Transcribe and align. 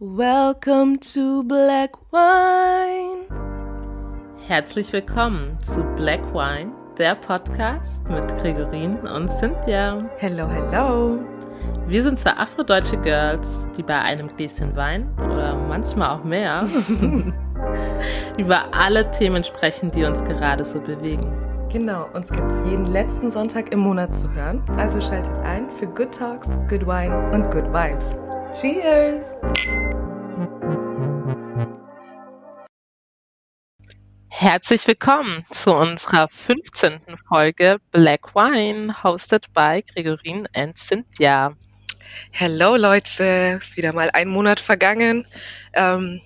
Welcome 0.00 1.00
to 1.12 1.42
Black 1.42 1.90
Wine. 2.12 3.26
Herzlich 4.46 4.92
willkommen 4.92 5.58
zu 5.60 5.82
Black 5.96 6.22
Wine, 6.32 6.70
der 6.96 7.16
Podcast 7.16 8.08
mit 8.08 8.28
Gregorin 8.36 8.98
und 8.98 9.28
Cynthia. 9.28 10.08
Hello, 10.18 10.46
hello. 10.48 11.18
Wir 11.88 12.04
sind 12.04 12.16
zwei 12.16 12.30
afrodeutsche 12.30 12.96
Girls, 12.98 13.68
die 13.76 13.82
bei 13.82 14.00
einem 14.00 14.28
Gläschen 14.36 14.76
Wein 14.76 15.12
oder 15.16 15.56
manchmal 15.56 16.16
auch 16.16 16.22
mehr 16.22 16.68
über 18.38 18.72
alle 18.72 19.10
Themen 19.10 19.42
sprechen, 19.42 19.90
die 19.90 20.04
uns 20.04 20.22
gerade 20.22 20.62
so 20.62 20.80
bewegen. 20.80 21.26
Genau, 21.72 22.06
uns 22.14 22.30
gibt 22.30 22.48
es 22.52 22.70
jeden 22.70 22.86
letzten 22.86 23.32
Sonntag 23.32 23.72
im 23.72 23.80
Monat 23.80 24.14
zu 24.14 24.32
hören. 24.32 24.62
Also 24.76 25.00
schaltet 25.00 25.38
ein 25.40 25.68
für 25.80 25.88
Good 25.88 26.16
Talks, 26.16 26.46
Good 26.68 26.86
Wine 26.86 27.32
und 27.32 27.50
Good 27.50 27.66
Vibes. 27.74 28.14
Cheers! 28.54 29.87
Herzlich 34.40 34.86
willkommen 34.86 35.42
zu 35.50 35.74
unserer 35.74 36.28
15. 36.28 37.00
Folge 37.26 37.78
Black 37.90 38.36
Wine, 38.36 39.02
hosted 39.02 39.52
by 39.52 39.82
Gregorin 39.82 40.46
and 40.54 40.78
Cynthia. 40.78 41.56
Hello 42.30 42.76
Leute, 42.76 43.58
ist 43.60 43.76
wieder 43.76 43.92
mal 43.92 44.10
ein 44.12 44.28
Monat 44.28 44.60
vergangen. 44.60 45.26
Ähm, 45.72 46.20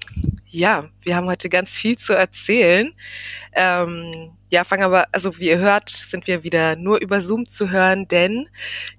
ja, 0.47 0.91
wir 1.01 1.17
haben 1.17 1.27
heute 1.27 1.49
ganz 1.49 1.71
viel 1.71 1.97
zu 1.97 2.13
erzählen. 2.13 2.93
Ähm, 3.55 4.37
ja, 4.51 4.65
fangen 4.65 4.83
aber, 4.83 5.07
also 5.13 5.39
wie 5.39 5.49
ihr 5.49 5.59
hört, 5.59 5.89
sind 5.89 6.27
wir 6.27 6.43
wieder 6.43 6.77
nur 6.77 7.01
über 7.01 7.23
Zoom 7.23 7.49
zu 7.49 7.71
hören, 7.71 8.09
denn 8.09 8.47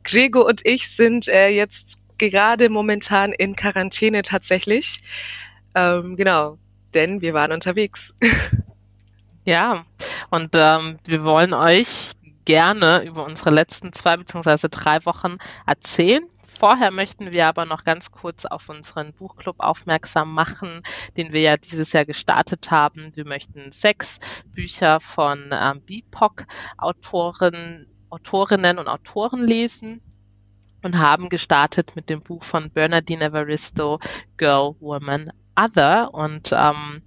Gregor 0.04 0.48
und 0.48 0.66
ich 0.66 0.90
sind 0.90 1.28
äh, 1.28 1.50
jetzt 1.50 2.00
gerade 2.18 2.68
momentan 2.68 3.32
in 3.32 3.56
Quarantäne 3.56 4.24
tatsächlich. 4.24 5.02
Ähm, 5.76 6.16
genau, 6.16 6.58
denn 6.96 7.22
wir 7.22 7.36
waren 7.36 7.52
unterwegs. 7.52 8.12
Ja, 9.46 9.86
und 10.30 10.52
ähm, 10.54 11.00
wir 11.06 11.24
wollen 11.24 11.54
euch 11.54 12.12
gerne 12.46 13.06
über 13.06 13.26
unsere 13.26 13.50
letzten 13.50 13.94
zwei 13.94 14.18
beziehungsweise 14.18 14.70
drei 14.70 15.06
Wochen 15.06 15.38
erzählen. 15.66 16.24
Vorher 16.60 16.92
möchten 16.92 17.34
wir 17.34 17.48
aber 17.48 17.66
noch 17.66 17.84
ganz 17.84 18.12
kurz 18.12 18.46
auf 18.46 18.70
unseren 18.70 19.14
Buchclub 19.14 19.56
aufmerksam 19.60 20.34
machen, 20.34 20.82
den 21.18 21.34
wir 21.34 21.42
ja 21.42 21.58
dieses 21.58 21.94
Jahr 21.94 22.06
gestartet 22.06 22.72
haben. 22.72 23.12
Wir 23.16 23.26
möchten 23.26 23.72
sechs 23.72 24.20
Bücher 24.46 25.00
von 25.00 25.50
ähm, 25.52 25.82
BIPOC-Autoren, 25.82 27.88
Autorinnen 28.10 28.78
und 28.78 28.88
Autoren 28.88 29.46
lesen 29.46 30.02
und 30.84 31.00
haben 31.00 31.30
gestartet 31.30 31.96
mit 31.96 32.10
dem 32.10 32.20
Buch 32.20 32.44
von 32.44 32.70
Bernardine 32.70 33.26
Evaristo, 33.26 34.00
Girl, 34.38 34.76
Woman, 34.80 35.32
Other. 35.56 36.14
Und 36.14 36.52
ähm, 36.54 37.02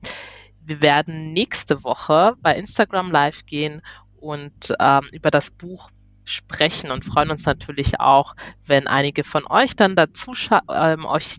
wir 0.67 0.83
werden 0.83 1.33
nächste 1.33 1.85
Woche 1.85 2.35
bei 2.43 2.55
Instagram 2.55 3.11
live 3.11 3.47
gehen 3.47 3.83
und 4.21 4.75
ähm, 4.81 5.07
über 5.13 5.31
das 5.31 5.51
Buch 5.51 5.91
sprechen 6.25 6.91
und 6.91 7.05
freuen 7.05 7.31
uns 7.31 7.47
natürlich 7.47 8.01
auch, 8.01 8.35
wenn 8.65 8.89
einige 8.89 9.23
von 9.23 9.47
euch 9.47 9.77
dann 9.77 9.95
dazu 9.95 10.33
ähm, 10.73 11.05
euch 11.05 11.39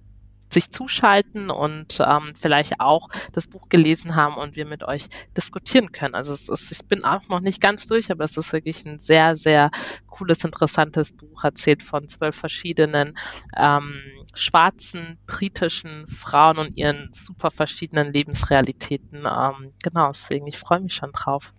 sich 0.50 0.72
zuschalten 0.72 1.50
und 1.50 2.00
ähm, 2.00 2.34
vielleicht 2.40 2.80
auch 2.80 3.10
das 3.32 3.48
Buch 3.48 3.70
gelesen 3.70 4.16
haben 4.16 4.36
und 4.36 4.56
wir 4.56 4.66
mit 4.66 4.84
euch 4.84 5.08
diskutieren 5.36 5.92
können. 5.92 6.16
Also 6.16 6.34
ist, 6.34 6.72
ich 6.72 6.88
bin 6.88 7.04
auch 7.04 7.28
noch 7.28 7.40
nicht 7.40 7.62
ganz 7.62 7.86
durch, 7.86 8.12
aber 8.12 8.24
es 8.24 8.38
ist 8.38 8.54
wirklich 8.54 8.86
ein 8.86 9.00
sehr, 9.00 9.36
sehr 9.36 9.72
cooles, 10.08 10.44
interessantes 10.44 11.14
Buch, 11.14 11.44
erzählt 11.44 11.84
von 11.84 12.08
zwölf 12.08 12.36
verschiedenen 12.36 13.18
ähm, 13.56 14.02
schwarzen, 14.34 15.18
britischen 15.28 16.08
Frauen 16.08 16.58
und 16.58 16.78
ihren 16.78 17.10
super 17.12 17.52
verschiedenen 17.52 18.14
Lebensrealitäten. 18.14 19.26
Ähm, 19.26 19.70
genau, 19.84 20.08
deswegen, 20.08 20.48
ich 20.48 20.58
freue 20.58 20.80
mich 20.80 20.94
schon 20.94 21.12
drauf. 21.12 21.54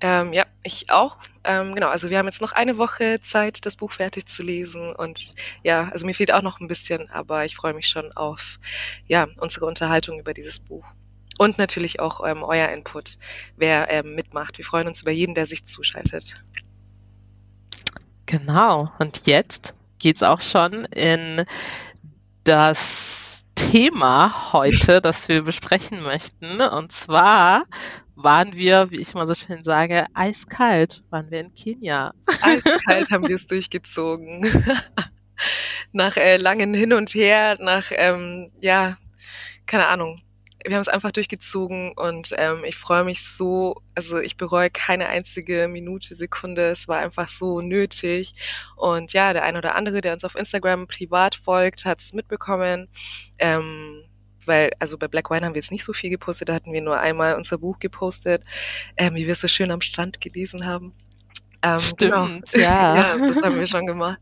Ähm, 0.00 0.32
ja, 0.32 0.44
ich 0.62 0.90
auch. 0.90 1.18
Ähm, 1.44 1.74
genau, 1.74 1.88
also 1.88 2.10
wir 2.10 2.18
haben 2.18 2.26
jetzt 2.26 2.40
noch 2.40 2.52
eine 2.52 2.78
Woche 2.78 3.20
Zeit, 3.22 3.64
das 3.66 3.76
Buch 3.76 3.92
fertig 3.92 4.28
zu 4.28 4.42
lesen. 4.42 4.94
Und 4.94 5.34
ja, 5.62 5.88
also 5.92 6.06
mir 6.06 6.14
fehlt 6.14 6.32
auch 6.32 6.42
noch 6.42 6.60
ein 6.60 6.68
bisschen, 6.68 7.10
aber 7.10 7.44
ich 7.44 7.56
freue 7.56 7.74
mich 7.74 7.88
schon 7.88 8.12
auf 8.12 8.58
ja, 9.06 9.26
unsere 9.38 9.66
Unterhaltung 9.66 10.18
über 10.18 10.32
dieses 10.34 10.60
Buch. 10.60 10.84
Und 11.38 11.58
natürlich 11.58 12.00
auch 12.00 12.26
ähm, 12.26 12.42
euer 12.42 12.68
Input, 12.68 13.16
wer 13.56 13.90
ähm, 13.90 14.14
mitmacht. 14.14 14.58
Wir 14.58 14.64
freuen 14.64 14.88
uns 14.88 15.02
über 15.02 15.10
jeden, 15.10 15.34
der 15.34 15.46
sich 15.46 15.64
zuschaltet. 15.64 16.42
Genau, 18.26 18.92
und 18.98 19.26
jetzt 19.26 19.74
geht's 19.98 20.22
auch 20.22 20.40
schon 20.40 20.84
in 20.84 21.44
das 22.44 23.44
Thema 23.54 24.52
heute, 24.52 25.00
das 25.00 25.28
wir 25.28 25.42
besprechen 25.42 26.02
möchten. 26.02 26.60
Und 26.60 26.92
zwar 26.92 27.64
waren 28.22 28.54
wir, 28.54 28.90
wie 28.90 29.00
ich 29.00 29.14
mal 29.14 29.26
so 29.26 29.34
schön 29.34 29.62
sage, 29.62 30.06
eiskalt. 30.14 31.02
Waren 31.10 31.30
wir 31.30 31.40
in 31.40 31.54
Kenia. 31.54 32.12
Eiskalt 32.42 33.10
haben 33.10 33.28
wir 33.28 33.36
es 33.36 33.46
durchgezogen. 33.48 34.42
nach 35.92 36.16
äh, 36.16 36.36
langen 36.36 36.74
Hin 36.74 36.92
und 36.92 37.14
Her, 37.14 37.56
nach, 37.60 37.90
ähm, 37.90 38.50
ja, 38.60 38.96
keine 39.66 39.88
Ahnung. 39.88 40.16
Wir 40.66 40.76
haben 40.76 40.82
es 40.82 40.88
einfach 40.88 41.10
durchgezogen 41.10 41.92
und 41.96 42.34
ähm, 42.36 42.64
ich 42.64 42.76
freue 42.76 43.04
mich 43.04 43.24
so, 43.24 43.76
also 43.94 44.18
ich 44.18 44.36
bereue 44.36 44.68
keine 44.68 45.08
einzige 45.08 45.68
Minute, 45.68 46.14
Sekunde. 46.16 46.66
Es 46.66 46.86
war 46.86 46.98
einfach 46.98 47.30
so 47.30 47.62
nötig. 47.62 48.34
Und 48.76 49.14
ja, 49.14 49.32
der 49.32 49.44
ein 49.44 49.56
oder 49.56 49.74
andere, 49.74 50.02
der 50.02 50.12
uns 50.12 50.24
auf 50.24 50.34
Instagram 50.34 50.86
privat 50.86 51.34
folgt, 51.34 51.86
hat 51.86 52.02
es 52.02 52.12
mitbekommen. 52.12 52.88
Ähm, 53.38 54.04
weil, 54.46 54.70
also 54.78 54.98
bei 54.98 55.08
Black 55.08 55.30
Wine 55.30 55.46
haben 55.46 55.54
wir 55.54 55.60
jetzt 55.60 55.72
nicht 55.72 55.84
so 55.84 55.92
viel 55.92 56.10
gepostet, 56.10 56.48
da 56.48 56.54
hatten 56.54 56.72
wir 56.72 56.82
nur 56.82 56.98
einmal 56.98 57.34
unser 57.34 57.58
Buch 57.58 57.78
gepostet, 57.78 58.44
ähm, 58.96 59.14
wie 59.14 59.26
wir 59.26 59.32
es 59.32 59.40
so 59.40 59.48
schön 59.48 59.70
am 59.70 59.80
Strand 59.80 60.20
gelesen 60.20 60.66
haben. 60.66 60.94
Ähm, 61.62 61.78
genau. 61.98 62.26
Stimmt, 62.26 62.52
genau. 62.52 62.64
ja. 62.64 62.96
ja, 62.96 63.18
das 63.18 63.42
haben 63.42 63.58
wir 63.58 63.66
schon 63.66 63.86
gemacht. 63.86 64.18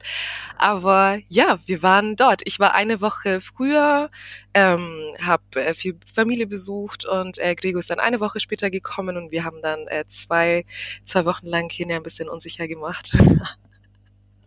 Aber 0.57 1.19
ja, 1.29 1.59
wir 1.67 1.83
waren 1.83 2.17
dort. 2.17 2.43
Ich 2.45 2.59
war 2.59 2.75
eine 2.75 3.01
Woche 3.01 3.41
früher, 3.41 4.11
ähm, 4.55 5.15
habe 5.25 5.43
äh, 5.55 5.75
viel 5.75 5.99
Familie 6.13 6.47
besucht 6.47 7.05
und 7.05 7.39
äh, 7.39 7.55
Gregor 7.55 7.81
ist 7.81 7.91
dann 7.91 8.01
eine 8.01 8.21
Woche 8.21 8.41
später 8.41 8.71
gekommen 8.71 9.17
und 9.17 9.31
wir 9.31 9.45
haben 9.45 9.63
dann 9.63 9.87
äh, 9.87 10.05
zwei, 10.09 10.65
zwei 11.05 11.25
Wochen 11.25 11.47
lang 11.47 11.69
Kenia 11.69 11.97
ein 11.97 12.03
bisschen 12.03 12.29
unsicher 12.29 12.67
gemacht. 12.67 13.17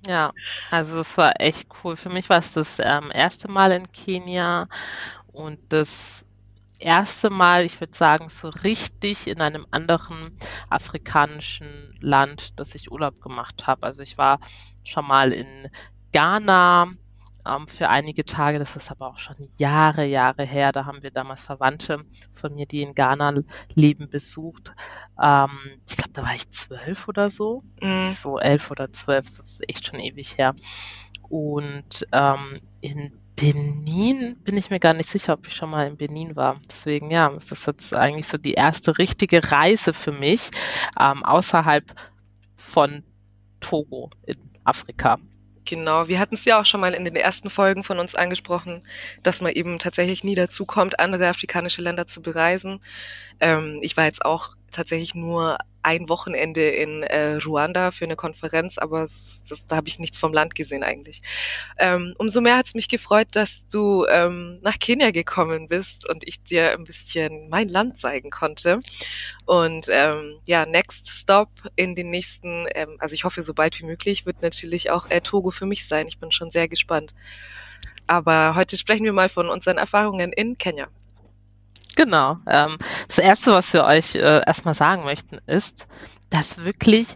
Ja, 0.08 0.34
also 0.72 1.02
es 1.02 1.16
war 1.20 1.40
echt 1.40 1.68
cool. 1.84 1.96
Für 1.96 2.10
mich 2.10 2.28
war 2.28 2.40
es 2.40 2.54
das 2.54 2.80
ähm, 2.80 3.12
erste 3.14 3.52
Mal 3.52 3.72
in 3.72 3.92
Kenia 3.92 4.68
und 5.32 5.60
das 5.70 6.26
erste 6.80 7.30
Mal, 7.30 7.64
ich 7.64 7.80
würde 7.80 7.96
sagen, 7.96 8.30
so 8.30 8.50
richtig 8.50 9.28
in 9.28 9.42
einem 9.42 9.66
anderen 9.72 10.32
afrikanischen 10.70 11.96
Land, 12.00 12.60
dass 12.60 12.76
ich 12.76 12.92
Urlaub 12.92 13.22
gemacht 13.22 13.68
habe. 13.68 13.86
Also 13.86 14.02
ich 14.02 14.18
war 14.18 14.40
schon 14.84 15.06
mal 15.06 15.32
in 15.32 15.70
Ghana 16.12 16.92
ähm, 17.48 17.68
für 17.68 17.90
einige 17.90 18.26
Tage, 18.26 18.60
das 18.60 18.76
ist 18.76 18.92
aber 18.92 19.08
auch 19.08 19.18
schon 19.18 19.36
Jahre, 19.58 20.06
Jahre 20.06 20.44
her. 20.44 20.72
Da 20.72 20.86
haben 20.86 21.04
wir 21.04 21.12
damals 21.12 21.44
Verwandte 21.44 22.04
von 22.32 22.54
mir, 22.56 22.66
die 22.66 22.82
in 22.82 22.94
Ghana 22.94 23.34
leben, 23.74 24.10
besucht. 24.10 24.74
Ähm, 25.22 25.50
ich 25.88 25.98
glaube, 25.98 26.14
da 26.14 26.24
war 26.24 26.36
ich 26.36 26.50
zwölf 26.50 27.08
oder 27.08 27.30
so. 27.30 27.64
Mm. 27.82 28.10
So 28.10 28.38
elf 28.40 28.72
oder 28.72 28.92
zwölf, 28.92 29.26
das 29.26 29.40
ist 29.40 29.70
echt 29.70 29.88
schon 29.88 30.00
ewig 30.00 30.38
her. 30.38 30.56
Und 31.30 32.06
ähm, 32.12 32.56
in 32.82 33.21
Benin 33.36 34.36
bin 34.44 34.58
ich 34.58 34.70
mir 34.70 34.80
gar 34.80 34.94
nicht 34.94 35.10
sicher, 35.10 35.34
ob 35.34 35.48
ich 35.48 35.56
schon 35.56 35.70
mal 35.70 35.88
in 35.88 35.98
Benin 35.98 36.36
war. 36.36 36.60
Deswegen, 36.68 37.10
ja, 37.10 37.28
ist 37.30 37.52
das 37.52 37.66
jetzt 37.66 37.96
eigentlich 37.96 38.28
so 38.28 38.38
die 38.38 38.54
erste 38.54 38.98
richtige 38.98 39.52
Reise 39.52 39.94
für 39.94 40.12
mich 40.12 40.52
ähm, 41.00 41.24
außerhalb 41.24 41.84
von 42.56 43.04
Togo 43.60 44.10
in 44.26 44.38
Afrika. 44.64 45.18
Genau, 45.66 46.08
wir 46.08 46.20
hatten 46.20 46.36
es 46.36 46.46
ja 46.46 46.60
auch 46.60 46.66
schon 46.66 46.82
mal 46.82 46.94
in 46.94 47.06
den 47.06 47.16
ersten 47.16 47.50
Folgen 47.50 47.84
von 47.84 48.00
uns 48.00 48.16
angesprochen, 48.16 48.86
dass 49.24 49.42
man 49.42 49.52
eben 49.54 49.80
tatsächlich 49.80 50.24
nie 50.24 50.36
dazu 50.36 50.66
kommt, 50.66 51.00
andere 51.00 51.30
afrikanische 51.30 51.82
Länder 51.82 52.08
zu 52.08 52.22
bereisen. 52.22 52.80
Ähm, 53.42 53.80
ich 53.82 53.98
war 53.98 54.06
jetzt 54.06 54.24
auch 54.24 54.52
tatsächlich 54.72 55.16
nur 55.16 55.58
ein 55.84 56.10
Wochenende 56.10 56.70
in 56.70 57.04
äh, 57.04 57.38
Ruanda 57.38 57.92
für 57.92 58.06
eine 58.06 58.16
Konferenz, 58.16 58.78
aber 58.78 59.02
das, 59.02 59.44
da 59.68 59.78
habe 59.78 59.88
ich 59.88 60.00
nichts 60.00 60.20
vom 60.20 60.32
Land 60.32 60.56
gesehen 60.56 60.84
eigentlich. 60.84 61.22
Ähm, 61.78 62.14
umso 62.18 62.42
mehr 62.42 62.58
hat 62.58 62.68
es 62.68 62.76
mich 62.76 62.88
gefreut, 62.88 63.30
dass 63.32 63.66
du 63.72 64.06
ähm, 64.08 64.60
nach 64.62 64.78
Kenia 64.80 65.12
gekommen 65.12 65.68
bist 65.68 66.08
und 66.08 66.28
ich 66.28 66.44
dir 66.44 66.74
ein 66.74 66.84
bisschen 66.84 67.50
mein 67.50 67.68
Land 67.68 68.00
zeigen 68.00 68.30
konnte. 68.30 68.80
Und 69.46 69.88
ähm, 69.90 70.40
ja, 70.46 70.66
Next 70.66 71.10
Stop 71.10 71.50
in 71.76 71.96
den 71.96 72.10
nächsten, 72.10 72.68
ähm, 72.76 72.98
also 73.00 73.14
ich 73.16 73.24
hoffe 73.24 73.42
so 73.42 73.54
bald 73.54 73.80
wie 73.80 73.86
möglich, 73.86 74.26
wird 74.26 74.42
natürlich 74.42 74.92
auch 74.92 75.10
äh, 75.10 75.22
Togo 75.22 75.52
für 75.52 75.66
mich 75.66 75.88
sein. 75.88 76.08
Ich 76.08 76.20
bin 76.20 76.32
schon 76.32 76.52
sehr 76.52 76.68
gespannt. 76.68 77.14
Aber 78.08 78.56
heute 78.56 78.78
sprechen 78.78 79.06
wir 79.06 79.14
mal 79.14 79.30
von 79.30 79.50
unseren 79.50 79.78
Erfahrungen 79.78 80.32
in 80.32 80.58
Kenia. 80.58 80.90
Genau. 82.04 82.38
Ähm, 82.48 82.78
das 83.08 83.20
Erste, 83.20 83.52
was 83.52 83.72
wir 83.74 83.84
euch 83.84 84.16
äh, 84.16 84.42
erstmal 84.46 84.74
sagen 84.74 85.04
möchten, 85.04 85.38
ist, 85.46 85.88
dass 86.32 86.64
wirklich 86.66 87.16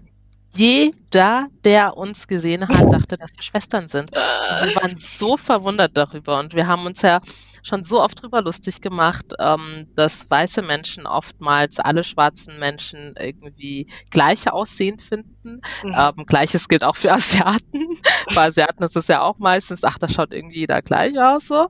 jeder, 0.53 1.47
der 1.63 1.97
uns 1.97 2.27
gesehen 2.27 2.67
hat, 2.67 2.93
dachte, 2.93 3.17
dass 3.17 3.31
wir 3.35 3.41
Schwestern 3.41 3.87
sind. 3.87 4.11
Und 4.11 4.69
wir 4.69 4.75
waren 4.75 4.95
so 4.95 5.37
verwundert 5.37 5.97
darüber. 5.97 6.37
Und 6.37 6.53
wir 6.53 6.67
haben 6.67 6.85
uns 6.85 7.01
ja 7.01 7.19
schon 7.63 7.83
so 7.83 7.99
oft 7.99 8.21
drüber 8.21 8.43
lustig 8.43 8.79
gemacht, 8.79 9.25
ähm, 9.39 9.87
dass 9.95 10.29
weiße 10.29 10.61
Menschen 10.61 11.07
oftmals 11.07 11.79
alle 11.79 12.03
schwarzen 12.03 12.59
Menschen 12.59 13.15
irgendwie 13.19 13.87
gleich 14.11 14.49
aussehen 14.51 14.99
finden. 14.99 15.61
Mhm. 15.83 15.95
Ähm, 15.97 16.25
Gleiches 16.27 16.67
gilt 16.67 16.83
auch 16.83 16.95
für 16.95 17.11
Asiaten. 17.11 17.87
Bei 18.35 18.45
Asiaten 18.45 18.83
ist 18.83 18.95
es 18.95 19.07
ja 19.07 19.23
auch 19.23 19.39
meistens, 19.39 19.83
ach, 19.83 19.97
da 19.97 20.07
schaut 20.07 20.31
irgendwie 20.31 20.59
jeder 20.59 20.83
gleich 20.83 21.19
aus 21.19 21.47
so. 21.47 21.69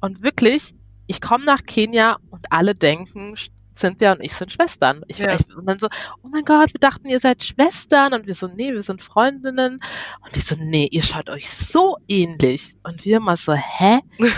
Und 0.00 0.22
wirklich, 0.22 0.74
ich 1.06 1.20
komme 1.20 1.44
nach 1.44 1.62
Kenia 1.62 2.18
und 2.30 2.46
alle 2.50 2.74
denken, 2.74 3.34
Cynthia 3.76 4.12
und 4.12 4.22
ich 4.22 4.32
sind 4.32 4.50
Schwestern. 4.50 5.02
Ich, 5.06 5.18
ja. 5.18 5.34
ich, 5.34 5.54
und 5.54 5.66
dann 5.66 5.78
so, 5.78 5.88
oh 6.22 6.28
mein 6.28 6.44
Gott, 6.44 6.72
wir 6.72 6.80
dachten, 6.80 7.08
ihr 7.08 7.20
seid 7.20 7.44
Schwestern. 7.44 8.14
Und 8.14 8.26
wir 8.26 8.34
so, 8.34 8.46
nee, 8.46 8.72
wir 8.72 8.82
sind 8.82 9.02
Freundinnen. 9.02 9.80
Und 10.24 10.36
ich 10.36 10.44
so, 10.44 10.56
nee, 10.58 10.88
ihr 10.90 11.02
schaut 11.02 11.28
euch 11.28 11.48
so 11.48 11.96
ähnlich. 12.08 12.74
Und 12.82 13.04
wir 13.04 13.18
immer 13.18 13.36
so, 13.36 13.52
hä? 13.52 14.00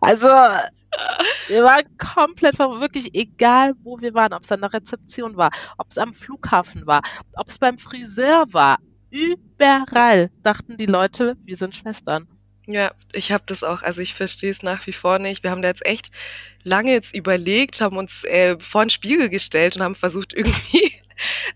also, 0.00 0.28
wir 1.48 1.64
waren 1.64 1.84
komplett 1.98 2.58
wirklich 2.58 3.14
egal, 3.14 3.72
wo 3.82 4.00
wir 4.00 4.14
waren, 4.14 4.32
ob 4.32 4.42
es 4.42 4.52
an 4.52 4.60
der 4.60 4.72
Rezeption 4.72 5.36
war, 5.36 5.50
ob 5.78 5.86
es 5.90 5.98
am 5.98 6.12
Flughafen 6.12 6.86
war, 6.86 7.02
ob 7.36 7.48
es 7.48 7.58
beim 7.58 7.78
Friseur 7.78 8.44
war. 8.52 8.78
Überall 9.10 10.30
dachten 10.42 10.76
die 10.76 10.86
Leute, 10.86 11.36
wir 11.44 11.56
sind 11.56 11.74
Schwestern. 11.74 12.28
Ja, 12.66 12.92
ich 13.12 13.30
habe 13.30 13.44
das 13.46 13.62
auch, 13.62 13.82
also 13.82 14.00
ich 14.00 14.14
verstehe 14.14 14.50
es 14.50 14.62
nach 14.62 14.86
wie 14.86 14.92
vor 14.92 15.18
nicht. 15.18 15.42
Wir 15.42 15.50
haben 15.50 15.60
da 15.60 15.68
jetzt 15.68 15.84
echt 15.84 16.10
lange 16.62 16.92
jetzt 16.92 17.14
überlegt, 17.14 17.80
haben 17.82 17.98
uns 17.98 18.24
äh, 18.24 18.56
vor 18.58 18.84
den 18.84 18.90
Spiegel 18.90 19.28
gestellt 19.28 19.76
und 19.76 19.82
haben 19.82 19.94
versucht 19.94 20.32
irgendwie 20.36 20.92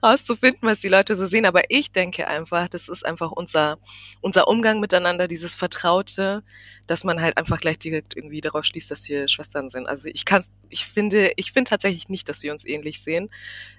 rauszufinden, 0.02 0.68
was 0.68 0.80
die 0.80 0.88
Leute 0.88 1.16
so 1.16 1.26
sehen. 1.26 1.46
Aber 1.46 1.62
ich 1.70 1.92
denke 1.92 2.28
einfach, 2.28 2.68
das 2.68 2.88
ist 2.88 3.06
einfach 3.06 3.32
unser, 3.32 3.78
unser 4.20 4.48
Umgang 4.48 4.80
miteinander, 4.80 5.28
dieses 5.28 5.54
Vertraute, 5.54 6.42
dass 6.86 7.04
man 7.04 7.20
halt 7.22 7.38
einfach 7.38 7.58
gleich 7.58 7.78
direkt 7.78 8.14
irgendwie 8.14 8.42
darauf 8.42 8.64
schließt, 8.64 8.90
dass 8.90 9.08
wir 9.08 9.28
Schwestern 9.28 9.70
sind. 9.70 9.86
Also 9.86 10.08
ich 10.12 10.26
kann, 10.26 10.44
ich 10.68 10.84
finde, 10.86 11.32
ich 11.36 11.52
finde 11.52 11.70
tatsächlich 11.70 12.10
nicht, 12.10 12.28
dass 12.28 12.42
wir 12.42 12.52
uns 12.52 12.66
ähnlich 12.66 13.02
sehen. 13.02 13.30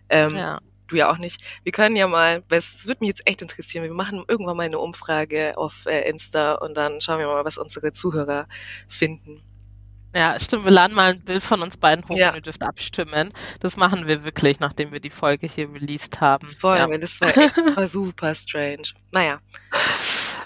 Ähm, 0.10 0.36
ja 0.36 0.60
du 0.90 0.98
ja 0.98 1.12
auch 1.12 1.18
nicht. 1.18 1.42
Wir 1.64 1.72
können 1.72 1.96
ja 1.96 2.08
mal, 2.08 2.44
es 2.50 2.86
würde 2.88 3.00
mich 3.02 3.10
jetzt 3.10 3.28
echt 3.28 3.42
interessieren, 3.42 3.84
wir 3.84 3.94
machen 3.94 4.24
irgendwann 4.28 4.58
mal 4.58 4.64
eine 4.64 4.80
Umfrage 4.80 5.58
auf 5.58 5.86
äh, 5.86 6.10
Insta 6.10 6.54
und 6.56 6.76
dann 6.76 7.02
schauen 7.02 7.20
wir 7.20 7.28
mal, 7.28 7.46
was 7.46 7.58
unsere 7.58 7.94
Zuhörer 7.94 8.48
finden. 8.88 9.42
Ja, 10.16 10.40
stimmt. 10.40 10.66
Wir 10.66 10.72
laden 10.72 10.96
mal 10.96 11.12
ein 11.12 11.22
Bild 11.22 11.44
von 11.44 11.62
uns 11.62 11.78
beiden 11.78 12.08
hoch 12.10 12.18
ja. 12.18 12.30
und 12.30 12.36
ihr 12.36 12.42
dürft 12.42 12.66
abstimmen. 12.66 13.32
Das 13.60 13.78
machen 13.78 14.08
wir 14.08 14.24
wirklich, 14.24 14.60
nachdem 14.60 14.92
wir 14.92 15.00
die 15.00 15.12
Folge 15.12 15.48
hier 15.48 15.72
released 15.72 16.20
haben. 16.20 16.50
Voll, 16.50 16.78
ja. 16.78 16.88
das 16.98 17.22
war 17.22 17.38
echt 17.38 17.58
war 17.78 17.88
super 17.88 18.34
strange. 18.34 18.90
Naja. 19.12 19.40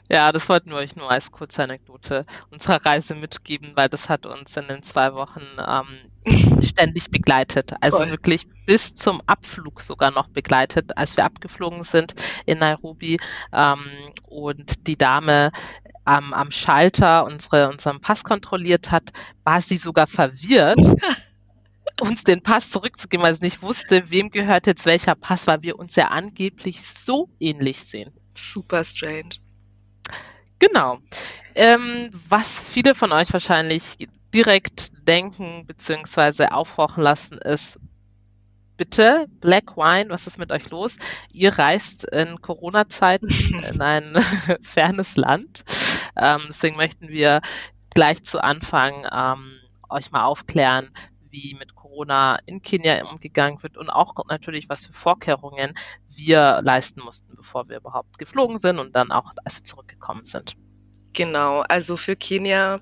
Ja, 0.10 0.32
das 0.32 0.50
wollten 0.50 0.70
wir 0.70 0.78
euch 0.78 0.96
nur 0.96 1.10
als 1.10 1.32
kurze 1.32 1.64
Anekdote 1.64 2.26
unserer 2.52 2.86
Reise 2.86 3.16
mitgeben, 3.16 3.72
weil 3.76 3.88
das 3.88 4.10
hat 4.10 4.26
uns 4.26 4.56
in 4.58 4.68
den 4.68 4.84
zwei 4.84 5.14
Wochen 5.14 5.42
ähm, 5.58 6.62
ständig 6.62 7.10
begleitet. 7.10 7.72
Also 7.80 8.00
Voll. 8.00 8.12
wirklich 8.12 8.48
bis 8.66 8.96
zum 8.96 9.22
Abflug 9.28 9.82
sogar 9.82 10.12
noch 10.12 10.28
begleitet, 10.28 10.98
als 10.98 11.18
wir 11.18 11.26
abgeflogen 11.26 11.84
sind 11.84 12.16
in 12.46 12.60
Nairobi 12.60 13.18
ähm, 13.54 13.86
und 14.28 14.88
die 14.88 14.98
Dame 14.98 15.52
am, 16.06 16.34
am 16.34 16.52
Schalter 16.52 17.26
unsere, 17.26 17.70
unseren 17.70 18.02
Pass 18.02 18.24
kontrolliert 18.24 18.92
hat, 18.92 19.12
war 19.44 19.62
sie 19.62 19.78
sogar 19.78 20.08
verwirrt. 20.08 20.80
uns 22.02 22.24
den 22.24 22.42
Pass 22.42 22.72
zurückzugeben, 22.72 23.24
weil 23.24 23.34
sie 23.34 23.44
nicht 23.44 23.62
wusste, 23.62 24.10
wem 24.10 24.30
gehört 24.30 24.68
jetzt 24.68 24.86
welcher 24.86 25.16
Pass, 25.16 25.48
weil 25.48 25.62
wir 25.62 25.78
uns 25.78 25.96
ja 25.96 26.08
angeblich 26.08 26.82
so 26.82 27.30
ähnlich 27.40 27.80
sehen. 27.80 28.12
Super 28.36 28.84
strange. 28.84 29.38
Genau. 30.60 31.00
Ähm, 31.56 32.10
was 32.30 32.64
viele 32.64 32.96
von 32.96 33.12
euch 33.12 33.32
wahrscheinlich 33.32 34.08
direkt 34.34 35.08
denken 35.08 35.66
bzw. 35.68 36.48
aufhorchen 36.48 37.04
lassen, 37.04 37.38
ist, 37.38 37.80
bitte, 38.78 39.28
Black 39.40 39.78
Wine, 39.78 40.10
was 40.10 40.26
ist 40.26 40.40
mit 40.40 40.52
euch 40.52 40.70
los? 40.70 40.98
Ihr 41.34 41.58
reist 41.58 42.06
in 42.06 42.42
Corona-Zeiten 42.42 43.28
in 43.70 43.82
ein 43.82 44.16
fernes 44.62 45.16
Land. 45.16 45.64
Ähm, 46.16 46.44
deswegen 46.48 46.76
möchten 46.76 47.10
wir 47.10 47.42
gleich 47.94 48.24
zu 48.24 48.44
Anfang 48.44 49.06
ähm, 49.12 49.60
euch 49.90 50.12
mal 50.12 50.24
aufklären, 50.24 50.90
wie 51.30 51.56
mit 51.58 51.76
Corona 51.76 52.38
in 52.46 52.62
Kenia 52.62 53.06
umgegangen 53.06 53.62
wird 53.64 53.78
und 53.78 53.90
auch 53.90 54.14
natürlich, 54.30 54.70
was 54.70 54.86
für 54.86 54.94
Vorkehrungen 54.94 55.74
wir 56.16 56.62
leisten 56.64 57.02
mussten, 57.02 57.36
bevor 57.36 57.70
wir 57.70 57.78
überhaupt 57.78 58.20
geflogen 58.20 58.58
sind 58.58 58.80
und 58.80 58.96
dann 58.96 59.12
auch, 59.12 59.32
als 59.44 59.58
wir 59.58 59.64
zurückgekommen 59.64 60.24
sind. 60.24 60.56
Genau, 61.14 61.62
also 61.62 61.98
für 61.98 62.16
Kenia 62.16 62.82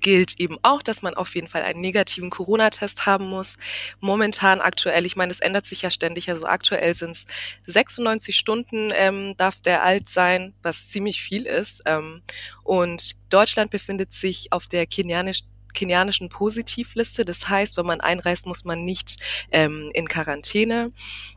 gilt 0.00 0.38
eben 0.40 0.58
auch, 0.62 0.82
dass 0.82 1.02
man 1.02 1.14
auf 1.14 1.34
jeden 1.34 1.48
Fall 1.48 1.62
einen 1.62 1.80
negativen 1.80 2.30
Corona-Test 2.30 3.06
haben 3.06 3.26
muss. 3.26 3.56
Momentan 4.00 4.60
aktuell, 4.60 5.06
ich 5.06 5.16
meine, 5.16 5.32
es 5.32 5.40
ändert 5.40 5.66
sich 5.66 5.82
ja 5.82 5.90
ständig, 5.90 6.30
also 6.30 6.46
aktuell 6.46 6.94
sind 6.94 7.12
es 7.12 7.24
96 7.66 8.36
Stunden 8.36 8.90
ähm, 8.94 9.36
darf 9.36 9.60
der 9.60 9.82
alt 9.82 10.08
sein, 10.08 10.54
was 10.62 10.88
ziemlich 10.88 11.22
viel 11.22 11.46
ist. 11.46 11.82
Ähm, 11.86 12.22
und 12.62 13.12
Deutschland 13.32 13.70
befindet 13.70 14.12
sich 14.12 14.52
auf 14.52 14.66
der 14.66 14.86
kenianischen 14.86 15.48
kenianischen 15.72 16.28
Positivliste. 16.28 17.24
Das 17.24 17.48
heißt, 17.48 17.76
wenn 17.76 17.86
man 17.86 18.00
einreist, 18.00 18.44
muss 18.44 18.64
man 18.64 18.84
nicht 18.84 19.16
ähm, 19.52 19.90
in 19.94 20.08
Quarantäne. 20.08 20.92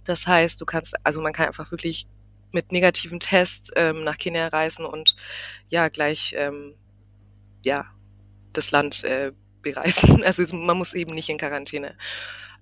Das 0.05 0.25
heißt, 0.25 0.59
du 0.59 0.65
kannst, 0.65 0.95
also 1.03 1.21
man 1.21 1.33
kann 1.33 1.47
einfach 1.47 1.69
wirklich 1.69 2.07
mit 2.51 2.71
negativen 2.71 3.19
Test 3.19 3.71
ähm, 3.75 4.03
nach 4.03 4.17
Kenia 4.17 4.47
reisen 4.47 4.85
und 4.85 5.15
ja 5.69 5.89
gleich 5.89 6.33
ähm, 6.37 6.75
ja 7.63 7.85
das 8.53 8.71
Land 8.71 9.03
äh, 9.03 9.31
bereisen. 9.61 10.23
Also 10.23 10.55
man 10.55 10.77
muss 10.77 10.93
eben 10.93 11.13
nicht 11.13 11.29
in 11.29 11.37
Quarantäne. 11.37 11.95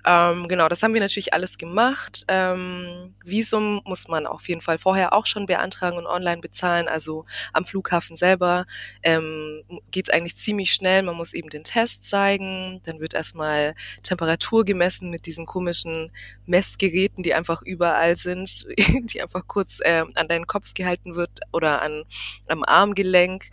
Ähm, 0.04 0.48
genau, 0.48 0.68
das 0.68 0.82
haben 0.82 0.94
wir 0.94 1.02
natürlich 1.02 1.34
alles 1.34 1.58
gemacht. 1.58 2.26
Ähm, 2.28 3.14
Visum 3.24 3.82
muss 3.86 4.08
man 4.08 4.26
auf 4.26 4.48
jeden 4.50 4.62
Fall 4.62 4.80
vorher 4.80 5.14
auch 5.14 5.28
schon 5.28 5.46
beantragen 5.46 5.98
und 5.98 6.08
online 6.08 6.42
bezahlen. 6.42 6.88
Also 6.88 7.26
am 7.54 7.66
Flughafen 7.66 8.18
selber 8.18 8.66
ähm, 9.04 9.64
geht 9.92 10.08
es 10.08 10.14
eigentlich 10.14 10.38
ziemlich 10.38 10.74
schnell. 10.74 11.04
Man 11.04 11.16
muss 11.16 11.34
eben 11.34 11.50
den 11.50 11.64
Test 11.64 12.10
zeigen. 12.10 12.82
Dann 12.86 13.00
wird 13.00 13.14
erstmal 13.14 13.76
Temperatur 14.02 14.66
gemessen 14.66 15.12
mit 15.12 15.26
diesen 15.28 15.46
komischen 15.46 16.12
Messgeräten, 16.48 17.24
die 17.24 17.36
einfach 17.36 17.62
überall 17.62 18.18
sind, 18.18 18.66
die 19.04 19.22
einfach 19.22 19.44
kurz 19.48 19.80
äh, 19.82 20.04
an 20.16 20.28
deinen 20.28 20.48
Kopf 20.48 20.74
gehalten 20.74 21.16
wird 21.16 21.42
oder 21.52 21.82
an 21.84 22.06
am 22.48 22.64
Armgelenk. 22.64 23.52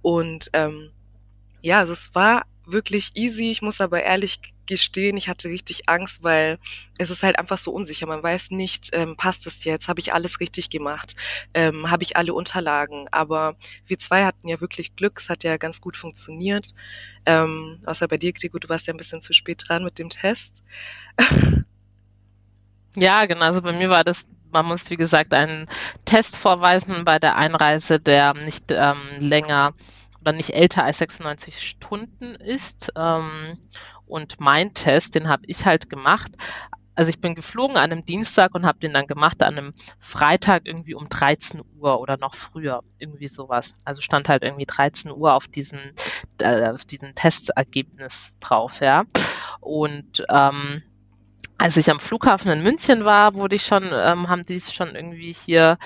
Und 0.00 0.48
ähm, 0.54 0.90
ja, 1.62 1.78
also 1.78 1.92
es 1.92 2.14
war 2.14 2.44
wirklich 2.66 3.12
easy. 3.14 3.50
Ich 3.50 3.62
muss 3.62 3.80
aber 3.80 4.02
ehrlich 4.02 4.40
gestehen, 4.66 5.16
ich 5.16 5.28
hatte 5.28 5.48
richtig 5.48 5.88
Angst, 5.88 6.22
weil 6.22 6.58
es 6.98 7.10
ist 7.10 7.22
halt 7.22 7.38
einfach 7.38 7.58
so 7.58 7.72
unsicher. 7.72 8.06
Man 8.06 8.22
weiß 8.22 8.50
nicht, 8.50 8.90
ähm, 8.92 9.16
passt 9.16 9.46
es 9.46 9.64
jetzt? 9.64 9.88
Habe 9.88 10.00
ich 10.00 10.12
alles 10.12 10.40
richtig 10.40 10.70
gemacht? 10.70 11.16
Ähm, 11.54 11.90
Habe 11.90 12.02
ich 12.04 12.16
alle 12.16 12.34
Unterlagen? 12.34 13.08
Aber 13.10 13.56
wir 13.86 13.98
zwei 13.98 14.24
hatten 14.24 14.48
ja 14.48 14.60
wirklich 14.60 14.94
Glück. 14.96 15.20
Es 15.20 15.28
hat 15.28 15.44
ja 15.44 15.56
ganz 15.56 15.80
gut 15.80 15.96
funktioniert. 15.96 16.68
Ähm, 17.26 17.80
außer 17.86 18.08
bei 18.08 18.16
dir, 18.16 18.32
Gregor, 18.32 18.60
du 18.60 18.68
warst 18.68 18.86
ja 18.86 18.94
ein 18.94 18.98
bisschen 18.98 19.22
zu 19.22 19.32
spät 19.32 19.62
dran 19.66 19.84
mit 19.84 19.98
dem 19.98 20.10
Test. 20.10 20.62
Ja, 22.94 23.24
genau. 23.24 23.46
Also 23.46 23.62
bei 23.62 23.72
mir 23.72 23.88
war 23.88 24.04
das 24.04 24.26
man 24.52 24.66
muss, 24.66 24.90
wie 24.90 24.96
gesagt, 24.96 25.32
einen 25.32 25.66
Test 26.04 26.36
vorweisen 26.36 27.06
bei 27.06 27.18
der 27.18 27.36
Einreise, 27.36 27.98
der 27.98 28.34
nicht 28.34 28.64
ähm, 28.68 29.00
länger 29.18 29.72
oder 30.22 30.32
nicht 30.32 30.54
älter 30.54 30.84
als 30.84 30.98
96 30.98 31.60
Stunden 31.60 32.34
ist. 32.36 32.92
Ähm, 32.96 33.58
und 34.06 34.40
mein 34.40 34.74
Test, 34.74 35.14
den 35.14 35.28
habe 35.28 35.42
ich 35.46 35.66
halt 35.66 35.90
gemacht. 35.90 36.32
Also 36.94 37.08
ich 37.08 37.20
bin 37.20 37.34
geflogen 37.34 37.76
an 37.76 37.90
einem 37.90 38.04
Dienstag 38.04 38.54
und 38.54 38.66
habe 38.66 38.78
den 38.78 38.92
dann 38.92 39.06
gemacht 39.06 39.42
an 39.42 39.56
einem 39.56 39.74
Freitag 39.98 40.66
irgendwie 40.66 40.94
um 40.94 41.08
13 41.08 41.62
Uhr 41.78 42.00
oder 42.00 42.18
noch 42.18 42.34
früher, 42.34 42.82
irgendwie 42.98 43.28
sowas. 43.28 43.74
Also 43.84 44.02
stand 44.02 44.28
halt 44.28 44.42
irgendwie 44.42 44.66
13 44.66 45.10
Uhr 45.10 45.34
auf 45.34 45.48
diesem, 45.48 45.80
äh, 46.40 46.68
auf 46.68 46.84
diesem 46.84 47.14
Testergebnis 47.14 48.36
drauf, 48.40 48.80
ja. 48.80 49.04
Und 49.60 50.24
ähm, 50.28 50.82
als 51.56 51.76
ich 51.78 51.90
am 51.90 52.00
Flughafen 52.00 52.50
in 52.50 52.62
München 52.62 53.04
war, 53.04 53.34
wurde 53.34 53.56
ich 53.56 53.64
schon, 53.64 53.84
ähm, 53.84 54.28
haben 54.28 54.42
die 54.42 54.56
es 54.56 54.74
schon 54.74 54.94
irgendwie 54.94 55.32
hier 55.32 55.78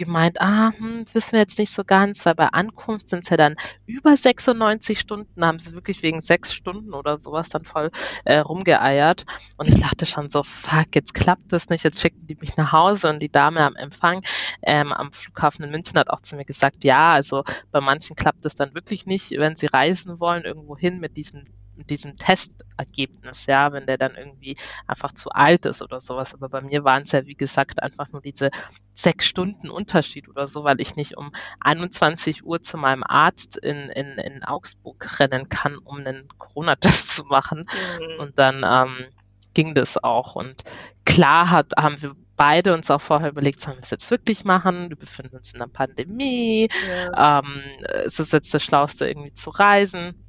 gemeint, 0.00 0.40
ah, 0.40 0.72
hm, 0.76 0.98
das 0.98 1.14
wissen 1.14 1.32
wir 1.32 1.40
jetzt 1.40 1.58
nicht 1.58 1.72
so 1.72 1.84
ganz, 1.84 2.26
weil 2.26 2.34
bei 2.34 2.48
Ankunft 2.48 3.08
sind 3.08 3.24
es 3.24 3.30
ja 3.30 3.36
dann 3.36 3.56
über 3.86 4.16
96 4.16 4.98
Stunden, 4.98 5.44
haben 5.44 5.58
sie 5.58 5.74
wirklich 5.74 6.02
wegen 6.02 6.20
sechs 6.20 6.52
Stunden 6.52 6.94
oder 6.94 7.16
sowas 7.16 7.48
dann 7.50 7.64
voll 7.64 7.90
äh, 8.24 8.38
rumgeeiert. 8.38 9.24
Und 9.56 9.68
ich 9.68 9.78
dachte 9.78 10.06
schon 10.06 10.28
so, 10.28 10.42
fuck, 10.42 10.94
jetzt 10.94 11.14
klappt 11.14 11.52
das 11.52 11.68
nicht, 11.68 11.84
jetzt 11.84 12.00
schicken 12.00 12.26
die 12.26 12.36
mich 12.40 12.56
nach 12.56 12.72
Hause 12.72 13.08
und 13.10 13.20
die 13.20 13.30
Dame 13.30 13.60
am 13.60 13.76
Empfang 13.76 14.22
ähm, 14.62 14.92
am 14.92 15.12
Flughafen 15.12 15.64
in 15.64 15.70
München 15.70 15.98
hat 15.98 16.10
auch 16.10 16.20
zu 16.20 16.36
mir 16.36 16.44
gesagt, 16.44 16.82
ja, 16.84 17.12
also 17.12 17.44
bei 17.70 17.80
manchen 17.80 18.16
klappt 18.16 18.44
es 18.46 18.54
dann 18.54 18.74
wirklich 18.74 19.06
nicht, 19.06 19.30
wenn 19.32 19.56
sie 19.56 19.66
reisen 19.66 20.20
wollen 20.20 20.44
irgendwo 20.44 20.76
hin 20.76 20.98
mit 20.98 21.16
diesem 21.16 21.44
diesem 21.86 22.16
Testergebnis, 22.16 23.46
ja, 23.46 23.72
wenn 23.72 23.86
der 23.86 23.98
dann 23.98 24.14
irgendwie 24.14 24.56
einfach 24.86 25.12
zu 25.12 25.30
alt 25.30 25.66
ist 25.66 25.82
oder 25.82 26.00
sowas. 26.00 26.34
Aber 26.34 26.48
bei 26.48 26.60
mir 26.60 26.84
waren 26.84 27.02
es 27.02 27.12
ja, 27.12 27.26
wie 27.26 27.34
gesagt, 27.34 27.82
einfach 27.82 28.08
nur 28.10 28.20
diese 28.20 28.50
sechs 28.94 29.26
Stunden 29.26 29.70
Unterschied 29.70 30.28
oder 30.28 30.46
so, 30.46 30.64
weil 30.64 30.80
ich 30.80 30.96
nicht 30.96 31.16
um 31.16 31.32
21 31.60 32.44
Uhr 32.44 32.60
zu 32.60 32.76
meinem 32.76 33.02
Arzt 33.04 33.56
in, 33.56 33.88
in, 33.90 34.18
in 34.18 34.44
Augsburg 34.44 35.20
rennen 35.20 35.48
kann, 35.48 35.78
um 35.78 35.98
einen 35.98 36.28
Corona-Test 36.38 37.10
zu 37.16 37.24
machen. 37.24 37.66
Mhm. 37.98 38.20
Und 38.20 38.38
dann 38.38 38.64
ähm, 38.64 39.06
ging 39.54 39.74
das 39.74 40.02
auch. 40.02 40.36
Und 40.36 40.62
klar 41.04 41.50
hat, 41.50 41.72
haben 41.76 42.00
wir 42.02 42.14
beide 42.36 42.72
uns 42.72 42.90
auch 42.90 43.00
vorher 43.00 43.28
überlegt, 43.28 43.60
sollen 43.60 43.76
wir 43.76 43.82
es 43.82 43.90
jetzt 43.90 44.10
wirklich 44.10 44.44
machen? 44.44 44.88
Wir 44.88 44.96
befinden 44.96 45.36
uns 45.36 45.52
in 45.52 45.60
einer 45.60 45.70
Pandemie. 45.70 46.68
Ja. 46.88 47.40
Ähm, 47.40 47.62
es 48.06 48.18
ist 48.18 48.32
jetzt 48.32 48.54
das 48.54 48.62
Schlauste, 48.62 49.06
irgendwie 49.06 49.34
zu 49.34 49.50
reisen. 49.50 50.24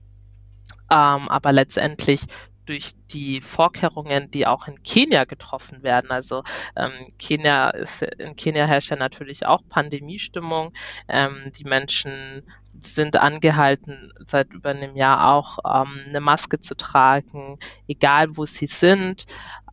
Ähm, 0.92 1.30
aber 1.30 1.52
letztendlich 1.54 2.26
durch 2.66 2.92
die 3.12 3.42
Vorkehrungen, 3.42 4.30
die 4.32 4.48
auch 4.48 4.68
in 4.68 4.82
Kenia 4.84 5.26
getroffen 5.26 5.84
werden. 5.84 6.12
Also 6.12 6.44
ähm, 6.76 6.92
Kenia 7.18 7.72
ist 7.72 8.02
in 8.02 8.36
Kenia 8.36 8.66
herrscht 8.66 8.92
ja 8.92 8.96
natürlich 8.96 9.46
auch 9.46 9.62
Pandemiestimmung. 9.68 10.74
Ähm, 11.08 11.52
die 11.58 11.64
Menschen 11.64 12.44
sind 12.80 13.18
angehalten, 13.18 14.14
seit 14.20 14.54
über 14.54 14.70
einem 14.70 14.96
Jahr 14.96 15.34
auch 15.34 15.58
ähm, 15.66 16.04
eine 16.08 16.22
Maske 16.22 16.60
zu 16.60 16.76
tragen, 16.76 17.60
egal 17.88 18.38
wo 18.38 18.46
sie 18.46 18.68
sind. 18.68 19.26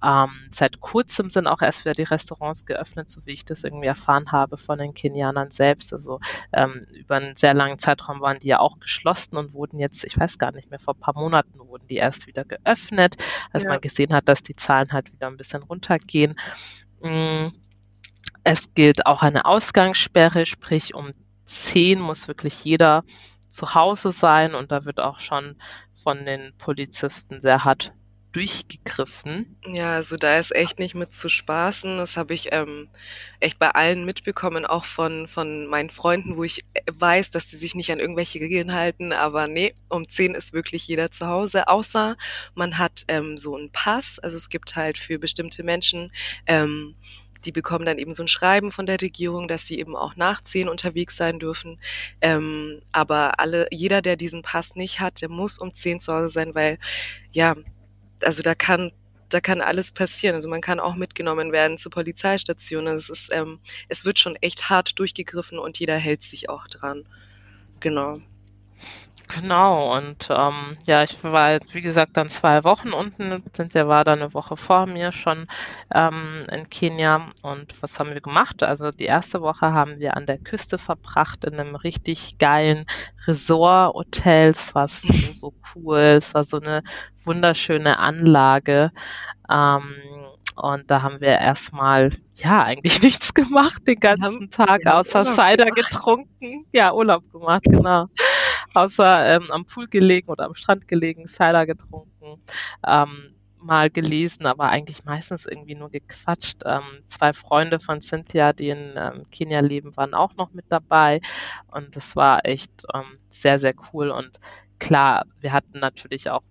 Ähm, 0.02 0.30
seit 0.50 0.80
kurzem 0.80 1.30
sind 1.30 1.46
auch 1.46 1.62
erst 1.62 1.84
wieder 1.84 1.94
die 1.94 2.02
Restaurants 2.02 2.64
geöffnet, 2.66 3.10
so 3.10 3.26
wie 3.26 3.32
ich 3.32 3.44
das 3.44 3.64
irgendwie 3.64 3.86
erfahren 3.86 4.30
habe 4.32 4.56
von 4.56 4.78
den 4.78 4.94
Kenianern 4.94 5.50
selbst. 5.50 5.92
Also 5.92 6.20
ähm, 6.52 6.80
über 6.94 7.16
einen 7.16 7.34
sehr 7.34 7.54
langen 7.54 7.78
Zeitraum 7.78 8.20
waren 8.20 8.38
die 8.38 8.48
ja 8.48 8.60
auch 8.60 8.78
geschlossen 8.78 9.36
und 9.36 9.54
wurden 9.54 9.78
jetzt, 9.78 10.04
ich 10.04 10.18
weiß 10.18 10.38
gar 10.38 10.52
nicht 10.52 10.70
mehr, 10.70 10.78
vor 10.78 10.94
ein 10.94 11.00
paar 11.00 11.14
Monaten 11.14 11.58
wurden 11.58 11.86
die 11.88 11.96
erst 11.96 12.26
wieder 12.26 12.44
geöffnet, 12.44 13.16
als 13.52 13.64
ja. 13.64 13.70
man 13.70 13.80
gesehen 13.80 14.12
hat, 14.12 14.28
dass 14.28 14.42
die 14.42 14.54
Zahlen 14.56 14.92
halt 14.92 15.12
wieder 15.12 15.26
ein 15.26 15.36
bisschen 15.36 15.62
runtergehen. 15.62 16.34
Mm, 17.02 17.48
es 18.44 18.74
gilt 18.74 19.06
auch 19.06 19.22
eine 19.22 19.44
Ausgangssperre, 19.44 20.46
sprich 20.46 20.94
um 20.94 21.10
10 21.44 22.00
muss 22.00 22.28
wirklich 22.28 22.64
jeder 22.64 23.04
zu 23.48 23.74
Hause 23.74 24.10
sein 24.10 24.54
und 24.54 24.70
da 24.70 24.84
wird 24.84 25.00
auch 25.00 25.20
schon 25.20 25.56
von 25.92 26.24
den 26.24 26.52
Polizisten 26.58 27.40
sehr 27.40 27.64
hart 27.64 27.92
durchgegriffen. 28.32 29.56
Ja, 29.66 29.94
also 29.94 30.16
da 30.16 30.38
ist 30.38 30.54
echt 30.54 30.78
nicht 30.78 30.94
mit 30.94 31.12
zu 31.12 31.28
spaßen. 31.28 31.96
Das 31.96 32.16
habe 32.16 32.34
ich 32.34 32.48
ähm, 32.52 32.88
echt 33.40 33.58
bei 33.58 33.70
allen 33.70 34.04
mitbekommen, 34.04 34.66
auch 34.66 34.84
von, 34.84 35.26
von 35.26 35.66
meinen 35.66 35.90
Freunden, 35.90 36.36
wo 36.36 36.44
ich 36.44 36.64
äh, 36.74 36.82
weiß, 36.92 37.30
dass 37.30 37.48
die 37.48 37.56
sich 37.56 37.74
nicht 37.74 37.90
an 37.90 38.00
irgendwelche 38.00 38.40
Regeln 38.40 38.72
halten. 38.74 39.12
Aber 39.12 39.48
nee, 39.48 39.74
um 39.88 40.08
10 40.08 40.34
ist 40.34 40.52
wirklich 40.52 40.86
jeder 40.86 41.10
zu 41.10 41.26
Hause, 41.26 41.68
außer 41.68 42.16
man 42.54 42.78
hat 42.78 43.02
ähm, 43.08 43.38
so 43.38 43.56
einen 43.56 43.70
Pass. 43.72 44.18
Also 44.18 44.36
es 44.36 44.48
gibt 44.48 44.76
halt 44.76 44.98
für 44.98 45.18
bestimmte 45.18 45.62
Menschen 45.62 46.12
ähm, 46.46 46.94
die 47.44 47.52
bekommen 47.52 47.86
dann 47.86 47.98
eben 47.98 48.14
so 48.14 48.22
ein 48.22 48.28
Schreiben 48.28 48.72
von 48.72 48.86
der 48.86 49.00
Regierung, 49.00 49.48
dass 49.48 49.66
sie 49.66 49.78
eben 49.78 49.96
auch 49.96 50.16
nach 50.16 50.42
zehn 50.42 50.68
unterwegs 50.68 51.16
sein 51.16 51.38
dürfen. 51.38 51.78
Ähm, 52.20 52.82
aber 52.92 53.38
alle, 53.40 53.68
jeder, 53.70 54.02
der 54.02 54.16
diesen 54.16 54.42
Pass 54.42 54.74
nicht 54.74 55.00
hat, 55.00 55.22
der 55.22 55.28
muss 55.28 55.58
um 55.58 55.74
zehn 55.74 56.00
zu 56.00 56.12
Hause 56.12 56.30
sein, 56.30 56.54
weil 56.54 56.78
ja, 57.30 57.54
also 58.22 58.42
da 58.42 58.54
kann 58.54 58.92
da 59.28 59.40
kann 59.40 59.60
alles 59.60 59.92
passieren. 59.92 60.36
Also 60.36 60.48
man 60.48 60.60
kann 60.60 60.80
auch 60.80 60.94
mitgenommen 60.94 61.52
werden 61.52 61.78
zur 61.78 61.92
Polizeistation. 61.92 62.88
Also 62.88 63.12
es 63.12 63.20
ist, 63.20 63.32
ähm, 63.32 63.60
es 63.88 64.04
wird 64.04 64.18
schon 64.18 64.36
echt 64.36 64.70
hart 64.70 64.98
durchgegriffen 64.98 65.58
und 65.58 65.78
jeder 65.78 65.96
hält 65.96 66.22
sich 66.22 66.48
auch 66.48 66.66
dran. 66.66 67.06
Genau. 67.80 68.18
Genau, 69.30 69.94
und 69.94 70.28
ähm, 70.30 70.78
ja, 70.86 71.02
ich 71.02 71.22
war, 71.22 71.58
wie 71.72 71.82
gesagt, 71.82 72.16
dann 72.16 72.28
zwei 72.30 72.64
Wochen 72.64 72.94
unten. 72.94 73.42
Cynthia 73.54 73.86
war 73.86 74.02
dann 74.02 74.22
eine 74.22 74.32
Woche 74.32 74.56
vor 74.56 74.86
mir 74.86 75.12
schon 75.12 75.46
ähm, 75.94 76.40
in 76.50 76.68
Kenia. 76.70 77.30
Und 77.42 77.74
was 77.82 77.98
haben 77.98 78.14
wir 78.14 78.22
gemacht? 78.22 78.62
Also 78.62 78.90
die 78.90 79.04
erste 79.04 79.42
Woche 79.42 79.72
haben 79.72 79.98
wir 79.98 80.16
an 80.16 80.24
der 80.24 80.38
Küste 80.38 80.78
verbracht 80.78 81.44
in 81.44 81.60
einem 81.60 81.74
richtig 81.74 82.38
geilen 82.38 82.86
Resort-Hotel. 83.26 84.48
Es 84.48 84.74
war 84.74 84.88
so, 84.88 85.12
so 85.32 85.52
cool. 85.74 85.98
Es 85.98 86.32
war 86.32 86.44
so 86.44 86.58
eine 86.58 86.82
wunderschöne 87.24 87.98
Anlage. 87.98 88.92
Ähm, 89.50 89.94
und 90.56 90.90
da 90.90 91.02
haben 91.02 91.20
wir 91.20 91.38
erstmal, 91.38 92.10
ja, 92.36 92.64
eigentlich 92.64 93.00
nichts 93.02 93.34
gemacht 93.34 93.86
den 93.86 94.00
ganzen 94.00 94.48
Tag, 94.50 94.86
außer 94.86 95.24
Cider 95.24 95.66
getrunken. 95.66 96.64
Ja, 96.72 96.94
Urlaub 96.94 97.30
gemacht, 97.30 97.64
genau 97.64 98.06
außer 98.74 99.36
ähm, 99.36 99.50
am 99.50 99.64
Pool 99.66 99.88
gelegen 99.88 100.28
oder 100.28 100.44
am 100.44 100.54
Strand 100.54 100.88
gelegen, 100.88 101.26
Cider 101.26 101.66
getrunken, 101.66 102.40
ähm, 102.86 103.34
mal 103.60 103.90
gelesen, 103.90 104.46
aber 104.46 104.68
eigentlich 104.68 105.04
meistens 105.04 105.44
irgendwie 105.44 105.74
nur 105.74 105.90
gequatscht. 105.90 106.62
Ähm, 106.64 107.02
zwei 107.06 107.32
Freunde 107.32 107.80
von 107.80 108.00
Cynthia, 108.00 108.52
die 108.52 108.70
in 108.70 108.94
ähm, 108.96 109.24
Kenia 109.30 109.60
leben, 109.60 109.96
waren 109.96 110.14
auch 110.14 110.36
noch 110.36 110.52
mit 110.52 110.66
dabei 110.68 111.20
und 111.68 111.96
das 111.96 112.14
war 112.16 112.44
echt 112.46 112.84
ähm, 112.94 113.16
sehr, 113.28 113.58
sehr 113.58 113.74
cool 113.92 114.10
und 114.10 114.38
klar, 114.78 115.24
wir 115.40 115.52
hatten 115.52 115.80
natürlich 115.80 116.30
auch 116.30 116.44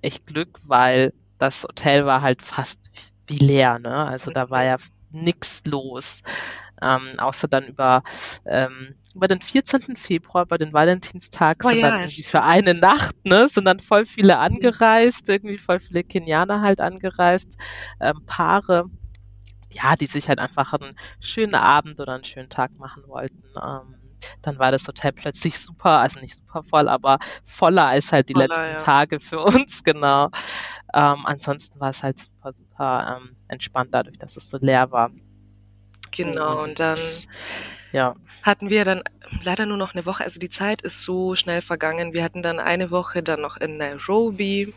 echt 0.00 0.26
Glück, 0.26 0.58
weil 0.66 1.12
das 1.38 1.64
Hotel 1.64 2.06
war 2.06 2.22
halt 2.22 2.42
fast 2.42 2.78
wie 3.26 3.38
leer, 3.38 3.78
ne? 3.78 4.06
Also 4.06 4.30
da 4.30 4.50
war 4.50 4.64
ja 4.64 4.76
nichts 5.10 5.62
los 5.66 6.22
ähm, 6.82 7.08
außer 7.18 7.48
dann 7.48 7.66
über, 7.66 8.02
ähm, 8.44 8.94
über 9.14 9.28
den 9.28 9.40
14. 9.40 9.96
Februar, 9.96 10.46
bei 10.46 10.58
den 10.58 10.72
Valentinstag, 10.72 11.58
oh, 11.64 11.68
sind 11.68 11.78
ja, 11.78 11.90
dann 11.90 12.00
irgendwie 12.00 12.24
für 12.24 12.42
eine 12.42 12.74
Nacht, 12.74 13.14
ne, 13.24 13.48
sind 13.48 13.64
dann 13.64 13.80
voll 13.80 14.04
viele 14.04 14.38
angereist, 14.38 15.28
irgendwie 15.28 15.58
voll 15.58 15.78
viele 15.78 16.02
Kenianer 16.02 16.60
halt 16.60 16.80
angereist, 16.80 17.56
ähm, 18.00 18.22
Paare, 18.26 18.86
ja, 19.72 19.94
die 19.94 20.06
sich 20.06 20.28
halt 20.28 20.38
einfach 20.38 20.72
einen 20.72 20.96
schönen 21.20 21.54
Abend 21.54 22.00
oder 22.00 22.14
einen 22.14 22.24
schönen 22.24 22.48
Tag 22.48 22.72
machen 22.78 23.04
wollten. 23.06 23.42
Ähm, 23.62 23.94
dann 24.42 24.58
war 24.58 24.70
das 24.70 24.86
Hotel 24.86 25.12
plötzlich 25.12 25.58
super, 25.58 26.00
also 26.00 26.20
nicht 26.20 26.36
super 26.36 26.62
voll, 26.62 26.88
aber 26.88 27.18
voller 27.42 27.86
als 27.86 28.12
halt 28.12 28.28
die 28.28 28.34
voller, 28.34 28.48
letzten 28.48 28.64
ja. 28.64 28.76
Tage 28.76 29.20
für 29.20 29.40
uns, 29.44 29.82
genau. 29.84 30.30
Ähm, 30.92 31.26
ansonsten 31.26 31.80
war 31.80 31.90
es 31.90 32.02
halt 32.02 32.18
super, 32.18 32.52
super 32.52 33.20
ähm, 33.20 33.36
entspannt 33.48 33.94
dadurch, 33.94 34.18
dass 34.18 34.36
es 34.36 34.50
so 34.50 34.58
leer 34.58 34.90
war. 34.90 35.10
Genau, 36.10 36.62
und 36.62 36.78
dann 36.78 36.98
ja. 37.94 38.16
hatten 38.42 38.70
wir 38.70 38.84
dann 38.84 39.02
leider 39.42 39.66
nur 39.66 39.76
noch 39.76 39.94
eine 39.94 40.04
Woche. 40.04 40.24
Also 40.24 40.40
die 40.40 40.50
Zeit 40.50 40.82
ist 40.82 41.02
so 41.02 41.36
schnell 41.36 41.62
vergangen. 41.62 42.12
Wir 42.12 42.24
hatten 42.24 42.42
dann 42.42 42.58
eine 42.58 42.90
Woche 42.90 43.22
dann 43.22 43.40
noch 43.40 43.56
in 43.56 43.76
Nairobi. 43.76 44.74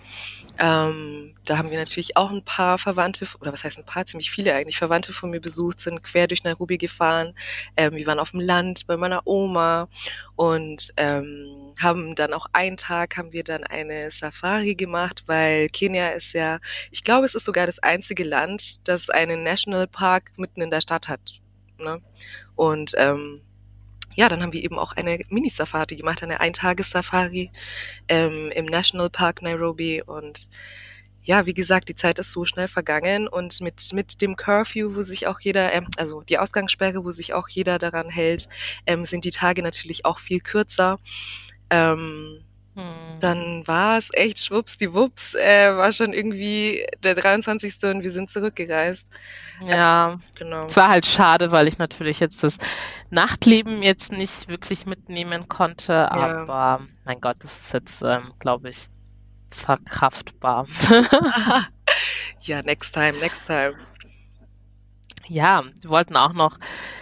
Ähm, 0.60 1.36
da 1.46 1.58
haben 1.58 1.72
wir 1.72 1.78
natürlich 1.78 2.16
auch 2.16 2.32
ein 2.32 2.44
paar 2.44 2.78
Verwandte, 2.78 3.28
oder 3.42 3.54
was 3.54 3.64
heißt 3.64 3.80
ein 3.80 3.86
paar, 3.86 4.06
ziemlich 4.06 4.32
viele 4.32 4.54
eigentlich, 4.54 4.78
Verwandte 4.78 5.14
von 5.14 5.32
mir 5.32 5.42
besucht, 5.42 5.80
sind 5.80 6.04
quer 6.04 6.28
durch 6.28 6.44
Nairobi 6.44 6.78
gefahren. 6.78 7.34
Ähm, 7.76 7.94
wir 7.94 8.06
waren 8.06 8.20
auf 8.20 8.32
dem 8.32 8.40
Land 8.40 8.86
bei 8.88 8.98
meiner 8.98 9.26
Oma 9.26 9.88
und 10.36 10.94
ähm, 10.98 11.74
haben 11.80 12.16
dann 12.16 12.34
auch 12.34 12.48
einen 12.54 12.78
Tag 12.78 13.18
haben 13.18 13.34
wir 13.34 13.44
dann 13.44 13.64
eine 13.64 14.12
Safari 14.12 14.76
gemacht, 14.76 15.24
weil 15.28 15.70
Kenia 15.70 16.10
ist 16.10 16.34
ja, 16.34 16.60
ich 16.92 17.04
glaube, 17.04 17.26
es 17.26 17.36
ist 17.36 17.46
sogar 17.46 17.66
das 17.66 17.80
einzige 17.80 18.24
Land, 18.24 18.88
das 18.88 19.10
einen 19.10 19.44
Nationalpark 19.44 20.32
mitten 20.38 20.62
in 20.62 20.72
der 20.72 20.82
Stadt 20.82 21.08
hat. 21.08 21.42
Ne? 21.80 22.02
Und 22.56 22.94
ähm, 22.98 23.42
ja, 24.16 24.30
dann 24.30 24.42
haben 24.42 24.54
wir 24.54 24.64
eben 24.64 24.80
auch 24.80 24.94
eine 24.94 25.20
Mini-Safari 25.30 25.96
gemacht, 25.96 26.24
eine 26.24 26.40
Eintagessafari 26.40 27.52
ähm, 28.08 28.52
im 28.56 28.66
National 28.66 29.10
Park 29.10 29.42
Nairobi 29.44 30.02
und 30.02 30.50
ja, 31.28 31.46
wie 31.46 31.54
gesagt, 31.54 31.90
die 31.90 31.96
Zeit 31.96 32.20
ist 32.20 32.32
so 32.32 32.46
schnell 32.46 32.70
vergangen 32.70 33.28
und 33.28 33.60
mit, 33.60 33.92
mit 33.92 34.22
dem 34.22 34.38
Curfew, 34.38 34.96
wo 34.96 35.02
sich 35.02 35.28
auch 35.28 35.42
jeder, 35.42 35.74
ähm, 35.74 35.88
also 35.98 36.22
die 36.22 36.40
Ausgangssperre, 36.40 37.04
wo 37.04 37.12
sich 37.12 37.34
auch 37.34 37.50
jeder 37.50 37.80
daran 37.80 38.10
hält, 38.10 38.48
ähm, 38.86 39.06
sind 39.06 39.26
die 39.26 39.32
Tage 39.32 39.62
natürlich 39.62 40.06
auch 40.06 40.20
viel 40.20 40.40
kürzer. 40.40 41.00
Ähm, 41.70 42.46
hm. 42.78 43.20
Dann 43.20 43.66
war 43.66 43.98
es 43.98 44.10
echt 44.14 44.38
schwuppsdiwupps, 44.38 45.34
äh, 45.34 45.76
war 45.76 45.92
schon 45.92 46.14
irgendwie 46.14 46.86
der 47.02 47.16
23. 47.16 47.74
und 47.86 48.04
wir 48.04 48.12
sind 48.12 48.30
zurückgereist. 48.30 49.08
Ja, 49.68 50.20
genau. 50.38 50.68
Es 50.68 50.78
war 50.78 50.90
halt 50.90 51.08
schade, 51.08 51.52
weil 51.52 51.68
ich 51.68 51.80
natürlich 51.80 52.20
jetzt 52.20 52.44
das 52.44 52.60
Nachtleben 53.10 53.82
jetzt 53.82 54.12
nicht 54.12 54.48
wirklich 54.48 54.86
mitnehmen 54.86 55.48
konnte, 55.48 55.94
ja. 55.94 56.12
aber 56.12 56.86
mein 57.04 57.20
Gott, 57.20 57.38
das 57.40 57.60
ist 57.60 57.74
jetzt, 57.74 58.04
ähm, 58.04 58.34
glaube 58.38 58.70
ich, 58.70 58.90
verkraftbar. 59.50 60.68
ja, 62.42 62.62
next 62.62 62.94
time, 62.94 63.18
next 63.18 63.44
time. 63.48 63.74
Ja, 65.28 65.64
wir 65.82 65.90
wollten 65.90 66.16
auch 66.16 66.34
noch 66.34 66.60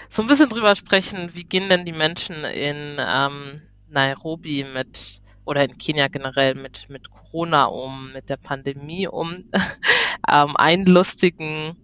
so 0.08 0.22
ein 0.22 0.30
bisschen 0.30 0.48
drüber 0.48 0.74
sprechen, 0.76 1.32
wie 1.34 1.44
gehen 1.44 1.68
denn 1.68 1.84
die 1.84 1.92
Menschen 1.92 2.46
in 2.46 2.96
ähm, 2.98 3.62
Nairobi 3.90 4.64
mit 4.64 5.20
oder 5.46 5.64
in 5.64 5.78
Kenia 5.78 6.08
generell 6.08 6.56
mit, 6.56 6.90
mit 6.90 7.10
Corona 7.10 7.66
um, 7.66 8.12
mit 8.14 8.30
der 8.30 8.38
Pandemie 8.38 9.08
um. 9.08 9.44
ähm, 10.32 10.56
einen 10.56 10.86
lustigen 10.86 11.78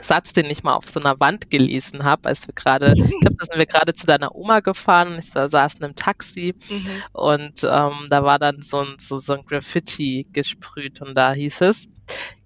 Satz, 0.00 0.32
den 0.32 0.46
ich 0.46 0.62
mal 0.62 0.74
auf 0.74 0.88
so 0.88 1.00
einer 1.00 1.18
Wand 1.20 1.50
gelesen 1.50 2.04
habe, 2.04 2.28
als 2.28 2.46
wir 2.46 2.54
gerade, 2.54 2.92
ich 2.96 3.20
glaube, 3.20 3.36
da 3.38 3.44
sind 3.44 3.58
wir 3.58 3.66
gerade 3.66 3.94
zu 3.94 4.06
deiner 4.06 4.34
Oma 4.34 4.60
gefahren 4.60 5.16
ich 5.18 5.30
saß 5.30 5.76
in 5.76 5.84
einem 5.84 5.94
Taxi 5.94 6.54
mhm. 6.68 7.02
und 7.12 7.64
ähm, 7.64 8.06
da 8.08 8.22
war 8.22 8.38
dann 8.38 8.62
so 8.62 8.80
ein, 8.80 8.96
so, 8.98 9.18
so 9.18 9.34
ein 9.34 9.42
Graffiti 9.44 10.26
gesprüht 10.32 11.00
und 11.00 11.14
da 11.14 11.32
hieß 11.32 11.62
es, 11.62 11.88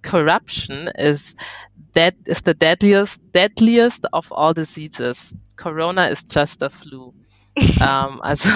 Corruption 0.01 0.87
is 0.87 1.35
dead 1.95 2.15
is 2.25 2.41
the 2.43 2.53
deadliest 2.53 3.21
deadliest 3.33 4.11
of 4.13 4.31
all 4.31 4.53
diseases. 4.53 5.35
Corona 5.55 6.07
is 6.07 6.23
just 6.31 6.63
a 6.63 6.69
flu. 6.69 7.13
ähm, 7.55 8.21
also 8.21 8.49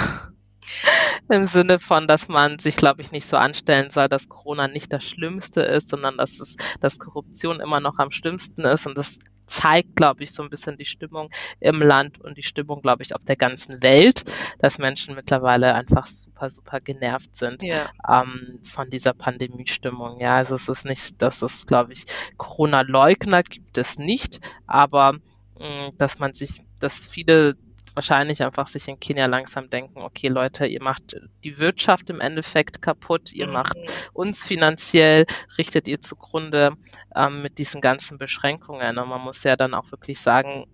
im 1.29 1.45
Sinne 1.45 1.79
von, 1.79 2.07
dass 2.07 2.27
man 2.27 2.59
sich, 2.59 2.75
glaube 2.75 3.01
ich, 3.01 3.11
nicht 3.11 3.27
so 3.27 3.37
anstellen 3.37 3.89
soll, 3.89 4.07
dass 4.07 4.29
Corona 4.29 4.67
nicht 4.67 4.93
das 4.93 5.03
Schlimmste 5.03 5.61
ist, 5.61 5.89
sondern 5.89 6.17
dass 6.17 6.39
es, 6.39 6.55
dass 6.79 6.99
Korruption 6.99 7.59
immer 7.59 7.79
noch 7.79 7.99
am 7.99 8.11
schlimmsten 8.11 8.61
ist. 8.61 8.85
Und 8.85 8.97
das 8.97 9.19
zeigt, 9.45 9.95
glaube 9.95 10.23
ich, 10.23 10.31
so 10.31 10.43
ein 10.43 10.49
bisschen 10.49 10.77
die 10.77 10.85
Stimmung 10.85 11.29
im 11.59 11.81
Land 11.81 12.19
und 12.19 12.37
die 12.37 12.43
Stimmung, 12.43 12.81
glaube 12.81 13.03
ich, 13.03 13.15
auf 13.15 13.23
der 13.23 13.35
ganzen 13.35 13.81
Welt, 13.83 14.23
dass 14.59 14.77
Menschen 14.77 15.15
mittlerweile 15.15 15.73
einfach 15.73 16.07
super, 16.07 16.49
super 16.49 16.79
genervt 16.79 17.35
sind 17.35 17.61
ja. 17.61 17.89
ähm, 18.09 18.59
von 18.63 18.89
dieser 18.89 19.13
Pandemiestimmung. 19.13 20.19
Ja, 20.19 20.37
also 20.37 20.55
es 20.55 20.67
ist 20.67 20.85
nicht, 20.85 21.21
dass 21.21 21.41
es, 21.41 21.65
glaube 21.65 21.93
ich, 21.93 22.05
Corona-Leugner 22.37 23.43
gibt 23.43 23.77
es 23.77 23.97
nicht, 23.97 24.39
aber 24.67 25.13
mm, 25.59 25.95
dass 25.97 26.19
man 26.19 26.33
sich, 26.33 26.61
dass 26.79 27.05
viele 27.05 27.55
wahrscheinlich 27.95 28.43
einfach 28.43 28.67
sich 28.67 28.87
in 28.87 28.99
Kenia 28.99 29.25
langsam 29.25 29.69
denken, 29.69 30.01
okay 30.01 30.27
Leute, 30.27 30.67
ihr 30.67 30.83
macht 30.83 31.15
die 31.43 31.57
Wirtschaft 31.59 32.09
im 32.09 32.19
Endeffekt 32.19 32.81
kaputt, 32.81 33.31
ihr 33.31 33.47
mhm. 33.47 33.53
macht 33.53 33.77
uns 34.13 34.45
finanziell, 34.45 35.25
richtet 35.57 35.87
ihr 35.87 35.99
zugrunde 35.99 36.73
ähm, 37.15 37.41
mit 37.41 37.57
diesen 37.57 37.81
ganzen 37.81 38.17
Beschränkungen. 38.17 38.97
Und 38.97 39.09
man 39.09 39.21
muss 39.21 39.43
ja 39.43 39.55
dann 39.55 39.73
auch 39.73 39.91
wirklich 39.91 40.19
sagen, 40.19 40.65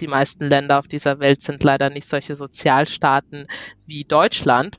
die 0.00 0.06
meisten 0.06 0.48
Länder 0.48 0.78
auf 0.78 0.88
dieser 0.88 1.18
Welt 1.18 1.40
sind 1.40 1.62
leider 1.62 1.90
nicht 1.90 2.08
solche 2.08 2.34
Sozialstaaten 2.34 3.46
wie 3.86 4.04
Deutschland 4.04 4.78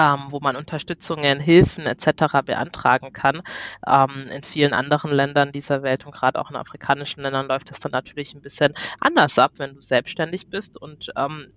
ähm, 0.00 0.26
wo 0.30 0.40
man 0.40 0.56
Unterstützungen, 0.56 1.38
Hilfen 1.40 1.86
etc. 1.86 2.40
beantragen 2.46 3.12
kann. 3.12 3.42
Ähm, 3.86 4.28
in 4.30 4.42
vielen 4.42 4.72
anderen 4.72 5.10
Ländern 5.10 5.52
dieser 5.52 5.82
Welt 5.82 6.06
und 6.06 6.14
gerade 6.14 6.40
auch 6.40 6.50
in 6.50 6.56
afrikanischen 6.56 7.22
Ländern 7.22 7.48
läuft 7.48 7.70
es 7.70 7.80
dann 7.80 7.92
natürlich 7.92 8.34
ein 8.34 8.40
bisschen 8.40 8.72
anders 8.98 9.38
ab, 9.38 9.52
wenn 9.58 9.74
du 9.74 9.80
selbstständig 9.80 10.48
bist 10.48 10.80
und 10.80 11.12
ähm, 11.16 11.48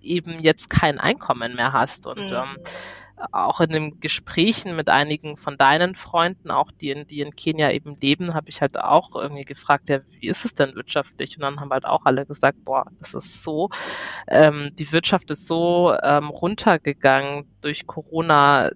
eben 0.00 0.38
jetzt 0.38 0.70
kein 0.70 1.00
Einkommen 1.00 1.56
mehr 1.56 1.72
hast. 1.72 2.06
Und 2.06 2.30
mhm. 2.30 2.56
Auch 3.32 3.60
in 3.60 3.70
den 3.70 4.00
Gesprächen 4.00 4.76
mit 4.76 4.90
einigen 4.90 5.36
von 5.36 5.56
deinen 5.56 5.94
Freunden, 5.94 6.50
auch 6.50 6.70
die 6.70 6.90
in, 6.90 7.06
die 7.06 7.20
in 7.20 7.30
Kenia 7.30 7.70
eben 7.70 7.96
leben, 7.96 8.34
habe 8.34 8.48
ich 8.48 8.60
halt 8.60 8.78
auch 8.78 9.14
irgendwie 9.14 9.44
gefragt, 9.44 9.88
ja, 9.88 10.00
wie 10.08 10.28
ist 10.28 10.44
es 10.44 10.54
denn 10.54 10.74
wirtschaftlich? 10.74 11.36
Und 11.36 11.42
dann 11.42 11.60
haben 11.60 11.70
halt 11.70 11.84
auch 11.84 12.04
alle 12.04 12.26
gesagt, 12.26 12.64
boah, 12.64 12.86
das 12.98 13.14
ist 13.14 13.42
so, 13.42 13.70
ähm, 14.28 14.70
die 14.78 14.92
Wirtschaft 14.92 15.30
ist 15.30 15.46
so 15.46 15.94
ähm, 16.02 16.28
runtergegangen 16.30 17.46
durch 17.60 17.86
Corona. 17.86 18.70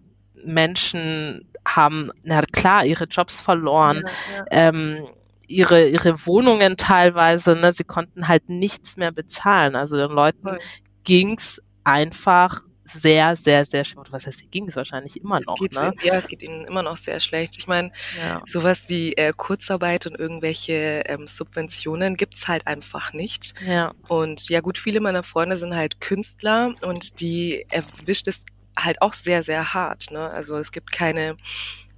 Menschen 0.46 1.50
haben, 1.66 2.10
na 2.22 2.42
klar, 2.42 2.84
ihre 2.84 3.04
Jobs 3.04 3.40
verloren. 3.40 4.02
Ja, 4.04 4.36
ja. 4.36 4.68
Ähm, 4.68 5.06
ihre, 5.46 5.88
ihre 5.88 6.26
Wohnungen 6.26 6.76
teilweise, 6.76 7.56
ne, 7.56 7.72
sie 7.72 7.84
konnten 7.84 8.28
halt 8.28 8.48
nichts 8.48 8.96
mehr 8.96 9.12
bezahlen. 9.12 9.76
Also 9.76 9.96
den 9.96 10.10
Leuten 10.10 10.58
ging 11.04 11.36
es 11.38 11.62
einfach 11.84 12.62
sehr, 12.84 13.34
sehr, 13.34 13.64
sehr 13.64 13.84
schlecht. 13.84 14.12
Was 14.12 14.26
heißt, 14.26 14.50
ging 14.50 14.68
es 14.68 14.76
wahrscheinlich 14.76 15.20
immer 15.20 15.40
noch. 15.40 15.60
Es 15.60 15.76
ne? 15.76 15.92
ja, 16.02 16.14
es 16.14 16.28
geht 16.28 16.42
ihnen 16.42 16.64
immer 16.64 16.82
noch 16.82 16.96
sehr 16.96 17.18
schlecht. 17.20 17.56
Ich 17.58 17.66
meine, 17.66 17.90
ja. 18.18 18.42
sowas 18.46 18.88
wie 18.88 19.14
äh, 19.14 19.32
Kurzarbeit 19.34 20.06
und 20.06 20.18
irgendwelche 20.18 21.02
ähm, 21.06 21.26
Subventionen 21.26 22.16
gibt's 22.16 22.46
halt 22.46 22.66
einfach 22.66 23.12
nicht. 23.12 23.54
Ja. 23.64 23.92
Und 24.08 24.48
ja 24.48 24.60
gut, 24.60 24.78
viele 24.78 25.00
meiner 25.00 25.22
Freunde 25.22 25.56
sind 25.56 25.74
halt 25.74 26.00
Künstler 26.00 26.74
und 26.82 27.20
die 27.20 27.66
erwischt 27.70 28.28
es 28.28 28.40
halt 28.76 29.00
auch 29.00 29.14
sehr, 29.14 29.42
sehr 29.42 29.72
hart. 29.72 30.10
Ne? 30.10 30.30
Also 30.30 30.56
es 30.56 30.72
gibt 30.72 30.92
keine 30.92 31.36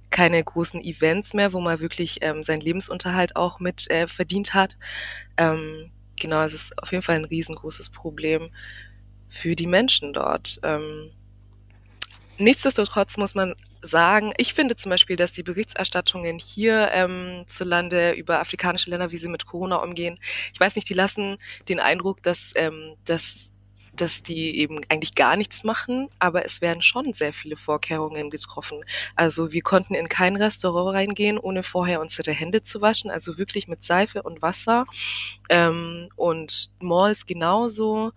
keine 0.09 0.41
großen 0.41 0.81
Events 0.81 1.33
mehr, 1.33 1.51
wo 1.51 1.59
man 1.59 1.81
wirklich 1.81 2.19
ähm, 2.21 2.41
seinen 2.41 2.61
Lebensunterhalt 2.61 3.35
auch 3.35 3.59
mit 3.59 3.91
äh, 3.91 4.07
verdient 4.07 4.53
hat. 4.53 4.77
Ähm, 5.35 5.91
genau, 6.15 6.41
es 6.43 6.53
ist 6.53 6.81
auf 6.81 6.91
jeden 6.91 7.03
Fall 7.03 7.17
ein 7.17 7.25
riesengroßes 7.25 7.89
Problem 7.89 8.49
für 9.29 9.55
die 9.55 9.67
Menschen 9.67 10.13
dort. 10.13 10.59
Ähm, 10.63 11.11
nichtsdestotrotz 12.37 13.17
muss 13.17 13.35
man 13.35 13.55
sagen, 13.81 14.33
ich 14.37 14.53
finde 14.53 14.75
zum 14.75 14.89
Beispiel, 14.89 15.15
dass 15.15 15.31
die 15.31 15.43
Berichterstattungen 15.43 16.39
hier 16.39 16.89
ähm, 16.93 17.43
zu 17.47 17.63
Lande 17.63 18.11
über 18.11 18.39
afrikanische 18.39 18.89
Länder, 18.89 19.11
wie 19.11 19.17
sie 19.17 19.29
mit 19.29 19.45
Corona 19.45 19.77
umgehen, 19.77 20.19
ich 20.53 20.59
weiß 20.59 20.75
nicht, 20.75 20.89
die 20.89 20.93
lassen 20.93 21.37
den 21.69 21.79
Eindruck, 21.79 22.23
dass, 22.23 22.51
ähm, 22.55 22.95
dass 23.05 23.49
dass 24.01 24.21
die 24.21 24.59
eben 24.59 24.81
eigentlich 24.89 25.15
gar 25.15 25.35
nichts 25.35 25.63
machen, 25.63 26.09
aber 26.19 26.45
es 26.45 26.61
werden 26.61 26.81
schon 26.81 27.13
sehr 27.13 27.33
viele 27.33 27.57
Vorkehrungen 27.57 28.29
getroffen. 28.29 28.83
Also 29.15 29.51
wir 29.51 29.61
konnten 29.61 29.95
in 29.95 30.07
kein 30.07 30.35
Restaurant 30.35 30.95
reingehen, 30.95 31.37
ohne 31.37 31.63
vorher 31.63 31.99
unsere 31.99 32.31
Hände 32.31 32.63
zu 32.63 32.81
waschen, 32.81 33.11
also 33.11 33.37
wirklich 33.37 33.67
mit 33.67 33.83
Seife 33.83 34.21
und 34.21 34.41
Wasser. 34.41 34.85
Ähm, 35.49 36.09
und 36.15 36.69
Malls 36.79 37.25
genauso. 37.25 38.11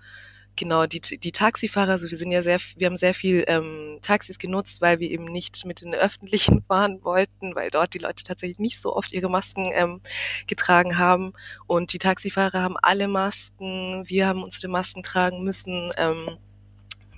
Genau, 0.61 0.85
die, 0.85 1.01
die 1.01 1.33
Taxifahrer, 1.33 1.93
also 1.93 2.11
wir 2.11 2.19
sind 2.19 2.33
ja 2.33 2.43
sehr, 2.43 2.59
wir 2.77 2.87
haben 2.87 2.99
sehr 2.99 3.15
viel 3.15 3.45
ähm, 3.47 3.99
Taxis 4.03 4.39
genutzt, 4.39 4.83
weil 4.83 5.01
wir 5.01 5.11
eben 5.11 5.25
nicht 5.25 5.65
mit 5.65 5.81
den 5.81 5.95
öffentlichen 5.95 6.63
fahren 6.69 7.03
wollten, 7.03 7.55
weil 7.55 7.71
dort 7.71 7.95
die 7.95 7.99
Leute 7.99 8.25
tatsächlich 8.25 8.59
nicht 8.59 8.83
so 8.83 8.95
oft 8.95 9.11
ihre 9.13 9.31
Masken 9.31 9.65
ähm, 9.73 10.03
getragen 10.47 10.99
haben. 10.99 11.33
Und 11.67 11.95
die 11.95 11.99
Taxifahrer 11.99 12.61
haben 12.63 12.77
alle 12.83 13.09
Masken, 13.09 14.05
wir 14.07 14.27
haben 14.27 14.43
unsere 14.43 14.69
Masken 14.69 15.03
tragen 15.03 15.43
müssen. 15.45 15.93
Ähm, 15.97 16.37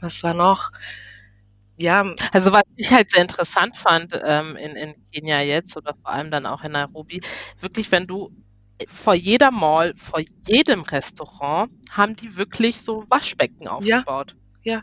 was 0.01 0.23
war 0.23 0.35
noch? 0.35 0.71
Ja. 1.79 2.15
Also 2.33 2.53
was 2.53 2.63
ich 2.77 2.93
halt 2.93 3.11
sehr 3.11 3.23
interessant 3.23 3.77
fand 3.77 4.21
ähm, 4.25 4.55
in, 4.57 4.77
in 4.77 4.95
Kenia 5.13 5.41
jetzt 5.41 5.77
oder 5.77 5.95
vor 6.01 6.13
allem 6.13 6.31
dann 6.31 6.47
auch 6.47 6.63
in 6.63 6.73
Nairobi, 6.73 7.23
wirklich, 7.61 7.91
wenn 7.91 8.07
du 8.07 8.31
vor 8.89 9.15
jeder 9.15 9.51
Mall, 9.51 9.95
vor 9.97 10.21
jedem 10.47 10.83
Restaurant 10.83 11.71
haben 11.91 12.17
die 12.17 12.37
wirklich 12.37 12.81
so 12.81 13.05
Waschbecken 13.09 13.69
aufgebaut. 13.69 14.37
Ja. 14.63 14.75
ja. 14.75 14.83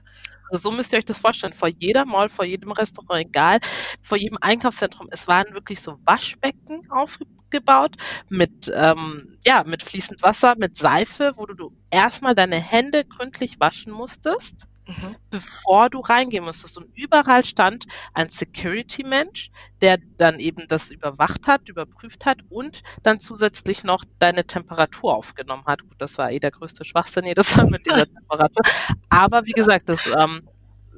Also 0.52 0.70
so 0.70 0.76
müsst 0.76 0.92
ihr 0.94 0.98
euch 0.98 1.06
das 1.06 1.20
vorstellen. 1.20 1.54
Vor 1.54 1.68
jeder 1.68 2.06
Mall, 2.06 2.30
vor 2.30 2.46
jedem 2.46 2.72
Restaurant, 2.72 3.28
egal, 3.28 3.60
vor 4.02 4.18
jedem 4.18 4.38
Einkaufszentrum, 4.42 5.08
es 5.12 5.28
waren 5.28 5.54
wirklich 5.54 5.80
so 5.82 6.00
Waschbecken 6.06 6.90
aufgebaut 6.90 7.96
mit, 8.30 8.72
ähm, 8.74 9.38
ja, 9.46 9.64
mit 9.64 9.84
fließend 9.84 10.24
Wasser, 10.24 10.56
mit 10.58 10.76
Seife, 10.76 11.34
wo 11.36 11.46
du, 11.46 11.54
du 11.54 11.74
erstmal 11.92 12.36
deine 12.36 12.60
Hände 12.60 13.06
gründlich 13.06 13.60
waschen 13.60 13.94
musstest 13.94 14.68
mhm. 14.90 15.16
bevor 15.30 15.90
du 15.90 16.00
reingehen 16.00 16.44
musstest. 16.44 16.78
Und 16.78 16.88
überall 16.98 17.44
stand 17.44 17.86
ein 18.14 18.30
Security-Mensch, 18.30 19.52
der 19.82 19.98
dann 20.18 20.40
eben 20.40 20.68
das 20.68 20.92
überwacht 20.92 21.48
hat, 21.48 21.70
überprüft 21.70 22.26
hat 22.26 22.40
und 22.50 22.82
dann 23.04 23.20
zusätzlich 23.20 23.84
noch 23.84 24.04
deine 24.20 24.46
Temperatur 24.46 25.16
aufgenommen 25.16 25.66
hat. 25.66 25.84
Gut, 25.84 25.96
das 26.00 26.18
war 26.18 26.32
eh 26.32 26.40
der 26.40 26.52
größte 26.52 26.84
Schwachsinn 26.84 27.26
jedes 27.26 27.56
Mal 27.56 27.68
mit 27.68 27.86
dieser 27.86 28.06
Temperatur. 28.14 28.64
Aber 29.10 29.46
wie 29.46 29.52
gesagt, 29.52 29.90
das 29.90 30.08
ähm, 30.18 30.48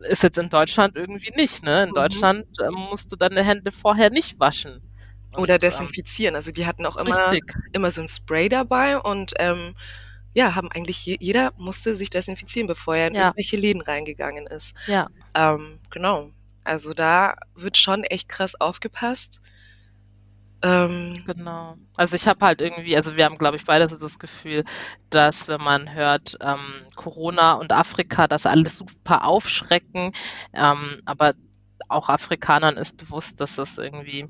ist 0.10 0.24
jetzt 0.24 0.38
in 0.38 0.50
Deutschland 0.50 0.96
irgendwie 0.96 1.32
nicht. 1.36 1.64
Ne? 1.64 1.84
In 1.84 1.90
mhm. 1.90 1.94
Deutschland 1.94 2.48
ähm, 2.64 2.74
musst 2.74 3.12
du 3.12 3.16
deine 3.16 3.44
Hände 3.44 3.72
vorher 3.72 4.10
nicht 4.10 4.40
waschen. 4.40 4.82
Oder 5.34 5.56
und, 5.56 5.64
ähm, 5.64 5.70
desinfizieren. 5.70 6.36
Also 6.36 6.52
die 6.52 6.66
hatten 6.66 6.86
auch 6.86 6.98
immer, 6.98 7.34
immer 7.72 7.92
so 7.92 8.02
ein 8.02 8.08
Spray 8.08 8.50
dabei 8.50 8.98
und 8.98 9.34
ähm, 9.40 9.76
ja, 10.34 10.56
haben 10.56 10.72
eigentlich 10.72 11.06
je, 11.06 11.18
jeder 11.20 11.52
musste 11.58 11.96
sich 11.96 12.10
desinfizieren, 12.10 12.68
bevor 12.68 12.96
er 12.96 13.08
in 13.08 13.16
ja. 13.16 13.22
irgendwelche 13.24 13.58
Läden 13.58 13.82
reingegangen 13.82 14.48
ist. 14.48 14.74
Ja. 14.88 15.10
Ähm, 15.36 15.80
genau. 15.90 16.32
Also 16.64 16.94
da 16.94 17.36
wird 17.56 17.78
schon 17.78 18.04
echt 18.04 18.30
krass 18.30 18.60
aufgepasst. 18.60 19.42
Ähm, 20.64 21.16
genau. 21.26 21.76
Also 21.96 22.16
ich 22.16 22.28
habe 22.28 22.46
halt 22.46 22.62
irgendwie, 22.62 22.96
also 22.96 23.16
wir 23.16 23.26
haben, 23.26 23.38
glaube 23.38 23.58
ich, 23.58 23.66
beide 23.66 23.90
so 23.90 23.98
das 23.98 24.20
Gefühl, 24.20 24.64
dass 25.10 25.48
wenn 25.48 25.62
man 25.62 25.94
hört 25.94 26.38
ähm, 26.42 26.86
Corona 26.96 27.54
und 27.54 27.72
Afrika, 27.72 28.28
das 28.28 28.46
alles 28.46 28.78
super 28.78 29.26
aufschrecken, 29.26 30.12
ähm, 30.54 31.02
aber 31.06 31.34
auch 31.90 32.10
Afrikanern 32.10 32.78
ist 32.78 32.98
bewusst, 32.98 33.42
dass 33.42 33.56
das 33.56 33.78
irgendwie 33.80 34.28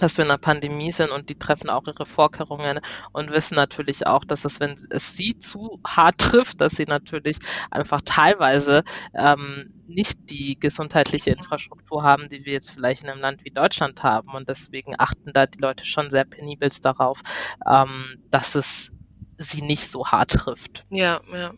dass 0.00 0.16
wir 0.16 0.24
in 0.24 0.30
einer 0.30 0.38
Pandemie 0.38 0.90
sind 0.90 1.10
und 1.10 1.28
die 1.28 1.38
treffen 1.38 1.70
auch 1.70 1.86
ihre 1.86 2.06
Vorkehrungen 2.06 2.80
und 3.12 3.30
wissen 3.30 3.54
natürlich 3.54 4.06
auch, 4.06 4.24
dass 4.24 4.44
es, 4.44 4.60
wenn 4.60 4.74
es 4.90 5.16
sie 5.16 5.38
zu 5.38 5.80
hart 5.86 6.18
trifft, 6.18 6.60
dass 6.60 6.72
sie 6.72 6.84
natürlich 6.84 7.38
einfach 7.70 8.00
teilweise 8.04 8.84
ähm, 9.14 9.72
nicht 9.86 10.30
die 10.30 10.58
gesundheitliche 10.58 11.30
Infrastruktur 11.30 12.02
haben, 12.02 12.28
die 12.28 12.44
wir 12.44 12.52
jetzt 12.52 12.70
vielleicht 12.70 13.02
in 13.02 13.10
einem 13.10 13.20
Land 13.20 13.44
wie 13.44 13.50
Deutschland 13.50 14.02
haben. 14.02 14.34
Und 14.34 14.48
deswegen 14.48 14.94
achten 14.98 15.32
da 15.32 15.46
die 15.46 15.58
Leute 15.58 15.84
schon 15.84 16.10
sehr 16.10 16.24
penibelst 16.24 16.84
darauf, 16.84 17.20
ähm, 17.68 18.22
dass 18.30 18.54
es 18.54 18.90
sie 19.36 19.62
nicht 19.62 19.88
so 19.88 20.06
hart 20.06 20.30
trifft. 20.32 20.84
Ja, 20.90 21.20
ja. 21.32 21.54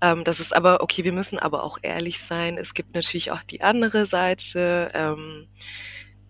Ähm, 0.00 0.24
das 0.24 0.40
ist 0.40 0.54
aber, 0.54 0.82
okay, 0.82 1.04
wir 1.04 1.12
müssen 1.12 1.38
aber 1.38 1.62
auch 1.62 1.78
ehrlich 1.80 2.18
sein. 2.18 2.58
Es 2.58 2.74
gibt 2.74 2.94
natürlich 2.94 3.30
auch 3.30 3.42
die 3.44 3.62
andere 3.62 4.06
Seite, 4.06 4.90
ähm, 4.94 5.46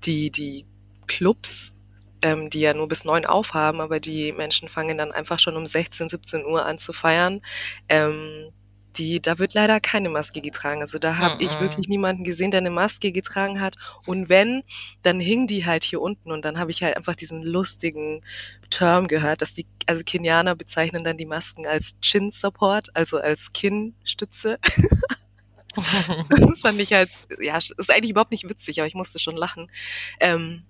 die, 0.05 0.31
die 0.31 0.67
Clubs, 1.07 1.73
ähm, 2.23 2.51
die 2.51 2.61
ja 2.61 2.75
nur 2.75 2.89
bis 2.89 3.05
neun 3.05 3.27
aufhaben, 3.27 3.81
aber 3.81 4.01
die 4.01 4.33
Menschen 4.33 4.69
fangen 4.69 4.99
dann 4.99 5.13
einfach 5.13 5.39
schon 5.39 5.57
um 5.57 5.67
16, 5.67 6.09
17 6.09 6.45
Uhr 6.45 6.65
an 6.65 6.79
zu 6.79 6.93
feiern. 6.93 7.43
Ähm, 7.89 8.53
die, 8.97 9.21
da 9.21 9.39
wird 9.39 9.55
leider 9.55 9.81
keine 9.81 10.09
Maske 10.09 10.41
getragen. 10.41 10.83
Also 10.83 10.99
da 10.99 11.17
habe 11.17 11.37
mm 11.37 11.39
-mm. 11.39 11.43
ich 11.51 11.61
wirklich 11.61 11.89
niemanden 11.89 12.25
gesehen, 12.25 12.51
der 12.51 12.59
eine 12.59 12.71
Maske 12.71 13.13
getragen 13.13 13.61
hat. 13.61 13.75
Und 14.07 14.29
wenn, 14.29 14.63
dann 15.03 15.21
hing 15.21 15.47
die 15.47 15.65
halt 15.65 15.85
hier 15.85 16.01
unten. 16.01 16.31
Und 16.31 16.45
dann 16.45 16.59
habe 16.59 16.71
ich 16.71 16.83
halt 16.83 16.97
einfach 16.97 17.15
diesen 17.15 17.43
lustigen 17.43 18.23
Term 18.71 19.09
gehört, 19.09 19.43
dass 19.43 19.55
die, 19.55 19.67
also 19.87 20.03
Kenianer 20.05 20.55
bezeichnen 20.55 21.05
dann 21.05 21.17
die 21.17 21.27
Masken 21.27 21.67
als 21.67 21.99
Chin 22.01 22.31
Support, 22.33 22.95
also 22.95 23.19
als 23.19 23.53
Kinnstütze. 23.53 24.59
das 26.29 26.61
fand 26.61 26.81
ich 26.81 26.93
halt, 26.93 27.11
ja, 27.41 27.57
ist 27.57 27.91
eigentlich 27.91 28.11
überhaupt 28.11 28.33
nicht 28.33 28.49
witzig, 28.49 28.81
aber 28.81 28.87
ich 28.87 28.95
musste 28.95 29.19
schon 29.19 29.37
lachen. 29.37 29.71
Ähm, 30.21 30.65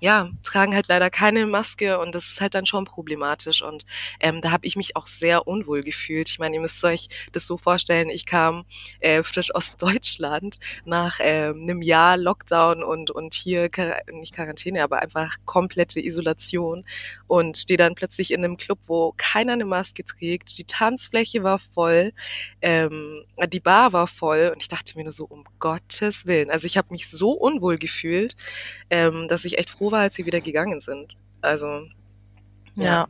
ja, 0.00 0.30
tragen 0.44 0.74
halt 0.74 0.88
leider 0.88 1.10
keine 1.10 1.46
Maske 1.46 1.98
und 1.98 2.14
das 2.14 2.28
ist 2.28 2.40
halt 2.40 2.54
dann 2.54 2.66
schon 2.66 2.84
problematisch. 2.84 3.62
Und 3.62 3.84
ähm, 4.20 4.40
da 4.40 4.50
habe 4.52 4.66
ich 4.66 4.76
mich 4.76 4.96
auch 4.96 5.06
sehr 5.06 5.48
unwohl 5.48 5.82
gefühlt. 5.82 6.28
Ich 6.28 6.38
meine, 6.38 6.56
ihr 6.56 6.60
müsst 6.60 6.84
euch 6.84 7.08
das 7.32 7.46
so 7.46 7.58
vorstellen, 7.58 8.08
ich 8.08 8.24
kam 8.24 8.64
äh, 9.00 9.22
frisch 9.22 9.54
aus 9.54 9.76
Deutschland 9.78 10.58
nach 10.84 11.18
äh, 11.18 11.48
einem 11.48 11.82
Jahr 11.82 12.16
Lockdown 12.16 12.84
und, 12.84 13.10
und 13.10 13.34
hier, 13.34 13.70
nicht 14.12 14.34
Quarantäne, 14.34 14.84
aber 14.84 15.02
einfach 15.02 15.36
komplette 15.44 16.00
Isolation 16.00 16.84
und 17.26 17.56
stehe 17.56 17.76
dann 17.76 17.94
plötzlich 17.94 18.30
in 18.30 18.44
einem 18.44 18.56
Club, 18.56 18.78
wo 18.86 19.14
keiner 19.16 19.54
eine 19.54 19.64
Maske 19.64 20.04
trägt. 20.04 20.56
Die 20.58 20.64
Tanzfläche 20.64 21.42
war 21.42 21.58
voll, 21.58 22.12
ähm, 22.62 23.24
die 23.48 23.60
Bar 23.60 23.92
war 23.92 24.06
voll 24.06 24.52
und 24.54 24.62
ich 24.62 24.68
dachte 24.68 24.96
mir 24.96 25.04
nur 25.04 25.12
so, 25.12 25.24
um 25.24 25.44
Gottes 25.58 26.26
Willen. 26.26 26.50
Also 26.50 26.66
ich 26.66 26.76
habe 26.76 26.88
mich 26.90 27.08
so 27.08 27.32
unwohl 27.32 27.78
gefühlt, 27.78 28.36
ähm, 28.90 29.26
dass 29.28 29.44
ich 29.44 29.58
echt 29.58 29.70
froh 29.70 29.87
war, 29.92 30.00
als 30.00 30.16
sie 30.16 30.26
wieder 30.26 30.40
gegangen 30.40 30.80
sind. 30.80 31.16
Also, 31.40 31.66
ja. 32.74 32.84
ja. 32.84 33.08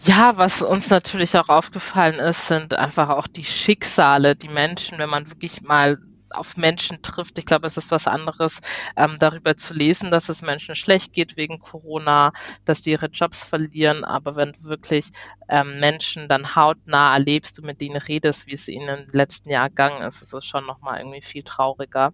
Ja, 0.00 0.36
was 0.36 0.62
uns 0.62 0.90
natürlich 0.90 1.36
auch 1.36 1.48
aufgefallen 1.48 2.20
ist, 2.20 2.46
sind 2.46 2.74
einfach 2.74 3.08
auch 3.08 3.26
die 3.26 3.44
Schicksale, 3.44 4.36
die 4.36 4.48
Menschen, 4.48 4.98
wenn 4.98 5.10
man 5.10 5.28
wirklich 5.28 5.60
mal 5.62 5.98
auf 6.30 6.56
Menschen 6.56 7.02
trifft. 7.02 7.38
Ich 7.38 7.46
glaube, 7.46 7.66
es 7.66 7.76
ist 7.76 7.90
was 7.90 8.06
anderes, 8.06 8.60
ähm, 8.96 9.16
darüber 9.18 9.56
zu 9.56 9.74
lesen, 9.74 10.10
dass 10.10 10.28
es 10.28 10.42
Menschen 10.42 10.74
schlecht 10.74 11.12
geht 11.12 11.36
wegen 11.36 11.58
Corona, 11.58 12.32
dass 12.64 12.82
die 12.82 12.92
ihre 12.92 13.06
Jobs 13.06 13.44
verlieren. 13.44 14.04
Aber 14.04 14.36
wenn 14.36 14.52
du 14.52 14.64
wirklich 14.64 15.10
ähm, 15.48 15.80
Menschen 15.80 16.28
dann 16.28 16.54
hautnah 16.54 17.14
erlebst, 17.14 17.58
du 17.58 17.62
mit 17.62 17.80
denen 17.80 17.96
redest, 17.96 18.46
wie 18.46 18.54
es 18.54 18.68
ihnen 18.68 18.88
im 18.88 19.08
letzten 19.12 19.50
Jahr 19.50 19.68
gegangen 19.68 20.02
ist, 20.02 20.22
ist 20.22 20.34
es 20.34 20.44
schon 20.44 20.66
nochmal 20.66 20.98
irgendwie 20.98 21.22
viel 21.22 21.42
trauriger. 21.42 22.12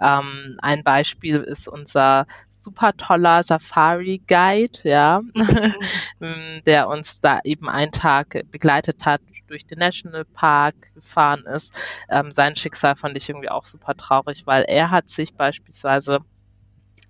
Ähm, 0.00 0.56
ein 0.62 0.82
Beispiel 0.82 1.38
ist 1.38 1.68
unser 1.68 2.26
super 2.48 2.96
toller 2.96 3.42
Safari 3.42 4.22
Guide, 4.26 4.78
ja, 4.84 5.20
mhm. 5.34 6.62
der 6.66 6.88
uns 6.88 7.20
da 7.20 7.40
eben 7.44 7.68
einen 7.68 7.92
Tag 7.92 8.44
begleitet 8.50 9.04
hat, 9.04 9.20
durch 9.50 9.66
den 9.66 9.80
Nationalpark 9.80 10.74
gefahren 10.94 11.44
ist. 11.44 11.76
Ähm, 12.08 12.30
sein 12.30 12.56
Schicksal 12.56 12.94
fand 12.94 13.16
ich 13.16 13.28
irgendwie 13.28 13.49
auch 13.50 13.64
super 13.64 13.94
traurig, 13.94 14.46
weil 14.46 14.64
er 14.64 14.90
hat 14.90 15.08
sich 15.08 15.34
beispielsweise 15.34 16.20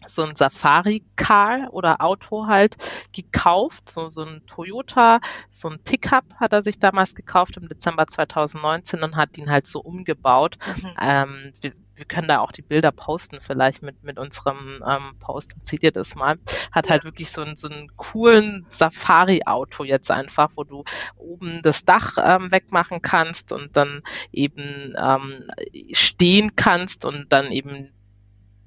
so 0.06 0.22
ein 0.22 0.34
Safari-Car 0.34 1.68
oder 1.72 2.00
Auto 2.00 2.46
halt 2.46 2.76
gekauft, 3.14 3.90
so, 3.90 4.08
so 4.08 4.22
ein 4.22 4.42
Toyota, 4.46 5.20
so 5.50 5.68
ein 5.68 5.82
Pickup 5.82 6.24
hat 6.36 6.52
er 6.52 6.62
sich 6.62 6.78
damals 6.78 7.14
gekauft 7.14 7.56
im 7.58 7.68
Dezember 7.68 8.06
2019 8.06 9.02
und 9.02 9.16
hat 9.18 9.36
ihn 9.36 9.50
halt 9.50 9.66
so 9.66 9.80
umgebaut. 9.80 10.56
Mhm. 10.82 10.90
Ähm, 11.00 11.52
wir, 12.00 12.06
können 12.06 12.26
da 12.26 12.40
auch 12.40 12.50
die 12.50 12.62
Bilder 12.62 12.90
posten 12.90 13.40
vielleicht 13.40 13.82
mit, 13.82 14.02
mit 14.02 14.18
unserem 14.18 14.82
ähm, 14.88 15.16
Post, 15.20 15.54
zieht 15.62 15.82
ihr 15.84 15.92
das 15.92 16.16
mal. 16.16 16.38
Hat 16.72 16.90
halt 16.90 17.04
wirklich 17.04 17.30
so, 17.30 17.42
ein, 17.42 17.54
so 17.54 17.68
einen 17.68 17.88
coolen 17.96 18.66
Safari-Auto 18.68 19.84
jetzt 19.84 20.10
einfach, 20.10 20.50
wo 20.56 20.64
du 20.64 20.84
oben 21.16 21.62
das 21.62 21.84
Dach 21.84 22.16
ähm, 22.22 22.50
wegmachen 22.50 23.02
kannst 23.02 23.52
und 23.52 23.76
dann 23.76 24.02
eben 24.32 24.94
ähm, 24.98 25.34
stehen 25.92 26.56
kannst 26.56 27.04
und 27.04 27.26
dann 27.30 27.52
eben 27.52 27.92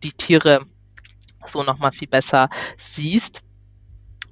die 0.03 0.13
Tiere 0.13 0.63
so 1.45 1.63
nochmal 1.63 1.91
viel 1.91 2.07
besser 2.07 2.49
siehst. 2.77 3.41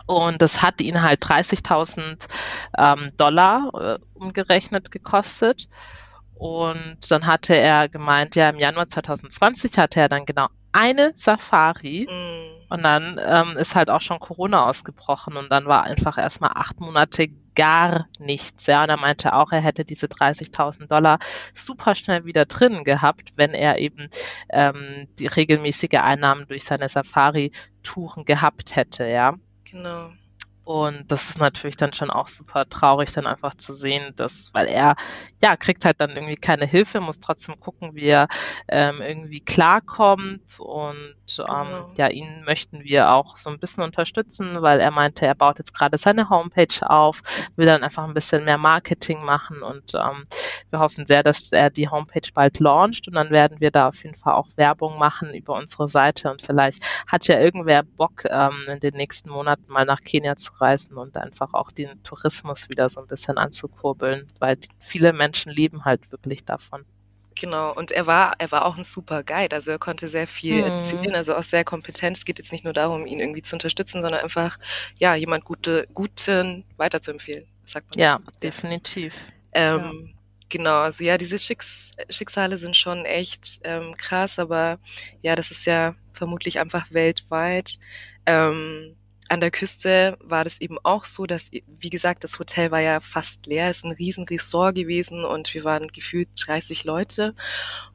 Und 0.08 0.42
das 0.42 0.62
hat 0.62 0.82
ihn 0.82 1.02
halt 1.02 1.24
30.000 1.24 2.28
ähm, 2.78 3.10
Dollar 3.18 3.72
äh, 3.74 4.00
umgerechnet 4.14 4.92
gekostet. 4.92 5.68
Und 6.42 6.98
dann 7.12 7.28
hatte 7.28 7.56
er 7.56 7.88
gemeint, 7.88 8.36
ja, 8.36 8.50
im 8.50 8.58
Januar 8.58 8.88
2020 8.88 9.78
hatte 9.78 10.00
er 10.00 10.10
dann 10.10 10.26
genau 10.26 10.48
eine 10.72 11.12
Safari. 11.14 12.08
Mm. 12.10 12.74
Und 12.74 12.82
dann 12.82 13.22
ähm, 13.24 13.58
ist 13.58 13.76
halt 13.76 13.92
auch 13.92 14.02
schon 14.02 14.18
Corona 14.18 14.66
ausgebrochen 14.68 15.38
und 15.38 15.52
dann 15.52 15.68
war 15.68 15.84
einfach 15.84 16.18
erstmal 16.18 16.54
acht 16.56 16.80
Monate 16.80 17.28
gar 17.54 18.08
nichts. 18.18 18.66
Ja, 18.66 18.82
und 18.82 18.90
er 18.90 18.98
meinte 18.98 19.34
auch, 19.34 19.52
er 19.52 19.62
hätte 19.62 19.86
diese 19.86 20.08
30.000 20.08 20.88
Dollar 20.88 21.20
super 21.54 21.94
schnell 21.94 22.26
wieder 22.26 22.46
drin 22.46 22.86
gehabt, 22.86 23.34
wenn 23.36 23.54
er 23.54 23.78
eben 23.78 24.10
ähm, 24.50 25.10
die 25.20 25.28
regelmäßige 25.28 26.00
Einnahmen 26.00 26.48
durch 26.48 26.64
seine 26.64 26.90
Safari-Touren 26.90 28.26
gehabt 28.26 28.76
hätte. 28.76 29.06
Ja. 29.06 29.36
Genau. 29.70 30.10
Und 30.64 31.12
das 31.12 31.30
ist 31.30 31.40
natürlich 31.40 31.76
dann 31.76 31.92
schon 31.92 32.12
auch 32.12 32.28
super 32.28 32.70
traurig, 32.70 33.12
dann 33.12 33.26
einfach 33.26 33.56
zu 33.56 33.74
sehen, 33.74 34.14
dass, 34.16 34.52
weil 34.54 34.68
er, 34.68 34.96
ja, 35.42 35.58
kriegt 35.58 35.86
halt 35.86 36.00
dann 36.00 36.12
irgendwie 36.12 36.36
keine 36.36 36.66
Hilfe, 36.66 37.02
muss 37.02 37.20
trotzdem 37.20 37.60
gucken, 37.60 37.96
wie 37.96 38.06
er 38.06 38.28
ähm, 38.68 39.02
irgendwie 39.02 39.40
klarkommt. 39.40 40.60
Und 40.60 41.16
ähm, 41.40 41.46
genau. 41.48 41.88
ja, 41.98 42.08
ihn 42.10 42.44
möchten 42.46 42.84
wir 42.84 43.12
auch 43.12 43.36
so 43.36 43.50
ein 43.50 43.60
bisschen 43.60 43.84
unterstützen, 43.84 44.62
weil 44.62 44.80
er 44.80 44.92
meinte, 44.92 45.26
er 45.26 45.36
baut 45.36 45.58
jetzt 45.58 45.74
gerade 45.74 45.98
seine 45.98 46.30
Homepage 46.30 46.90
auf, 46.90 47.22
will 47.56 47.66
dann 47.66 47.84
einfach 47.84 48.04
ein 48.04 48.14
bisschen 48.14 48.46
mehr 48.46 48.58
Marketing 48.58 49.24
machen 49.24 49.62
und 49.64 49.94
ähm, 49.96 50.24
wir 50.70 50.80
hoffen 50.80 51.06
sehr, 51.06 51.24
dass 51.24 51.52
er 51.52 51.70
die 51.70 51.90
Homepage 51.90 52.30
bald 52.34 52.60
launcht 52.60 53.08
und 53.08 53.16
dann 53.16 53.30
werden 53.30 53.60
wir 53.60 53.72
da 53.72 53.88
auf 53.90 54.04
jeden 54.04 54.16
Fall 54.16 54.34
auch 54.34 54.48
Werbung 54.56 54.98
machen 54.98 55.34
über 55.34 55.56
unsere 55.56 55.88
Seite 55.88 56.32
und 56.32 56.42
vielleicht 56.42 56.84
hat 57.08 57.28
ja 57.28 57.40
irgendwer 57.40 57.84
Bock, 57.84 58.24
ähm, 58.30 58.66
in 58.68 58.80
den 58.80 58.96
nächsten 58.96 59.30
Monaten 59.30 59.72
mal 59.72 59.86
nach 59.86 60.02
Kenia 60.02 60.36
zu 60.36 60.51
reisen 60.60 60.98
und 60.98 61.18
einfach 61.18 61.54
auch 61.54 61.72
den 61.72 62.02
Tourismus 62.04 62.70
wieder 62.70 62.90
so 62.90 63.02
ein 63.02 63.08
bisschen 63.08 63.38
anzukurbeln, 63.38 64.28
weil 64.40 64.58
viele 64.80 65.14
Menschen 65.14 65.52
leben 65.52 65.86
halt 65.86 66.12
wirklich 66.12 66.44
davon. 66.44 66.86
Genau, 67.36 67.74
und 67.74 67.92
er 67.92 68.08
war, 68.08 68.36
er 68.40 68.52
war 68.52 68.66
auch 68.66 68.78
ein 68.78 68.84
super 68.84 69.24
Guide, 69.24 69.56
also 69.56 69.72
er 69.72 69.80
konnte 69.80 70.10
sehr 70.10 70.28
viel 70.28 70.64
hm. 70.64 70.72
erzählen, 70.72 71.16
also 71.16 71.36
auch 71.36 71.44
sehr 71.44 71.64
kompetent. 71.64 72.18
Es 72.18 72.26
geht 72.26 72.40
jetzt 72.40 72.52
nicht 72.52 72.66
nur 72.66 72.74
darum, 72.74 73.06
ihn 73.06 73.20
irgendwie 73.20 73.42
zu 73.42 73.56
unterstützen, 73.56 74.02
sondern 74.02 74.22
einfach, 74.22 74.60
ja, 75.00 75.16
jemand 75.16 75.46
gute, 75.46 75.88
guten 75.94 76.66
weiterzuempfehlen, 76.78 77.46
sagt 77.66 77.96
man. 77.96 78.04
Ja, 78.04 78.20
definitiv. 78.44 79.14
Ähm, 79.54 79.80
ja. 79.80 80.22
Genau, 80.50 80.80
also 80.82 81.04
ja, 81.06 81.18
diese 81.18 81.40
Schicks 81.40 81.92
Schicksale 82.10 82.58
sind 82.58 82.76
schon 82.76 83.06
echt 83.06 83.62
ähm, 83.64 83.96
krass, 83.96 84.38
aber 84.38 84.80
ja, 85.22 85.36
das 85.36 85.52
ist 85.52 85.66
ja 85.66 85.96
vermutlich 86.14 86.60
einfach 86.60 86.92
weltweit. 86.92 87.78
Ähm, 88.26 88.96
an 89.32 89.40
der 89.40 89.50
Küste 89.50 90.18
war 90.20 90.44
das 90.44 90.60
eben 90.60 90.78
auch 90.84 91.06
so, 91.06 91.26
dass, 91.26 91.46
wie 91.52 91.90
gesagt, 91.90 92.26
das 92.26 92.38
Hotel 92.38 92.70
war 92.70 92.82
ja 92.82 93.00
fast 93.00 93.46
leer, 93.46 93.70
es 93.70 93.78
ist 93.78 93.86
ein 93.86 93.94
riesen 93.94 94.26
Resort 94.26 94.76
gewesen 94.76 95.24
und 95.24 95.54
wir 95.54 95.64
waren 95.64 95.88
gefühlt 95.88 96.28
30 96.36 96.84
Leute. 96.84 97.34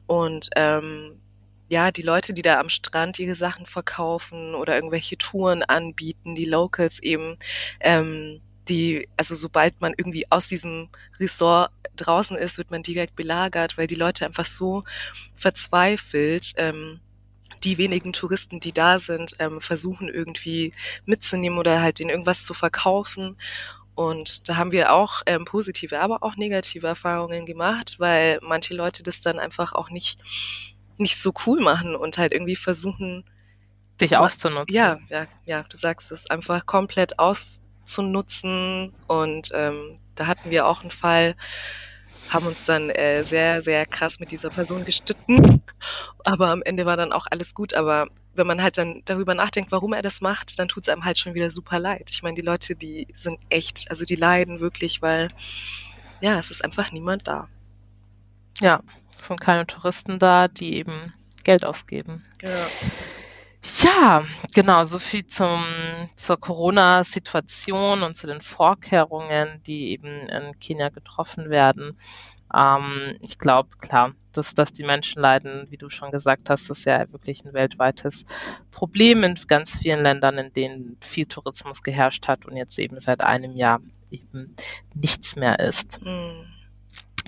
Und 0.07 0.49
ähm, 0.55 1.21
ja, 1.69 1.91
die 1.91 2.01
Leute, 2.01 2.33
die 2.33 2.41
da 2.41 2.59
am 2.59 2.69
Strand 2.69 3.19
ihre 3.19 3.35
Sachen 3.35 3.67
verkaufen 3.67 4.55
oder 4.55 4.73
irgendwelche 4.73 5.15
Touren 5.15 5.61
anbieten, 5.61 6.33
die 6.33 6.45
Locals 6.45 6.99
eben, 7.03 7.37
ähm, 7.81 8.41
die, 8.67 9.07
also 9.15 9.35
sobald 9.35 9.79
man 9.79 9.93
irgendwie 9.95 10.25
aus 10.31 10.47
diesem 10.47 10.89
Resort 11.19 11.69
draußen 11.97 12.35
ist, 12.35 12.57
wird 12.57 12.71
man 12.71 12.81
direkt 12.81 13.15
belagert, 13.15 13.77
weil 13.77 13.85
die 13.85 13.95
Leute 13.95 14.25
einfach 14.25 14.45
so 14.45 14.85
verzweifelt 15.35 16.53
ähm, 16.57 16.99
die 17.63 17.77
wenigen 17.77 18.13
Touristen, 18.13 18.59
die 18.59 18.71
da 18.71 18.99
sind, 18.99 19.35
ähm, 19.39 19.61
versuchen 19.61 20.09
irgendwie 20.09 20.73
mitzunehmen 21.05 21.59
oder 21.59 21.81
halt 21.81 21.99
denen 21.99 22.09
irgendwas 22.09 22.43
zu 22.43 22.53
verkaufen. 22.53 23.37
Und 23.95 24.47
da 24.47 24.57
haben 24.57 24.71
wir 24.71 24.93
auch 24.93 25.23
ähm, 25.25 25.45
positive, 25.45 25.99
aber 25.99 26.21
auch 26.21 26.35
negative 26.35 26.85
Erfahrungen 26.85 27.45
gemacht, 27.45 27.95
weil 27.97 28.39
manche 28.43 28.75
Leute 28.75 29.01
das 29.01 29.21
dann 29.21 29.39
einfach 29.39 29.73
auch 29.73 29.89
nicht, 29.89 30.19
nicht 30.97 31.19
so 31.19 31.33
cool 31.45 31.61
machen 31.61 31.95
und 31.95 32.17
halt 32.19 32.31
irgendwie 32.31 32.55
versuchen, 32.55 33.25
sich 33.99 34.15
auszunutzen. 34.15 34.75
Ja, 34.75 34.99
ja, 35.09 35.25
ja, 35.45 35.63
du 35.63 35.75
sagst 35.75 36.11
es, 36.11 36.29
einfach 36.29 36.65
komplett 36.67 37.17
auszunutzen. 37.17 38.93
Und 39.07 39.49
ähm, 39.55 39.99
da 40.13 40.27
hatten 40.27 40.51
wir 40.51 40.67
auch 40.67 40.81
einen 40.81 40.91
Fall, 40.91 41.35
haben 42.29 42.47
uns 42.47 42.65
dann 42.65 42.89
äh, 42.89 43.23
sehr, 43.23 43.61
sehr 43.61 43.85
krass 43.85 44.19
mit 44.19 44.31
dieser 44.31 44.49
Person 44.49 44.85
gestritten. 44.85 45.61
Aber 46.25 46.49
am 46.49 46.61
Ende 46.63 46.85
war 46.85 46.97
dann 46.97 47.13
auch 47.13 47.27
alles 47.29 47.53
gut. 47.53 47.73
Aber 47.73 48.07
wenn 48.35 48.47
man 48.47 48.61
halt 48.61 48.77
dann 48.77 49.01
darüber 49.05 49.33
nachdenkt, 49.33 49.71
warum 49.71 49.93
er 49.93 50.01
das 50.01 50.21
macht, 50.21 50.59
dann 50.59 50.67
tut 50.67 50.83
es 50.83 50.89
einem 50.89 51.05
halt 51.05 51.17
schon 51.17 51.33
wieder 51.33 51.51
super 51.51 51.79
leid. 51.79 52.09
Ich 52.11 52.23
meine, 52.23 52.35
die 52.35 52.41
Leute, 52.41 52.75
die 52.75 53.07
sind 53.15 53.39
echt, 53.49 53.89
also 53.89 54.05
die 54.05 54.15
leiden 54.15 54.59
wirklich, 54.59 55.01
weil 55.01 55.29
ja, 56.21 56.37
es 56.39 56.51
ist 56.51 56.63
einfach 56.63 56.91
niemand 56.91 57.27
da. 57.27 57.47
Ja, 58.59 58.81
es 59.17 59.27
sind 59.27 59.39
keine 59.39 59.67
Touristen 59.67 60.19
da, 60.19 60.47
die 60.47 60.75
eben 60.75 61.13
Geld 61.43 61.63
ausgeben. 61.63 62.25
Ja. 62.43 62.67
Ja, 63.83 64.23
genau, 64.53 64.83
so 64.83 64.99
viel 64.99 65.25
zum, 65.25 65.63
zur 66.15 66.39
Corona-Situation 66.39 68.03
und 68.03 68.15
zu 68.15 68.27
den 68.27 68.41
Vorkehrungen, 68.41 69.61
die 69.65 69.91
eben 69.91 70.19
in 70.21 70.59
Kenia 70.59 70.89
getroffen 70.89 71.49
werden. 71.49 71.97
Ähm, 72.53 73.17
ich 73.21 73.37
glaube, 73.37 73.69
klar, 73.79 74.13
dass, 74.33 74.53
dass 74.53 74.71
die 74.71 74.83
Menschen 74.83 75.21
leiden, 75.21 75.67
wie 75.69 75.77
du 75.77 75.89
schon 75.89 76.11
gesagt 76.11 76.49
hast, 76.49 76.69
ist 76.69 76.85
ja 76.85 77.11
wirklich 77.11 77.43
ein 77.43 77.53
weltweites 77.53 78.25
Problem 78.71 79.23
in 79.23 79.35
ganz 79.47 79.77
vielen 79.77 80.03
Ländern, 80.03 80.37
in 80.37 80.53
denen 80.53 80.97
viel 81.01 81.25
Tourismus 81.25 81.83
geherrscht 81.83 82.27
hat 82.27 82.45
und 82.45 82.55
jetzt 82.55 82.77
eben 82.79 82.99
seit 82.99 83.21
einem 83.21 83.55
Jahr 83.55 83.81
eben 84.11 84.55
nichts 84.93 85.35
mehr 85.35 85.59
ist. 85.59 86.01
Mhm. 86.01 86.45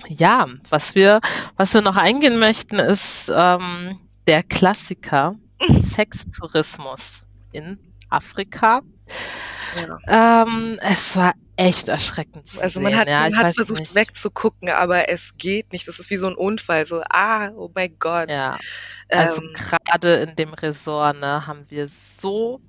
Ja, 0.08 0.46
was 0.70 0.94
wir, 0.94 1.20
was 1.56 1.74
wir 1.74 1.82
noch 1.82 1.96
eingehen 1.96 2.38
möchten, 2.38 2.78
ist 2.78 3.30
ähm, 3.34 3.98
der 4.26 4.42
Klassiker 4.42 5.36
Sextourismus 5.82 7.26
in 7.52 7.78
Afrika. 8.08 8.82
Ja. 10.08 10.42
Ähm, 10.44 10.78
es 10.82 11.16
war 11.16 11.34
echt 11.56 11.88
erschreckend 11.88 12.46
zu 12.46 12.60
Also 12.60 12.80
man 12.80 12.92
sehen. 12.92 13.00
hat, 13.00 13.08
ja, 13.08 13.20
man 13.20 13.36
hat 13.36 13.54
versucht 13.54 13.80
nicht. 13.80 13.94
wegzugucken, 13.94 14.70
aber 14.70 15.08
es 15.08 15.30
geht 15.38 15.72
nicht. 15.72 15.86
Das 15.86 15.98
ist 15.98 16.10
wie 16.10 16.16
so 16.16 16.26
ein 16.28 16.34
Unfall. 16.34 16.86
So, 16.86 17.02
ah, 17.10 17.50
oh 17.50 17.70
mein 17.74 17.96
Gott. 17.98 18.30
Ja. 18.30 18.58
Also 19.08 19.42
ähm, 19.42 19.50
gerade 19.54 20.14
in 20.22 20.34
dem 20.36 20.54
Resort 20.54 21.18
ne, 21.18 21.46
haben 21.46 21.66
wir 21.68 21.88
so 21.88 22.60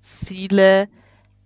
viele 0.00 0.88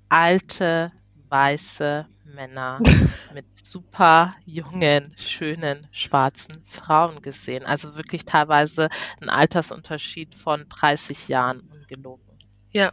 alte, 0.09 0.93
weiße 1.29 2.07
Männer 2.35 2.81
mit 3.35 3.47
super 3.62 4.33
jungen, 4.45 5.14
schönen, 5.16 5.87
schwarzen 5.90 6.62
Frauen 6.64 7.23
gesehen. 7.23 7.64
Also 7.64 7.97
wirklich 7.97 8.25
teilweise 8.25 8.88
ein 9.21 9.29
Altersunterschied 9.29 10.35
von 10.35 10.66
30 10.68 11.29
Jahren 11.29 11.61
ungelogen. 11.61 12.25
Ja. 12.73 12.92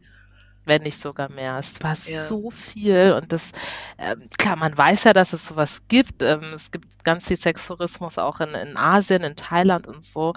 Wenn 0.65 0.81
nicht 0.81 0.99
sogar 0.99 1.29
mehr. 1.29 1.57
Es 1.59 1.81
war 1.83 1.95
ja. 2.07 2.23
so 2.23 2.49
viel 2.49 3.13
und 3.13 3.31
das, 3.31 3.51
ähm, 3.99 4.27
klar, 4.37 4.55
man 4.55 4.75
weiß 4.75 5.03
ja, 5.03 5.13
dass 5.13 5.33
es 5.33 5.47
sowas 5.47 5.83
gibt. 5.87 6.23
Ähm, 6.23 6.53
es 6.53 6.71
gibt 6.71 7.03
ganz 7.03 7.27
viel 7.27 7.37
Sextourismus 7.37 8.17
auch 8.17 8.39
in, 8.39 8.55
in 8.55 8.75
Asien, 8.75 9.23
in 9.23 9.35
Thailand 9.35 9.87
und 9.87 10.03
so. 10.03 10.33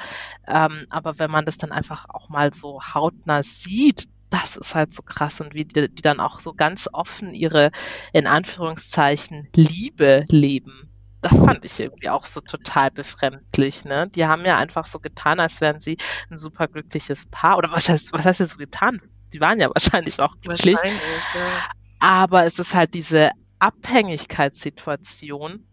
Ähm, 0.47 0.87
aber 0.91 1.19
wenn 1.19 1.31
man 1.31 1.47
das 1.47 1.57
dann 1.57 1.73
einfach 1.73 2.07
auch 2.11 2.29
mal 2.29 2.53
so 2.53 2.81
hautnah 2.83 3.43
sieht, 3.43 4.09
das 4.31 4.57
ist 4.57 4.75
halt 4.75 4.93
so 4.93 5.03
krass 5.03 5.41
und 5.41 5.55
wie 5.55 5.65
die, 5.65 5.89
die 5.89 6.03
dann 6.03 6.21
auch 6.21 6.41
so 6.41 6.53
ganz 6.53 6.89
offen 6.93 7.33
ihre, 7.35 7.71
in 8.13 8.27
Anführungszeichen, 8.27 9.49
Liebe 9.55 10.25
leben. 10.29 10.91
Das 11.21 11.37
fand 11.37 11.65
ich 11.65 11.81
irgendwie 11.81 12.11
auch 12.11 12.25
so 12.25 12.41
total 12.41 12.93
befremdlich, 12.93 13.85
ne? 13.85 14.09
Die 14.15 14.27
haben 14.27 14.45
ja 14.45 14.57
einfach 14.57 14.85
so 14.85 15.01
getan, 15.01 15.41
als 15.41 15.61
wären 15.61 15.81
sie 15.81 15.97
ein 16.31 16.39
super 16.39 16.69
glückliches 16.69 17.27
Paar. 17.27 17.59
Oder 17.59 17.73
was 17.73 17.89
heißt, 17.89 18.13
was 18.13 18.25
heißt 18.25 18.39
jetzt 18.39 18.53
so 18.53 18.59
getan? 18.59 19.01
Die 19.33 19.41
waren 19.41 19.59
ja 19.59 19.69
wahrscheinlich 19.69 20.21
auch 20.21 20.37
glücklich. 20.41 20.77
Wahrscheinlich, 20.77 21.03
ja. 21.35 21.71
Aber 21.99 22.45
es 22.45 22.61
ist 22.61 22.73
halt 22.75 22.95
diese 22.95 23.33
Abhängigkeitssituation, 23.59 25.67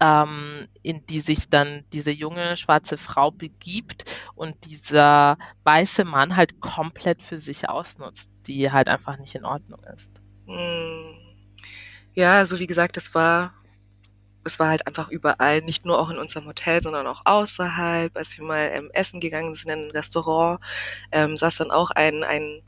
ähm, 0.00 0.66
in 0.82 1.04
die 1.06 1.20
sich 1.20 1.48
dann 1.48 1.84
diese 1.92 2.10
junge 2.10 2.56
schwarze 2.56 2.96
Frau 2.96 3.30
begibt 3.30 4.04
und 4.34 4.64
dieser 4.66 5.38
weiße 5.64 6.04
Mann 6.04 6.36
halt 6.36 6.60
komplett 6.60 7.22
für 7.22 7.38
sich 7.38 7.68
ausnutzt, 7.68 8.30
die 8.46 8.70
halt 8.70 8.88
einfach 8.88 9.18
nicht 9.18 9.34
in 9.34 9.44
Ordnung 9.44 9.82
ist. 9.94 10.20
Hm. 10.46 11.14
Ja, 12.12 12.38
also 12.38 12.58
wie 12.58 12.66
gesagt, 12.66 12.96
es 12.96 13.14
war 13.14 13.54
es 14.46 14.58
war 14.60 14.68
halt 14.68 14.86
einfach 14.86 15.08
überall, 15.08 15.60
nicht 15.60 15.84
nur 15.84 15.98
auch 15.98 16.08
in 16.08 16.18
unserem 16.18 16.46
Hotel, 16.46 16.80
sondern 16.82 17.06
auch 17.06 17.22
außerhalb. 17.24 18.16
Als 18.16 18.38
wir 18.38 18.44
mal 18.44 18.70
ähm, 18.72 18.90
essen 18.92 19.20
gegangen 19.20 19.54
sind 19.56 19.70
in 19.70 19.86
ein 19.86 19.90
Restaurant, 19.90 20.60
ähm, 21.10 21.36
saß 21.36 21.56
dann 21.56 21.70
auch 21.72 21.90
ein, 21.90 22.22
ein 22.22 22.62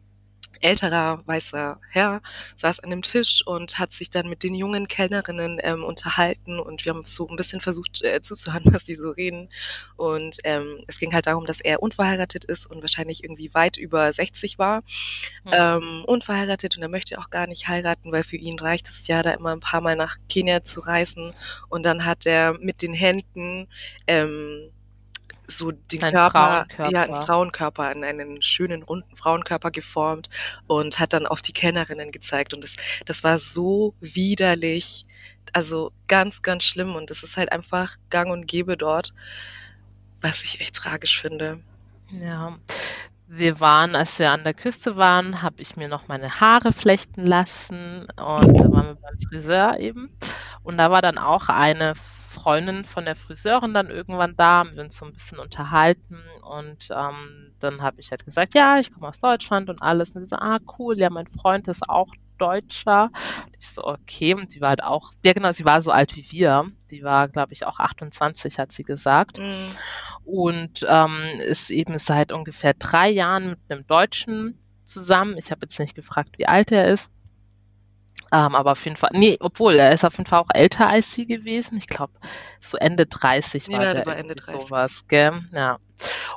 älterer 0.61 1.23
weißer 1.27 1.81
Herr 1.91 2.21
saß 2.57 2.81
an 2.81 2.91
dem 2.91 3.03
Tisch 3.03 3.43
und 3.47 3.79
hat 3.79 3.93
sich 3.93 4.11
dann 4.11 4.29
mit 4.29 4.43
den 4.43 4.55
jungen 4.55 4.89
Kellnerinnen 4.89 5.59
ähm, 5.63 5.85
unterhalten 5.85 6.59
und 6.61 6.85
wir 6.85 6.95
haben 6.95 7.05
so 7.07 7.29
ein 7.29 7.37
bisschen 7.37 7.61
versucht 7.61 8.03
äh, 8.03 8.21
zuzuhören, 8.23 8.65
was 8.75 8.85
die 8.85 8.97
so 8.97 9.11
reden. 9.11 9.49
Und 9.97 10.39
ähm, 10.45 10.83
es 10.87 10.99
ging 10.99 11.13
halt 11.13 11.27
darum, 11.27 11.47
dass 11.47 11.61
er 11.61 11.83
unverheiratet 11.83 12.45
ist 12.45 12.67
und 12.67 12.83
wahrscheinlich 12.83 13.25
irgendwie 13.25 13.53
weit 13.55 13.77
über 13.77 14.13
60 14.13 14.59
war. 14.59 14.83
Mhm. 15.45 15.53
Ähm, 15.53 16.05
unverheiratet 16.07 16.77
und 16.77 16.83
er 16.83 16.89
möchte 16.89 17.19
auch 17.19 17.31
gar 17.31 17.47
nicht 17.47 17.69
heiraten, 17.69 18.13
weil 18.13 18.25
für 18.25 18.37
ihn 18.37 18.59
reicht 18.59 18.89
es 18.89 19.07
ja, 19.07 19.23
da 19.23 19.33
immer 19.33 19.53
ein 19.53 19.61
paar 19.61 19.81
Mal 19.81 19.97
nach 19.97 20.17
Kenia 20.29 20.65
zu 20.65 20.81
reisen. 20.81 21.35
Und 21.69 21.85
dann 21.85 22.05
hat 22.05 22.27
er 22.27 22.59
mit 22.59 22.83
den 22.83 22.95
Händen 22.95 23.69
ähm, 24.07 24.71
so 25.51 25.73
den 25.73 26.03
ein 26.03 26.13
Körper, 26.13 26.67
Frauenkörper. 26.69 26.93
ja, 26.93 27.03
einen 27.03 27.17
Frauenkörper, 27.17 27.93
in 27.93 28.05
einen 28.05 28.43
schönen 28.43 28.83
runden 28.83 29.17
Frauenkörper 29.17 29.71
geformt 29.71 30.29
und 30.67 31.01
hat 31.01 31.13
dann 31.13 31.27
auf 31.27 31.43
die 31.43 31.53
Kennerinnen 31.53 32.13
gezeigt. 32.13 32.55
Und 32.55 32.63
das, 32.63 32.75
das 33.07 33.25
war 33.25 33.39
so 33.39 33.95
widerlich, 34.01 35.07
also 35.53 35.93
ganz, 36.07 36.43
ganz 36.43 36.65
schlimm. 36.65 36.95
Und 36.95 37.11
das 37.11 37.23
ist 37.23 37.37
halt 37.37 37.51
einfach 37.51 37.97
gang 38.11 38.31
und 38.31 38.47
gäbe 38.47 38.77
dort, 38.77 39.15
was 40.21 40.43
ich 40.45 40.61
echt 40.61 40.77
tragisch 40.77 41.21
finde. 41.21 41.61
Ja, 42.11 42.59
wir 43.27 43.61
waren, 43.61 43.95
als 43.95 44.19
wir 44.19 44.31
an 44.31 44.45
der 44.45 44.55
Küste 44.55 44.97
waren, 44.97 45.43
habe 45.43 45.61
ich 45.61 45.77
mir 45.77 45.89
noch 45.89 46.09
meine 46.09 46.41
Haare 46.41 46.73
flechten 46.73 47.27
lassen. 47.27 48.07
Und 48.17 48.55
da 48.59 48.71
waren 48.71 48.87
wir 48.87 48.95
beim 48.97 49.21
Friseur 49.29 49.79
eben. 49.79 50.11
Und 50.63 50.79
da 50.79 50.91
war 50.91 51.03
dann 51.03 51.19
auch 51.19 51.49
eine 51.49 51.95
Freundin 52.49 52.87
von 52.87 53.05
der 53.05 53.15
Friseurin 53.15 53.75
dann 53.75 53.91
irgendwann 53.91 54.35
da, 54.35 54.61
haben 54.61 54.75
wir 54.75 54.83
uns 54.83 54.97
so 54.97 55.05
ein 55.05 55.13
bisschen 55.13 55.39
unterhalten 55.39 56.19
und 56.41 56.89
ähm, 56.91 57.53
dann 57.59 57.83
habe 57.83 58.01
ich 58.01 58.11
halt 58.11 58.25
gesagt, 58.25 58.55
ja, 58.55 58.79
ich 58.79 58.91
komme 58.91 59.07
aus 59.07 59.19
Deutschland 59.19 59.69
und 59.69 59.83
alles. 59.83 60.17
Und 60.17 60.25
sie 60.25 60.31
so, 60.31 60.39
ah, 60.39 60.59
cool, 60.79 60.99
ja, 60.99 61.11
mein 61.11 61.27
Freund 61.27 61.69
ist 61.69 61.87
auch 61.87 62.09
Deutscher. 62.39 63.11
Und 63.45 63.57
ich 63.59 63.69
so, 63.69 63.85
okay, 63.85 64.33
und 64.33 64.55
die 64.55 64.63
war 64.63 64.71
halt 64.71 64.83
auch, 64.83 65.11
ja 65.27 65.35
genau, 65.35 65.53
sie 65.53 65.67
war 65.67 65.83
so 65.83 65.91
alt 65.91 66.17
wie 66.17 66.25
wir. 66.31 66.73
Die 66.91 67.03
war, 67.03 67.29
glaube 67.29 67.53
ich, 67.53 67.67
auch 67.67 67.81
28, 67.81 68.59
hat 68.59 68.73
sie 68.73 68.85
gesagt. 68.85 69.37
Mhm. 69.37 69.77
Und 70.25 70.87
ähm, 70.89 71.21
ist 71.41 71.69
eben 71.69 71.99
seit 71.99 72.33
ungefähr 72.33 72.73
drei 72.73 73.11
Jahren 73.11 73.51
mit 73.51 73.59
einem 73.69 73.87
Deutschen 73.87 74.59
zusammen. 74.85 75.37
Ich 75.37 75.51
habe 75.51 75.61
jetzt 75.65 75.79
nicht 75.79 75.95
gefragt, 75.95 76.31
wie 76.39 76.47
alt 76.47 76.73
er 76.73 76.89
ist. 76.89 77.11
Ähm, 78.31 78.55
aber 78.55 78.73
auf 78.73 78.85
jeden 78.85 78.97
Fall, 78.97 79.11
nee, 79.15 79.39
obwohl, 79.41 79.79
er 79.79 79.93
ist 79.93 80.05
auf 80.05 80.19
jeden 80.19 80.29
Fall 80.29 80.41
auch 80.41 80.51
älter 80.53 80.87
als 80.87 81.13
sie 81.13 81.27
gewesen. 81.27 81.79
Ich 81.79 81.87
glaube, 81.87 82.13
so 82.61 82.77
Ende 82.77 83.07
30 83.07 83.69
war 83.69 83.83
ja, 83.83 83.95
der, 83.95 84.07
war 84.07 84.17
Ende 84.17 84.35
30. 84.35 84.63
sowas, 84.63 85.05
gell? 85.09 85.41
Ja. 85.53 85.79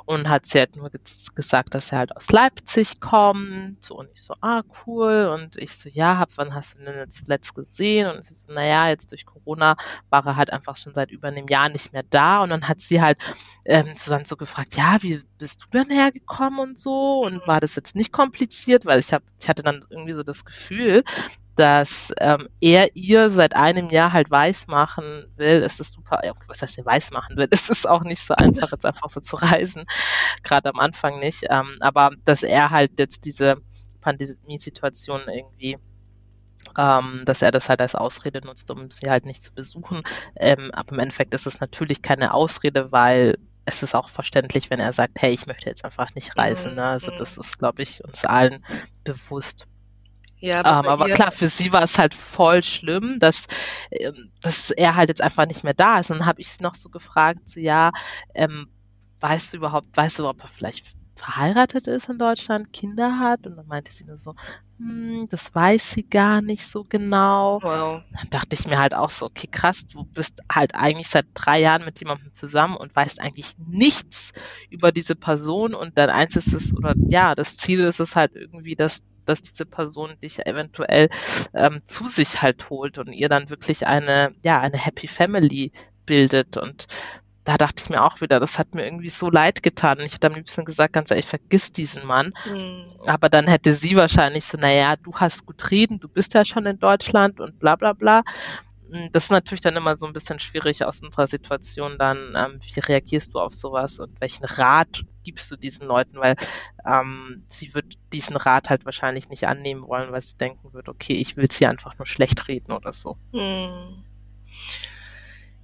Und 0.06 0.28
hat 0.28 0.46
sie 0.46 0.58
halt 0.58 0.74
nur 0.74 0.90
gesagt, 1.34 1.74
dass 1.74 1.92
er 1.92 1.98
halt 1.98 2.16
aus 2.16 2.32
Leipzig 2.32 3.00
kommt. 3.00 3.90
Und 3.90 4.08
ich 4.14 4.22
so, 4.22 4.34
ah, 4.40 4.62
cool. 4.86 5.30
Und 5.32 5.56
ich 5.56 5.76
so, 5.76 5.88
ja, 5.88 6.18
hab, 6.18 6.30
wann 6.36 6.54
hast 6.54 6.74
du 6.74 6.84
denn 6.84 6.96
jetzt 6.96 7.24
zuletzt 7.24 7.54
gesehen? 7.54 8.10
Und 8.10 8.24
sie 8.24 8.34
so, 8.34 8.52
naja, 8.52 8.88
jetzt 8.88 9.12
durch 9.12 9.26
Corona 9.26 9.76
war 10.10 10.26
er 10.26 10.36
halt 10.36 10.52
einfach 10.52 10.76
schon 10.76 10.94
seit 10.94 11.10
über 11.10 11.28
einem 11.28 11.46
Jahr 11.46 11.68
nicht 11.68 11.92
mehr 11.92 12.04
da. 12.08 12.42
Und 12.42 12.50
dann 12.50 12.68
hat 12.68 12.80
sie 12.80 13.00
halt 13.02 13.18
ähm, 13.64 13.92
so 13.94 14.10
dann 14.10 14.24
so 14.24 14.36
gefragt, 14.36 14.76
ja, 14.76 15.02
wie 15.02 15.22
bist 15.38 15.62
du 15.62 15.78
denn 15.78 15.90
hergekommen 15.90 16.58
und 16.58 16.78
so? 16.78 17.20
Und 17.20 17.46
war 17.46 17.60
das 17.60 17.76
jetzt 17.76 17.94
nicht 17.94 18.12
kompliziert? 18.12 18.86
Weil 18.86 18.98
ich 18.98 19.12
habe, 19.12 19.24
ich 19.38 19.48
hatte 19.48 19.62
dann 19.62 19.84
irgendwie 19.90 20.14
so 20.14 20.22
das 20.22 20.44
Gefühl, 20.44 21.04
dass 21.56 22.12
ähm, 22.20 22.48
er 22.60 22.94
ihr 22.96 23.30
seit 23.30 23.54
einem 23.54 23.90
Jahr 23.90 24.12
halt 24.12 24.30
weiß 24.30 24.68
machen 24.68 25.26
will, 25.36 25.62
ist 25.62 25.80
es 25.80 25.90
super, 25.90 26.20
was 26.46 26.62
heißt 26.62 26.78
er 26.78 26.86
weiß 26.86 27.10
machen 27.10 27.36
will, 27.36 27.46
ist 27.50 27.70
es 27.70 27.86
auch 27.86 28.02
nicht 28.02 28.24
so 28.24 28.34
einfach, 28.34 28.72
jetzt 28.72 28.86
einfach 28.86 29.10
so 29.10 29.20
zu 29.20 29.36
reisen, 29.36 29.84
gerade 30.42 30.70
am 30.70 30.78
Anfang 30.78 31.18
nicht, 31.18 31.44
ähm, 31.48 31.76
aber 31.80 32.10
dass 32.24 32.42
er 32.42 32.70
halt 32.70 32.98
jetzt 32.98 33.24
diese 33.24 33.56
Pandemie-Situation 34.00 35.22
irgendwie 35.28 35.78
ähm, 36.78 37.22
dass 37.24 37.42
er 37.42 37.50
das 37.50 37.68
halt 37.68 37.80
als 37.80 37.94
Ausrede 37.94 38.40
nutzt, 38.44 38.70
um 38.70 38.90
sie 38.90 39.10
halt 39.10 39.26
nicht 39.26 39.42
zu 39.42 39.52
besuchen. 39.52 40.02
Ähm, 40.36 40.70
aber 40.72 40.92
im 40.92 41.00
Endeffekt 41.00 41.34
ist 41.34 41.46
es 41.46 41.60
natürlich 41.60 42.02
keine 42.02 42.32
Ausrede, 42.34 42.92
weil 42.92 43.36
es 43.64 43.82
ist 43.82 43.94
auch 43.94 44.08
verständlich, 44.08 44.70
wenn 44.70 44.80
er 44.80 44.92
sagt, 44.92 45.20
hey, 45.20 45.32
ich 45.32 45.46
möchte 45.46 45.68
jetzt 45.68 45.84
einfach 45.84 46.14
nicht 46.14 46.36
reisen. 46.36 46.74
Ne? 46.74 46.84
Also 46.84 47.10
das 47.16 47.36
ist, 47.36 47.58
glaube 47.58 47.82
ich, 47.82 48.02
uns 48.04 48.24
allen 48.24 48.64
bewusst. 49.04 49.66
Ja, 50.44 50.64
aber, 50.64 50.88
ähm, 50.88 50.92
aber 50.92 51.08
klar, 51.08 51.30
für 51.30 51.46
sie 51.46 51.72
war 51.72 51.82
es 51.84 51.98
halt 51.98 52.14
voll 52.14 52.64
schlimm, 52.64 53.20
dass, 53.20 53.46
ähm, 53.92 54.32
dass 54.40 54.70
er 54.72 54.96
halt 54.96 55.08
jetzt 55.08 55.20
einfach 55.22 55.46
nicht 55.46 55.62
mehr 55.62 55.72
da 55.74 56.00
ist. 56.00 56.10
Und 56.10 56.18
dann 56.18 56.26
habe 56.26 56.40
ich 56.40 56.48
sie 56.48 56.62
noch 56.64 56.74
so 56.74 56.88
gefragt, 56.88 57.48
so 57.48 57.60
ja, 57.60 57.92
ähm, 58.34 58.66
weißt 59.20 59.52
du 59.52 59.58
überhaupt, 59.58 59.96
weißt 59.96 60.18
du, 60.18 60.28
ob 60.28 60.42
er 60.42 60.48
vielleicht 60.48 60.84
verheiratet 61.14 61.86
ist 61.86 62.08
in 62.08 62.18
Deutschland, 62.18 62.72
Kinder 62.72 63.20
hat? 63.20 63.46
Und 63.46 63.56
dann 63.56 63.66
meinte 63.68 63.92
sie 63.92 64.04
nur 64.04 64.18
so, 64.18 64.34
hm, 64.78 65.26
das 65.30 65.54
weiß 65.54 65.92
sie 65.92 66.08
gar 66.08 66.42
nicht 66.42 66.66
so 66.66 66.82
genau. 66.88 67.60
Wow. 67.62 68.02
Dann 68.12 68.30
dachte 68.30 68.56
ich 68.56 68.66
mir 68.66 68.80
halt 68.80 68.94
auch 68.94 69.10
so, 69.10 69.26
okay, 69.26 69.46
krass, 69.48 69.86
du 69.86 70.04
bist 70.06 70.40
halt 70.50 70.74
eigentlich 70.74 71.06
seit 71.08 71.26
drei 71.34 71.60
Jahren 71.60 71.84
mit 71.84 72.00
jemandem 72.00 72.34
zusammen 72.34 72.76
und 72.76 72.96
weißt 72.96 73.20
eigentlich 73.20 73.52
nichts 73.58 74.32
über 74.70 74.90
diese 74.90 75.14
Person 75.14 75.72
und 75.74 75.96
dein 75.98 76.10
einziges, 76.10 76.74
oder 76.74 76.96
ja, 77.08 77.36
das 77.36 77.56
Ziel 77.56 77.80
ist 77.80 78.00
es 78.00 78.16
halt 78.16 78.34
irgendwie, 78.34 78.74
dass 78.74 79.02
dass 79.24 79.42
diese 79.42 79.66
Person 79.66 80.18
dich 80.22 80.46
eventuell 80.46 81.08
ähm, 81.54 81.80
zu 81.84 82.06
sich 82.06 82.42
halt 82.42 82.70
holt 82.70 82.98
und 82.98 83.12
ihr 83.12 83.28
dann 83.28 83.50
wirklich 83.50 83.86
eine, 83.86 84.32
ja, 84.42 84.60
eine 84.60 84.78
Happy 84.78 85.06
Family 85.06 85.72
bildet. 86.06 86.56
Und 86.56 86.86
da 87.44 87.56
dachte 87.56 87.82
ich 87.82 87.90
mir 87.90 88.02
auch 88.02 88.20
wieder, 88.20 88.38
das 88.38 88.58
hat 88.58 88.74
mir 88.74 88.84
irgendwie 88.84 89.08
so 89.08 89.28
leid 89.28 89.62
getan. 89.62 90.00
Ich 90.00 90.14
hätte 90.14 90.28
am 90.28 90.34
liebsten 90.34 90.64
gesagt, 90.64 90.92
ganz 90.92 91.10
ehrlich, 91.10 91.26
vergiss 91.26 91.72
diesen 91.72 92.06
Mann. 92.06 92.32
Mhm. 92.46 92.84
Aber 93.06 93.28
dann 93.28 93.48
hätte 93.48 93.72
sie 93.72 93.96
wahrscheinlich 93.96 94.44
so, 94.44 94.58
naja, 94.58 94.96
du 94.96 95.12
hast 95.14 95.46
gut 95.46 95.70
reden, 95.70 95.98
du 95.98 96.08
bist 96.08 96.34
ja 96.34 96.44
schon 96.44 96.66
in 96.66 96.78
Deutschland 96.78 97.40
und 97.40 97.58
bla 97.58 97.76
bla 97.76 97.92
bla. 97.92 98.22
Hm, 98.92 99.08
das 99.10 99.24
ist 99.24 99.30
natürlich 99.30 99.62
dann 99.62 99.76
immer 99.76 99.96
so 99.96 100.06
ein 100.06 100.12
bisschen 100.12 100.38
schwierig 100.38 100.84
aus 100.84 101.02
unserer 101.02 101.26
Situation 101.26 101.96
dann, 101.98 102.34
ähm, 102.36 102.58
wie 102.62 102.80
reagierst 102.80 103.32
du 103.34 103.38
auf 103.38 103.54
sowas 103.54 103.98
und 103.98 104.20
welchen 104.20 104.44
Rat 104.44 105.04
gibst 105.24 105.50
du 105.50 105.56
diesen 105.56 105.86
Leuten, 105.86 106.18
weil 106.18 106.36
ähm, 106.86 107.42
sie 107.46 107.74
wird 107.74 107.94
diesen 108.12 108.36
Rat 108.36 108.68
halt 108.68 108.84
wahrscheinlich 108.84 109.30
nicht 109.30 109.46
annehmen 109.46 109.88
wollen, 109.88 110.12
weil 110.12 110.20
sie 110.20 110.36
denken 110.36 110.74
wird, 110.74 110.90
okay, 110.90 111.14
ich 111.14 111.38
will 111.38 111.50
sie 111.50 111.66
einfach 111.66 111.96
nur 111.96 112.06
schlecht 112.06 112.48
reden 112.48 112.72
oder 112.72 112.92
so. 112.92 113.16
Hm. 113.32 114.04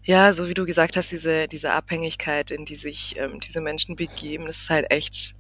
Ja, 0.05 0.33
so 0.33 0.49
wie 0.49 0.55
du 0.55 0.65
gesagt 0.65 0.97
hast, 0.97 1.13
diese, 1.13 1.49
diese 1.49 1.73
Abhängigkeit, 1.73 2.51
in 2.51 2.65
die 2.65 2.77
sich 2.77 3.17
ähm, 3.19 3.41
diese 3.41 3.61
Menschen 3.61 3.95
begeben, 3.95 4.47
das 4.47 4.57
ist 4.57 4.71
halt 4.71 4.91
echt, 4.91 5.35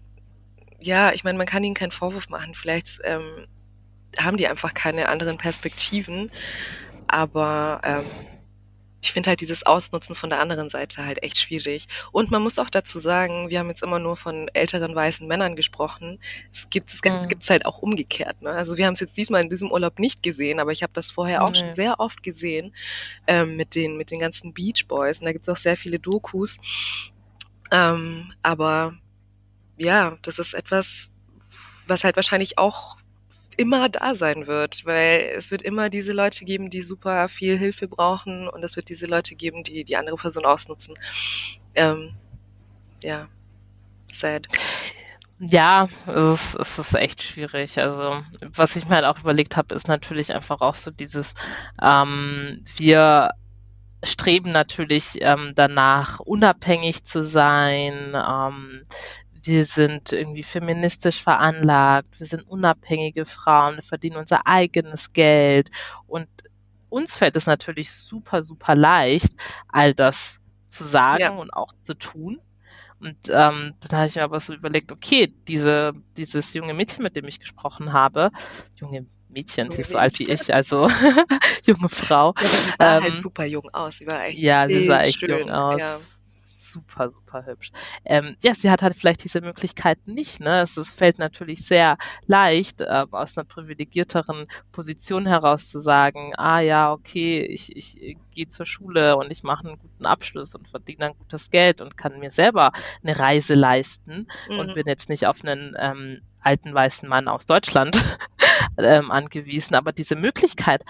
ja, 0.78 1.12
ich 1.12 1.24
meine, 1.24 1.38
man 1.38 1.46
kann 1.46 1.64
ihnen 1.64 1.74
keinen 1.74 1.90
Vorwurf 1.90 2.28
machen. 2.28 2.54
Vielleicht 2.54 2.98
ähm, 3.02 3.46
haben 4.18 4.36
die 4.36 4.46
einfach 4.46 4.74
keine 4.74 5.08
anderen 5.08 5.38
Perspektiven. 5.38 6.30
Aber 7.08 7.80
ähm, 7.84 8.04
ich 9.00 9.12
finde 9.12 9.30
halt 9.30 9.40
dieses 9.40 9.64
Ausnutzen 9.64 10.14
von 10.14 10.28
der 10.28 10.40
anderen 10.40 10.70
Seite 10.70 11.04
halt 11.04 11.22
echt 11.22 11.38
schwierig. 11.38 11.86
Und 12.10 12.30
man 12.30 12.42
muss 12.42 12.58
auch 12.58 12.70
dazu 12.70 12.98
sagen, 12.98 13.48
wir 13.48 13.60
haben 13.60 13.68
jetzt 13.68 13.82
immer 13.82 13.98
nur 13.98 14.16
von 14.16 14.48
älteren 14.54 14.94
weißen 14.94 15.26
Männern 15.26 15.54
gesprochen. 15.54 16.18
Es 16.52 16.68
gibt 16.68 16.92
es 16.92 17.00
mhm. 17.04 17.28
gibt's 17.28 17.48
halt 17.48 17.64
auch 17.64 17.78
umgekehrt. 17.78 18.42
Ne? 18.42 18.50
Also 18.50 18.76
wir 18.76 18.86
haben 18.86 18.94
es 18.94 19.00
jetzt 19.00 19.16
diesmal 19.16 19.42
in 19.42 19.50
diesem 19.50 19.70
Urlaub 19.70 19.98
nicht 19.98 20.22
gesehen, 20.22 20.58
aber 20.58 20.72
ich 20.72 20.82
habe 20.82 20.92
das 20.92 21.10
vorher 21.10 21.44
auch 21.44 21.50
mhm. 21.50 21.54
schon 21.54 21.74
sehr 21.74 22.00
oft 22.00 22.22
gesehen 22.22 22.74
ähm, 23.26 23.56
mit 23.56 23.74
den 23.74 23.96
mit 23.96 24.10
den 24.10 24.18
ganzen 24.18 24.52
Beach 24.52 24.86
Boys. 24.88 25.20
Und 25.20 25.26
da 25.26 25.32
gibt 25.32 25.46
es 25.46 25.54
auch 25.54 25.60
sehr 25.60 25.76
viele 25.76 25.98
Dokus. 25.98 26.58
Ähm, 27.70 28.32
aber 28.42 28.94
ja, 29.76 30.18
das 30.22 30.38
ist 30.38 30.54
etwas, 30.54 31.08
was 31.86 32.02
halt 32.02 32.16
wahrscheinlich 32.16 32.58
auch 32.58 32.97
immer 33.58 33.88
da 33.88 34.14
sein 34.14 34.46
wird, 34.46 34.86
weil 34.86 35.32
es 35.36 35.50
wird 35.50 35.62
immer 35.62 35.90
diese 35.90 36.12
Leute 36.12 36.44
geben, 36.44 36.70
die 36.70 36.82
super 36.82 37.28
viel 37.28 37.58
Hilfe 37.58 37.88
brauchen 37.88 38.48
und 38.48 38.62
es 38.62 38.76
wird 38.76 38.88
diese 38.88 39.06
Leute 39.06 39.34
geben, 39.34 39.64
die 39.64 39.84
die 39.84 39.96
andere 39.96 40.16
Person 40.16 40.46
ausnutzen. 40.46 40.94
Ähm, 41.74 42.14
ja, 43.02 43.28
sad. 44.12 44.46
Ja, 45.40 45.88
es 46.06 46.54
ist, 46.54 46.54
es 46.54 46.78
ist 46.78 46.94
echt 46.94 47.22
schwierig. 47.22 47.78
Also, 47.78 48.22
was 48.40 48.76
ich 48.76 48.88
mir 48.88 48.96
halt 48.96 49.04
auch 49.04 49.20
überlegt 49.20 49.56
habe, 49.56 49.74
ist 49.74 49.88
natürlich 49.88 50.32
einfach 50.32 50.60
auch 50.60 50.74
so 50.74 50.90
dieses, 50.90 51.34
ähm, 51.82 52.62
wir 52.76 53.30
streben 54.04 54.52
natürlich 54.52 55.18
ähm, 55.20 55.52
danach, 55.54 56.20
unabhängig 56.20 57.04
zu 57.04 57.22
sein. 57.22 58.14
Ähm, 58.14 58.82
wir 59.48 59.64
sind 59.64 60.12
irgendwie 60.12 60.42
feministisch 60.42 61.22
veranlagt, 61.22 62.20
wir 62.20 62.26
sind 62.26 62.46
unabhängige 62.46 63.24
Frauen, 63.24 63.76
wir 63.76 63.82
verdienen 63.82 64.18
unser 64.18 64.46
eigenes 64.46 65.14
Geld 65.14 65.70
und 66.06 66.28
uns 66.90 67.16
fällt 67.16 67.34
es 67.34 67.46
natürlich 67.46 67.90
super, 67.90 68.42
super 68.42 68.76
leicht, 68.76 69.30
all 69.68 69.94
das 69.94 70.40
zu 70.68 70.84
sagen 70.84 71.22
ja. 71.22 71.30
und 71.30 71.50
auch 71.52 71.72
zu 71.82 71.94
tun. 71.94 72.40
Und 73.00 73.16
ähm, 73.28 73.74
dann 73.80 73.92
habe 73.92 74.06
ich 74.06 74.16
mir 74.16 74.24
aber 74.24 74.40
so 74.40 74.52
überlegt, 74.52 74.92
okay, 74.92 75.32
diese, 75.46 75.92
dieses 76.16 76.52
junge 76.52 76.74
Mädchen, 76.74 77.02
mit 77.02 77.16
dem 77.16 77.26
ich 77.26 77.40
gesprochen 77.40 77.92
habe, 77.92 78.30
junge 78.74 79.06
Mädchen, 79.28 79.70
sie 79.70 79.82
ist 79.82 79.90
so 79.90 79.98
alt 79.98 80.18
wie 80.18 80.28
ich, 80.30 80.52
also 80.52 80.90
junge 81.64 81.88
Frau. 81.88 82.34
Ja, 82.38 82.46
sie 82.46 82.70
sah 82.70 82.78
halt 82.78 83.04
ähm, 83.04 83.12
halt 83.12 83.22
super 83.22 83.44
jung 83.44 83.68
aus. 83.72 83.98
Sie 83.98 84.06
war 84.06 84.24
echt 84.24 84.38
ja, 84.38 84.68
sie 84.68 84.86
sah 84.86 85.00
echt 85.00 85.20
schön. 85.20 85.38
jung 85.38 85.50
aus. 85.50 85.80
Ja 85.80 85.98
super, 86.78 87.10
super 87.10 87.46
hübsch. 87.46 87.70
Ähm, 88.04 88.36
ja, 88.42 88.54
sie 88.54 88.70
hat 88.70 88.82
halt 88.82 88.96
vielleicht 88.96 89.24
diese 89.24 89.40
Möglichkeit 89.40 89.98
nicht. 90.06 90.40
Ne? 90.40 90.60
Es, 90.60 90.76
es 90.76 90.92
fällt 90.92 91.18
natürlich 91.18 91.64
sehr 91.64 91.96
leicht, 92.26 92.80
äh, 92.80 93.06
aus 93.10 93.36
einer 93.36 93.44
privilegierteren 93.44 94.46
Position 94.72 95.26
heraus 95.26 95.68
zu 95.68 95.78
sagen, 95.78 96.32
ah 96.36 96.60
ja, 96.60 96.92
okay, 96.92 97.40
ich, 97.40 97.74
ich 97.76 98.16
gehe 98.34 98.48
zur 98.48 98.66
Schule 98.66 99.16
und 99.16 99.30
ich 99.30 99.42
mache 99.42 99.68
einen 99.68 99.78
guten 99.78 100.06
Abschluss 100.06 100.54
und 100.54 100.68
verdiene 100.68 101.06
ein 101.06 101.18
gutes 101.18 101.50
Geld 101.50 101.80
und 101.80 101.96
kann 101.96 102.18
mir 102.18 102.30
selber 102.30 102.72
eine 103.02 103.18
Reise 103.18 103.54
leisten 103.54 104.26
mhm. 104.48 104.58
und 104.58 104.74
bin 104.74 104.86
jetzt 104.86 105.08
nicht 105.08 105.26
auf 105.26 105.42
einen 105.44 105.74
ähm, 105.78 106.20
alten 106.40 106.72
weißen 106.74 107.08
Mann 107.08 107.28
aus 107.28 107.46
Deutschland 107.46 108.02
ähm, 108.78 109.10
angewiesen. 109.10 109.74
Aber 109.74 109.92
diese 109.92 110.16
Möglichkeit 110.16 110.84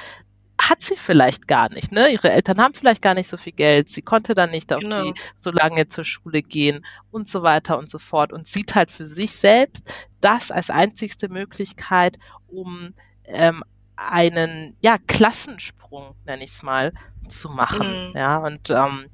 hat 0.60 0.82
sie 0.82 0.96
vielleicht 0.96 1.46
gar 1.46 1.72
nicht. 1.72 1.92
Ne? 1.92 2.10
Ihre 2.10 2.30
Eltern 2.30 2.58
haben 2.58 2.74
vielleicht 2.74 3.00
gar 3.00 3.14
nicht 3.14 3.28
so 3.28 3.36
viel 3.36 3.52
Geld. 3.52 3.88
Sie 3.88 4.02
konnte 4.02 4.34
dann 4.34 4.50
nicht 4.50 4.72
auf 4.72 4.80
genau. 4.80 5.02
die 5.12 5.14
so 5.34 5.50
lange 5.50 5.86
zur 5.86 6.04
Schule 6.04 6.42
gehen 6.42 6.84
und 7.10 7.28
so 7.28 7.42
weiter 7.42 7.78
und 7.78 7.88
so 7.88 7.98
fort 7.98 8.32
und 8.32 8.46
sieht 8.46 8.74
halt 8.74 8.90
für 8.90 9.06
sich 9.06 9.32
selbst 9.32 9.92
das 10.20 10.50
als 10.50 10.70
einzigste 10.70 11.28
Möglichkeit, 11.28 12.18
um 12.48 12.92
ähm, 13.24 13.62
einen 13.96 14.76
ja 14.80 14.98
Klassensprung, 15.06 16.14
nenne 16.24 16.44
ich 16.44 16.50
es 16.50 16.62
mal, 16.62 16.92
zu 17.28 17.48
machen. 17.48 18.10
Mhm. 18.10 18.16
Ja 18.16 18.38
und 18.38 18.70
ähm, 18.70 19.06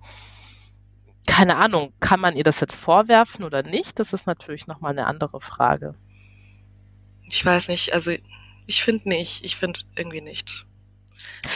keine 1.26 1.56
Ahnung, 1.56 1.92
kann 2.00 2.20
man 2.20 2.36
ihr 2.36 2.44
das 2.44 2.60
jetzt 2.60 2.76
vorwerfen 2.76 3.44
oder 3.44 3.62
nicht? 3.62 3.98
Das 3.98 4.12
ist 4.12 4.26
natürlich 4.26 4.66
nochmal 4.66 4.92
eine 4.92 5.06
andere 5.06 5.40
Frage. 5.40 5.94
Ich 7.22 7.44
weiß 7.44 7.68
nicht, 7.68 7.94
also 7.94 8.12
ich 8.66 8.82
finde 8.82 9.08
nicht, 9.08 9.44
ich 9.44 9.56
finde 9.56 9.80
irgendwie 9.96 10.20
nicht. 10.20 10.66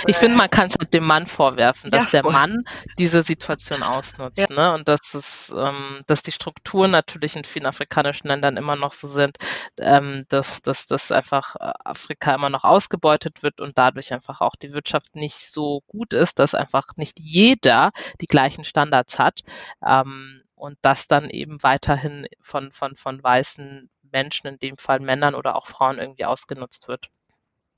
Ich 0.06 0.16
finde, 0.16 0.36
man 0.36 0.50
kann 0.50 0.66
es 0.66 0.76
halt 0.78 0.92
dem 0.92 1.04
Mann 1.04 1.26
vorwerfen, 1.26 1.90
dass 1.90 2.12
ja, 2.12 2.22
der 2.22 2.30
Mann 2.30 2.64
diese 2.98 3.22
Situation 3.22 3.82
ausnutzt. 3.82 4.38
Ja. 4.38 4.46
Ne? 4.48 4.74
Und 4.74 4.88
dass, 4.88 5.14
es, 5.14 5.52
ähm, 5.56 6.02
dass 6.06 6.22
die 6.22 6.32
Strukturen 6.32 6.90
natürlich 6.90 7.36
in 7.36 7.44
vielen 7.44 7.66
afrikanischen 7.66 8.28
Ländern 8.28 8.56
immer 8.56 8.76
noch 8.76 8.92
so 8.92 9.08
sind, 9.08 9.38
ähm, 9.78 10.24
dass, 10.28 10.62
dass, 10.62 10.86
dass 10.86 11.10
einfach 11.10 11.56
äh, 11.56 11.72
Afrika 11.84 12.34
immer 12.34 12.50
noch 12.50 12.64
ausgebeutet 12.64 13.42
wird 13.42 13.60
und 13.60 13.78
dadurch 13.78 14.12
einfach 14.12 14.40
auch 14.40 14.56
die 14.56 14.72
Wirtschaft 14.72 15.16
nicht 15.16 15.50
so 15.50 15.82
gut 15.86 16.12
ist, 16.12 16.38
dass 16.38 16.54
einfach 16.54 16.96
nicht 16.96 17.18
jeder 17.18 17.92
die 18.20 18.26
gleichen 18.26 18.64
Standards 18.64 19.18
hat. 19.18 19.40
Ähm, 19.84 20.42
und 20.54 20.76
das 20.82 21.06
dann 21.06 21.30
eben 21.30 21.62
weiterhin 21.62 22.26
von, 22.40 22.72
von, 22.72 22.96
von 22.96 23.22
weißen 23.22 23.88
Menschen, 24.10 24.48
in 24.48 24.58
dem 24.58 24.76
Fall 24.76 25.00
Männern 25.00 25.34
oder 25.34 25.56
auch 25.56 25.66
Frauen 25.66 25.98
irgendwie 25.98 26.24
ausgenutzt 26.24 26.88
wird. 26.88 27.10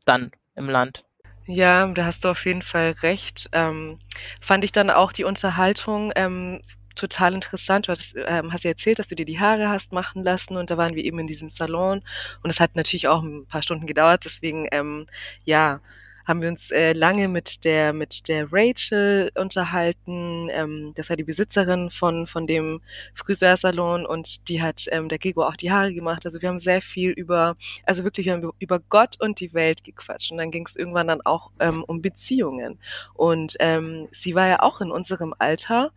Dann 0.07 0.31
im 0.55 0.69
Land. 0.69 1.05
Ja, 1.47 1.87
da 1.89 2.05
hast 2.05 2.25
du 2.25 2.29
auf 2.29 2.45
jeden 2.45 2.63
Fall 2.63 2.93
recht. 3.03 3.49
Ähm, 3.53 3.99
fand 4.41 4.65
ich 4.65 4.73
dann 4.73 4.91
auch 4.91 5.13
die 5.13 5.25
Unterhaltung 5.25 6.13
ähm, 6.15 6.61
total 6.95 7.35
interessant. 7.35 7.89
Du 7.89 7.93
hast, 7.93 8.15
ähm, 8.27 8.53
hast 8.53 8.65
ja 8.65 8.71
erzählt, 8.71 8.99
dass 8.99 9.09
du 9.09 9.15
dir 9.17 9.25
die 9.25 9.41
Haare 9.41 9.69
hast 9.69 9.93
machen 9.93 10.23
lassen 10.23 10.57
und 10.57 10.71
da 10.71 10.77
waren 10.77 10.95
wir 10.95 11.05
eben 11.05 11.19
in 11.19 11.27
diesem 11.27 11.49
Salon 11.49 12.03
und 12.43 12.51
es 12.51 12.61
hat 12.61 12.77
natürlich 12.77 13.09
auch 13.09 13.23
ein 13.23 13.47
paar 13.47 13.63
Stunden 13.63 13.87
gedauert. 13.87 14.25
Deswegen, 14.25 14.69
ähm, 14.71 15.07
ja, 15.45 15.81
haben 16.31 16.43
wir 16.43 16.49
uns 16.49 16.71
äh, 16.71 16.93
lange 16.93 17.29
mit 17.29 17.65
der 17.65 17.93
mit 17.93 18.29
der 18.29 18.47
Rachel 18.53 19.31
unterhalten. 19.35 20.49
Ähm, 20.51 20.93
das 20.95 21.09
war 21.11 21.17
die 21.17 21.25
Besitzerin 21.25 21.91
von 21.91 22.29
von 22.29 22.47
dem 22.47 22.81
Friseursalon 23.15 24.07
und 24.07 24.49
die 24.49 24.63
hat 24.63 24.87
ähm, 24.93 25.09
der 25.09 25.19
Gego 25.19 25.43
auch 25.43 25.57
die 25.57 25.73
Haare 25.73 25.93
gemacht. 25.93 26.25
Also 26.25 26.41
wir 26.41 26.49
haben 26.49 26.61
sehr 26.61 26.81
viel 26.81 27.11
über 27.11 27.57
also 27.85 28.05
wirklich 28.05 28.31
über 28.61 28.79
Gott 28.79 29.21
und 29.21 29.41
die 29.41 29.53
Welt 29.55 29.83
gequatscht 29.83 30.31
und 30.31 30.39
dann 30.39 30.53
ging 30.53 30.67
es 30.67 30.77
irgendwann 30.77 31.09
dann 31.09 31.21
auch 31.23 31.51
ähm, 31.59 31.85
um 31.87 32.01
Beziehungen 32.01 32.79
und 33.15 33.57
ähm, 33.59 34.07
sie 34.13 34.35
war 34.37 34.47
ja 34.47 34.61
auch 34.61 34.81
in 34.81 34.93
unserem 34.93 35.35
Alter, 35.39 35.91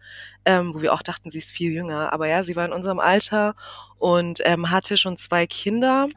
ähm, 0.46 0.74
wo 0.74 0.82
wir 0.82 0.94
auch 0.94 1.04
dachten, 1.04 1.30
sie 1.30 1.38
ist 1.38 1.52
viel 1.52 1.72
jünger, 1.72 2.12
aber 2.12 2.28
ja, 2.28 2.44
sie 2.44 2.56
war 2.56 2.66
in 2.66 2.74
unserem 2.74 3.00
Alter 3.00 3.56
und 4.00 4.42
ähm, 4.44 4.72
hatte 4.72 4.98
schon 4.98 5.18
zwei 5.18 5.46
Kinder 5.46 6.08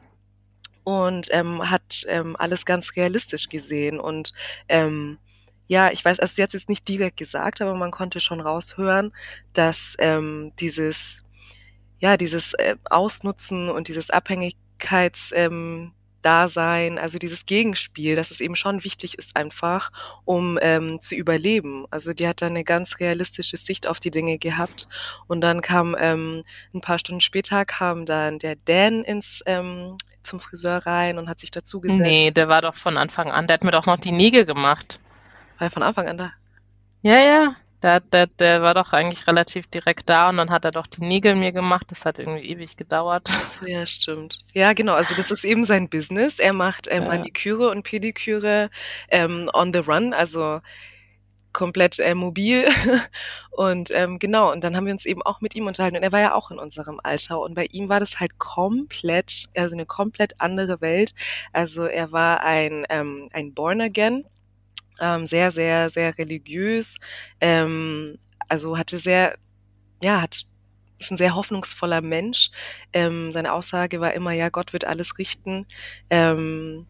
und 0.87 1.27
ähm, 1.31 1.69
hat 1.69 2.05
ähm, 2.07 2.37
alles 2.39 2.63
ganz 2.63 2.95
realistisch 2.95 3.49
gesehen. 3.49 3.99
Und 3.99 4.31
ähm, 4.69 5.17
ja, 5.67 5.91
ich 5.91 6.05
weiß, 6.05 6.17
also 6.21 6.33
sie 6.33 6.41
hat 6.41 6.51
es 6.51 6.61
jetzt 6.61 6.69
nicht 6.69 6.87
direkt 6.87 7.17
gesagt, 7.17 7.61
aber 7.61 7.73
man 7.73 7.91
konnte 7.91 8.21
schon 8.21 8.39
raushören, 8.39 9.11
dass 9.51 9.95
ähm, 9.99 10.53
dieses, 10.61 11.25
ja, 11.99 12.15
dieses 12.15 12.53
äh, 12.53 12.77
Ausnutzen 12.89 13.67
und 13.69 13.89
dieses 13.89 14.11
Abhängigkeits, 14.11 15.33
ähm, 15.33 15.91
Dasein, 16.21 16.97
also 16.97 17.19
dieses 17.19 17.45
Gegenspiel, 17.45 18.15
dass 18.15 18.31
es 18.31 18.39
eben 18.39 18.55
schon 18.55 18.85
wichtig 18.85 19.17
ist 19.17 19.35
einfach, 19.35 19.91
um 20.23 20.57
ähm, 20.61 21.01
zu 21.01 21.15
überleben. 21.15 21.85
Also 21.91 22.13
die 22.13 22.27
hat 22.27 22.41
da 22.41 22.47
eine 22.47 22.63
ganz 22.63 23.01
realistische 23.01 23.57
Sicht 23.57 23.87
auf 23.87 23.99
die 23.99 24.11
Dinge 24.11 24.37
gehabt. 24.37 24.87
Und 25.27 25.41
dann 25.41 25.61
kam 25.61 25.97
ähm, 25.99 26.43
ein 26.73 26.81
paar 26.81 26.97
Stunden 26.97 27.21
später 27.21 27.65
kam 27.65 28.05
dann 28.05 28.39
der 28.39 28.55
Dan 28.55 29.03
ins 29.03 29.43
ähm, 29.45 29.97
zum 30.27 30.39
Friseur 30.39 30.85
rein 30.85 31.17
und 31.17 31.29
hat 31.29 31.39
sich 31.39 31.51
dazu 31.51 31.81
gesetzt. 31.81 32.01
Nee, 32.01 32.31
der 32.31 32.47
war 32.47 32.61
doch 32.61 32.75
von 32.75 32.97
Anfang 32.97 33.31
an. 33.31 33.47
Der 33.47 33.55
hat 33.55 33.63
mir 33.63 33.71
doch 33.71 33.85
noch 33.85 33.97
die 33.97 34.11
Nägel 34.11 34.45
gemacht. 34.45 34.99
War 35.57 35.67
er 35.67 35.71
von 35.71 35.83
Anfang 35.83 36.07
an 36.07 36.17
da? 36.17 36.31
Ja, 37.01 37.19
ja. 37.19 37.55
Der, 37.83 37.99
der, 37.99 38.25
der 38.25 38.63
war 38.63 38.73
doch 38.73 38.91
eigentlich 38.91 39.27
relativ 39.27 39.67
direkt 39.67 40.09
da 40.09 40.29
und 40.29 40.37
dann 40.37 40.49
hat 40.49 40.65
er 40.65 40.71
doch 40.71 40.87
die 40.87 41.03
Nägel 41.03 41.35
mir 41.35 41.51
gemacht. 41.51 41.85
Das 41.89 42.05
hat 42.05 42.17
irgendwie 42.17 42.49
ewig 42.49 42.75
gedauert. 42.75 43.27
So, 43.47 43.67
ja, 43.67 43.85
stimmt. 43.85 44.39
Ja, 44.53 44.73
genau. 44.73 44.93
Also 44.93 45.15
das 45.15 45.29
ist 45.29 45.45
eben 45.45 45.65
sein 45.65 45.87
Business. 45.87 46.39
Er 46.39 46.53
macht 46.53 46.87
ähm, 46.89 47.03
ja. 47.03 47.09
Maniküre 47.09 47.69
und 47.69 47.83
Pediküre 47.83 48.69
ähm, 49.09 49.49
on 49.53 49.73
the 49.73 49.79
run. 49.79 50.13
Also 50.13 50.61
komplett 51.57 51.99
äh, 51.99 52.13
mobil. 52.13 52.65
und 53.51 53.89
ähm, 53.91 54.19
genau, 54.19 54.51
und 54.51 54.63
dann 54.63 54.75
haben 54.77 54.85
wir 54.85 54.93
uns 54.93 55.05
eben 55.05 55.23
auch 55.23 55.41
mit 55.41 55.55
ihm 55.55 55.65
unterhalten. 55.65 55.97
Und 55.97 56.03
er 56.03 56.11
war 56.11 56.19
ja 56.19 56.35
auch 56.35 56.51
in 56.51 56.59
unserem 56.59 57.01
Alter. 57.03 57.39
Und 57.41 57.55
bei 57.55 57.65
ihm 57.71 57.89
war 57.89 57.99
das 57.99 58.19
halt 58.19 58.37
komplett, 58.37 59.47
also 59.55 59.75
eine 59.75 59.87
komplett 59.87 60.39
andere 60.39 60.81
Welt. 60.81 61.15
Also 61.53 61.85
er 61.85 62.11
war 62.11 62.41
ein, 62.41 62.85
ähm, 62.89 63.29
ein 63.33 63.55
Born 63.55 63.81
Again, 63.81 64.25
ähm, 64.99 65.25
sehr, 65.25 65.51
sehr, 65.51 65.89
sehr 65.89 66.15
religiös. 66.19 66.93
Ähm, 67.41 68.19
also 68.47 68.77
hatte 68.77 68.99
sehr, 68.99 69.35
ja, 70.03 70.21
hat 70.21 70.43
ist 70.99 71.11
ein 71.11 71.17
sehr 71.17 71.35
hoffnungsvoller 71.35 72.01
Mensch. 72.01 72.51
Ähm, 72.93 73.31
seine 73.31 73.53
Aussage 73.53 73.99
war 73.99 74.13
immer, 74.13 74.31
ja, 74.31 74.49
Gott 74.49 74.73
wird 74.73 74.85
alles 74.85 75.17
richten. 75.17 75.65
Ähm, 76.09 76.87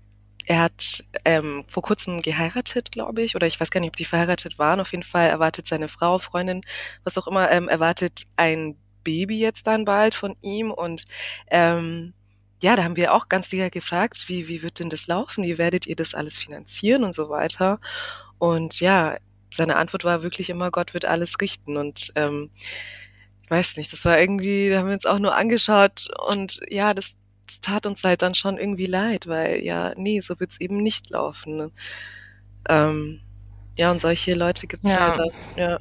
er 0.47 0.59
hat 0.59 1.03
ähm, 1.25 1.65
vor 1.67 1.83
kurzem 1.83 2.21
geheiratet, 2.21 2.93
glaube 2.93 3.21
ich, 3.21 3.35
oder 3.35 3.47
ich 3.47 3.59
weiß 3.59 3.69
gar 3.69 3.81
nicht, 3.81 3.89
ob 3.89 3.95
die 3.97 4.05
verheiratet 4.05 4.57
waren. 4.57 4.79
Auf 4.79 4.91
jeden 4.91 5.03
Fall 5.03 5.27
erwartet 5.27 5.67
seine 5.67 5.89
Frau, 5.89 6.19
Freundin, 6.19 6.61
was 7.03 7.17
auch 7.17 7.27
immer, 7.27 7.51
ähm, 7.51 7.67
erwartet 7.67 8.23
ein 8.37 8.77
Baby 9.03 9.39
jetzt 9.39 9.67
dann 9.67 9.83
bald 9.83 10.15
von 10.15 10.37
ihm. 10.41 10.71
Und 10.71 11.03
ähm, 11.51 12.13
ja, 12.61 12.77
da 12.77 12.85
haben 12.85 12.95
wir 12.95 13.13
auch 13.13 13.27
ganz 13.27 13.49
sicher 13.49 13.69
gefragt, 13.69 14.23
wie, 14.27 14.47
wie 14.47 14.61
wird 14.61 14.79
denn 14.79 14.87
das 14.89 15.07
laufen? 15.07 15.43
Wie 15.43 15.57
werdet 15.57 15.85
ihr 15.85 15.97
das 15.97 16.13
alles 16.13 16.37
finanzieren 16.37 17.03
und 17.03 17.13
so 17.13 17.27
weiter? 17.27 17.81
Und 18.37 18.79
ja, 18.79 19.17
seine 19.53 19.75
Antwort 19.75 20.05
war 20.05 20.23
wirklich 20.23 20.49
immer, 20.49 20.71
Gott 20.71 20.93
wird 20.93 21.03
alles 21.03 21.41
richten. 21.41 21.75
Und 21.75 22.13
ähm, 22.15 22.51
ich 23.43 23.51
weiß 23.51 23.75
nicht, 23.75 23.91
das 23.91 24.05
war 24.05 24.17
irgendwie, 24.17 24.69
da 24.69 24.79
haben 24.79 24.87
wir 24.87 24.93
uns 24.93 25.05
auch 25.05 25.19
nur 25.19 25.35
angeschaut 25.35 26.07
und 26.25 26.61
ja, 26.69 26.93
das 26.93 27.16
tat 27.61 27.85
uns 27.85 28.03
halt 28.03 28.21
dann 28.21 28.35
schon 28.35 28.57
irgendwie 28.57 28.85
leid, 28.85 29.27
weil 29.27 29.63
ja, 29.63 29.93
nee, 29.95 30.21
so 30.21 30.39
wird's 30.39 30.59
eben 30.59 30.77
nicht 30.77 31.09
laufen. 31.09 31.57
Ne? 31.57 31.71
Ähm, 32.69 33.21
ja, 33.77 33.91
und 33.91 34.01
solche 34.01 34.33
Leute 34.33 34.67
gibt's 34.67 34.89
ja. 34.89 34.99
halt, 34.99 35.33
ja. 35.55 35.79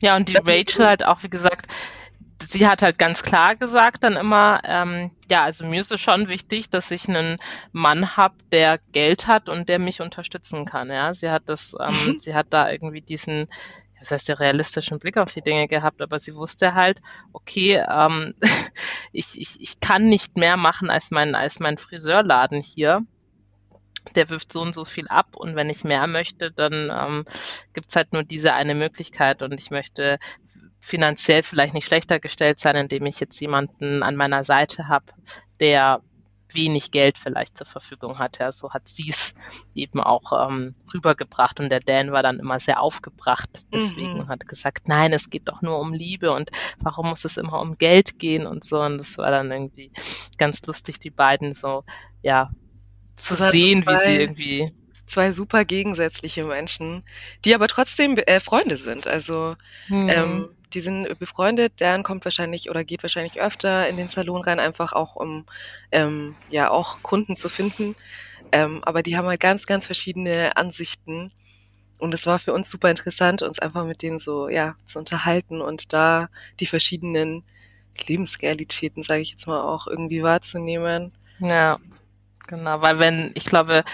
Ja, 0.00 0.16
und 0.16 0.28
die 0.28 0.36
Rachel 0.36 0.86
halt 0.86 1.04
auch, 1.04 1.22
wie 1.22 1.30
gesagt, 1.30 1.72
sie 2.42 2.66
hat 2.66 2.82
halt 2.82 2.98
ganz 2.98 3.22
klar 3.22 3.56
gesagt 3.56 4.02
dann 4.02 4.16
immer, 4.16 4.60
ähm, 4.64 5.10
ja, 5.30 5.44
also 5.44 5.64
mir 5.64 5.80
ist 5.80 5.92
es 5.92 6.00
schon 6.00 6.28
wichtig, 6.28 6.70
dass 6.70 6.90
ich 6.90 7.08
einen 7.08 7.38
Mann 7.72 8.16
habe, 8.16 8.34
der 8.52 8.78
Geld 8.92 9.26
hat 9.26 9.48
und 9.48 9.68
der 9.68 9.78
mich 9.78 10.00
unterstützen 10.00 10.64
kann. 10.64 10.90
Ja, 10.90 11.14
sie 11.14 11.30
hat 11.30 11.44
das, 11.46 11.74
ähm, 11.80 11.94
mhm. 12.06 12.18
sie 12.18 12.34
hat 12.34 12.48
da 12.50 12.70
irgendwie 12.70 13.00
diesen, 13.00 13.46
das 14.04 14.10
heißt, 14.10 14.28
der 14.28 14.40
realistischen 14.40 14.98
Blick 14.98 15.16
auf 15.16 15.32
die 15.32 15.40
Dinge 15.40 15.66
gehabt, 15.66 16.02
aber 16.02 16.18
sie 16.18 16.34
wusste 16.36 16.74
halt, 16.74 17.00
okay, 17.32 17.82
ähm, 17.88 18.34
ich, 19.12 19.40
ich, 19.40 19.60
ich 19.60 19.80
kann 19.80 20.04
nicht 20.04 20.36
mehr 20.36 20.58
machen 20.58 20.90
als 20.90 21.10
mein, 21.10 21.34
als 21.34 21.58
mein 21.58 21.78
Friseurladen 21.78 22.60
hier. 22.60 23.00
Der 24.14 24.28
wirft 24.28 24.52
so 24.52 24.60
und 24.60 24.74
so 24.74 24.84
viel 24.84 25.08
ab 25.08 25.34
und 25.34 25.56
wenn 25.56 25.70
ich 25.70 25.82
mehr 25.82 26.06
möchte, 26.06 26.50
dann 26.50 26.92
ähm, 26.94 27.24
gibt 27.72 27.96
halt 27.96 28.12
nur 28.12 28.22
diese 28.22 28.52
eine 28.52 28.74
Möglichkeit 28.74 29.40
und 29.40 29.58
ich 29.58 29.70
möchte 29.70 30.18
finanziell 30.78 31.42
vielleicht 31.42 31.72
nicht 31.72 31.86
schlechter 31.86 32.20
gestellt 32.20 32.58
sein, 32.58 32.76
indem 32.76 33.06
ich 33.06 33.18
jetzt 33.18 33.40
jemanden 33.40 34.02
an 34.02 34.16
meiner 34.16 34.44
Seite 34.44 34.88
habe, 34.88 35.06
der 35.58 36.02
wenig 36.52 36.90
Geld 36.90 37.18
vielleicht 37.18 37.56
zur 37.56 37.66
Verfügung 37.66 38.18
hat. 38.18 38.38
Ja, 38.38 38.52
so 38.52 38.70
hat 38.70 38.88
sie 38.88 39.08
es 39.08 39.34
eben 39.74 40.00
auch 40.00 40.48
ähm, 40.48 40.72
rübergebracht 40.92 41.60
und 41.60 41.70
der 41.70 41.80
Dan 41.80 42.12
war 42.12 42.22
dann 42.22 42.38
immer 42.38 42.60
sehr 42.60 42.80
aufgebracht 42.80 43.64
deswegen 43.72 44.18
mhm. 44.18 44.28
hat 44.28 44.46
gesagt, 44.48 44.88
nein, 44.88 45.12
es 45.12 45.30
geht 45.30 45.48
doch 45.48 45.62
nur 45.62 45.78
um 45.78 45.92
Liebe 45.92 46.32
und 46.32 46.50
warum 46.78 47.08
muss 47.08 47.24
es 47.24 47.36
immer 47.36 47.60
um 47.60 47.78
Geld 47.78 48.18
gehen 48.18 48.46
und 48.46 48.64
so 48.64 48.80
und 48.80 48.98
das 48.98 49.18
war 49.18 49.30
dann 49.30 49.50
irgendwie 49.50 49.90
ganz 50.38 50.64
lustig, 50.66 50.98
die 50.98 51.10
beiden 51.10 51.52
so, 51.52 51.84
ja, 52.22 52.50
zu 53.16 53.34
sehen, 53.34 53.84
wie 53.86 53.96
sie 53.98 54.16
irgendwie 54.16 54.72
zwei 55.06 55.32
super 55.32 55.64
gegensätzliche 55.64 56.44
Menschen, 56.44 57.04
die 57.44 57.54
aber 57.54 57.68
trotzdem 57.68 58.16
äh, 58.16 58.40
Freunde 58.40 58.76
sind. 58.76 59.06
Also 59.06 59.56
mhm. 59.88 60.08
ähm, 60.08 60.48
die 60.74 60.80
sind 60.80 61.18
befreundet. 61.18 61.74
Dan 61.78 62.02
kommt 62.02 62.24
wahrscheinlich 62.24 62.70
oder 62.70 62.84
geht 62.84 63.02
wahrscheinlich 63.02 63.40
öfter 63.40 63.88
in 63.88 63.96
den 63.96 64.08
Salon 64.08 64.42
rein, 64.42 64.60
einfach 64.60 64.92
auch 64.92 65.16
um 65.16 65.46
ähm, 65.92 66.34
ja 66.50 66.70
auch 66.70 67.02
Kunden 67.02 67.36
zu 67.36 67.48
finden. 67.48 67.94
Ähm, 68.52 68.82
aber 68.84 69.02
die 69.02 69.16
haben 69.16 69.26
halt 69.26 69.40
ganz, 69.40 69.66
ganz 69.66 69.86
verschiedene 69.86 70.56
Ansichten. 70.56 71.32
Und 71.98 72.12
es 72.12 72.26
war 72.26 72.38
für 72.38 72.52
uns 72.52 72.68
super 72.68 72.90
interessant, 72.90 73.42
uns 73.42 73.58
einfach 73.58 73.86
mit 73.86 74.02
denen 74.02 74.18
so 74.18 74.48
ja 74.48 74.76
zu 74.86 74.98
unterhalten 74.98 75.60
und 75.60 75.92
da 75.92 76.28
die 76.60 76.66
verschiedenen 76.66 77.44
Lebensrealitäten, 78.06 79.02
sage 79.02 79.22
ich 79.22 79.30
jetzt 79.30 79.46
mal, 79.46 79.62
auch 79.62 79.86
irgendwie 79.86 80.22
wahrzunehmen. 80.22 81.12
Ja. 81.38 81.78
Genau, 82.46 82.82
weil 82.82 82.98
wenn, 82.98 83.30
ich 83.34 83.46
glaube, 83.46 83.84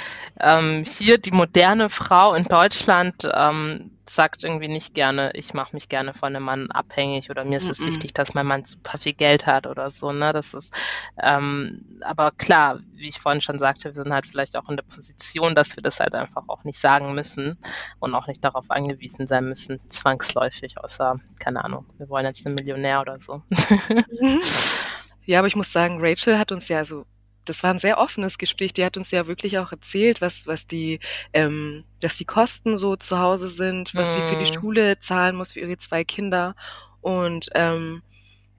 ähm, 0.40 0.84
hier 0.84 1.18
die 1.18 1.30
moderne 1.30 1.88
Frau 1.88 2.34
in 2.34 2.44
Deutschland 2.44 3.28
ähm, 3.32 3.92
sagt 4.08 4.42
irgendwie 4.42 4.66
nicht 4.66 4.92
gerne, 4.92 5.30
ich 5.34 5.54
mache 5.54 5.74
mich 5.74 5.88
gerne 5.88 6.12
von 6.12 6.34
einem 6.34 6.44
Mann 6.44 6.70
abhängig 6.72 7.30
oder 7.30 7.44
mir 7.44 7.58
ist 7.58 7.70
es 7.70 7.78
mm 7.78 7.82
-mm. 7.82 7.86
wichtig, 7.86 8.12
dass 8.12 8.34
mein 8.34 8.46
Mann 8.46 8.64
super 8.64 8.98
viel 8.98 9.12
Geld 9.12 9.46
hat 9.46 9.68
oder 9.68 9.90
so, 9.90 10.10
ne? 10.10 10.32
Das 10.32 10.52
ist, 10.52 10.74
ähm, 11.22 12.00
aber 12.00 12.32
klar, 12.32 12.80
wie 12.94 13.08
ich 13.08 13.20
vorhin 13.20 13.40
schon 13.40 13.58
sagte, 13.58 13.84
wir 13.84 13.94
sind 13.94 14.12
halt 14.12 14.26
vielleicht 14.26 14.56
auch 14.56 14.68
in 14.68 14.76
der 14.76 14.82
Position, 14.82 15.54
dass 15.54 15.76
wir 15.76 15.82
das 15.82 16.00
halt 16.00 16.16
einfach 16.16 16.42
auch 16.48 16.64
nicht 16.64 16.80
sagen 16.80 17.14
müssen 17.14 17.56
und 18.00 18.16
auch 18.16 18.26
nicht 18.26 18.44
darauf 18.44 18.72
angewiesen 18.72 19.28
sein 19.28 19.44
müssen, 19.44 19.78
zwangsläufig, 19.88 20.82
außer, 20.82 21.20
keine 21.38 21.64
Ahnung, 21.64 21.86
wir 21.98 22.08
wollen 22.08 22.26
jetzt 22.26 22.44
einen 22.46 22.56
Millionär 22.56 23.00
oder 23.00 23.14
so. 23.14 23.42
ja, 25.24 25.38
aber 25.38 25.46
ich 25.46 25.56
muss 25.56 25.72
sagen, 25.72 25.98
Rachel 26.00 26.36
hat 26.36 26.50
uns 26.50 26.66
ja 26.66 26.84
so 26.84 27.06
das 27.50 27.64
war 27.64 27.70
ein 27.74 27.80
sehr 27.80 27.98
offenes 27.98 28.38
Gespräch. 28.38 28.72
Die 28.72 28.84
hat 28.84 28.96
uns 28.96 29.10
ja 29.10 29.26
wirklich 29.26 29.58
auch 29.58 29.72
erzählt, 29.72 30.20
was, 30.20 30.46
was 30.46 30.68
die, 30.68 31.00
ähm, 31.32 31.82
dass 31.98 32.16
die 32.16 32.24
Kosten 32.24 32.76
so 32.76 32.94
zu 32.94 33.18
Hause 33.18 33.48
sind, 33.48 33.92
was 33.92 34.08
mhm. 34.08 34.12
sie 34.12 34.28
für 34.28 34.36
die 34.36 34.50
mhm. 34.50 34.54
Schule 34.54 35.00
zahlen 35.00 35.34
muss 35.34 35.52
für 35.52 35.60
ihre 35.60 35.76
zwei 35.76 36.04
Kinder. 36.04 36.54
Und 37.00 37.50
ähm, 37.54 38.02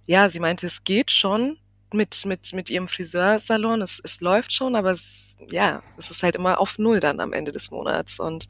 ja, 0.06 0.30
sie 0.30 0.42
meinte, 0.42 0.68
es 0.68 0.84
geht 0.84 1.10
schon 1.10 1.58
mit, 1.94 2.26
mit, 2.26 2.52
mit 2.52 2.70
ihrem 2.70 2.90
Friseursalon. 2.90 3.82
Es, 3.82 4.02
es 4.04 4.20
läuft 4.20 4.52
schon, 4.52 4.76
aber 4.76 4.92
es, 4.92 5.04
ja, 5.50 5.82
es 5.98 6.12
ist 6.12 6.22
halt 6.22 6.36
immer 6.36 6.60
auf 6.60 6.78
Null 6.78 7.00
dann 7.00 7.22
am 7.22 7.32
Ende 7.32 7.54
des 7.54 7.72
Monats. 7.72 8.20
Und 8.20 8.50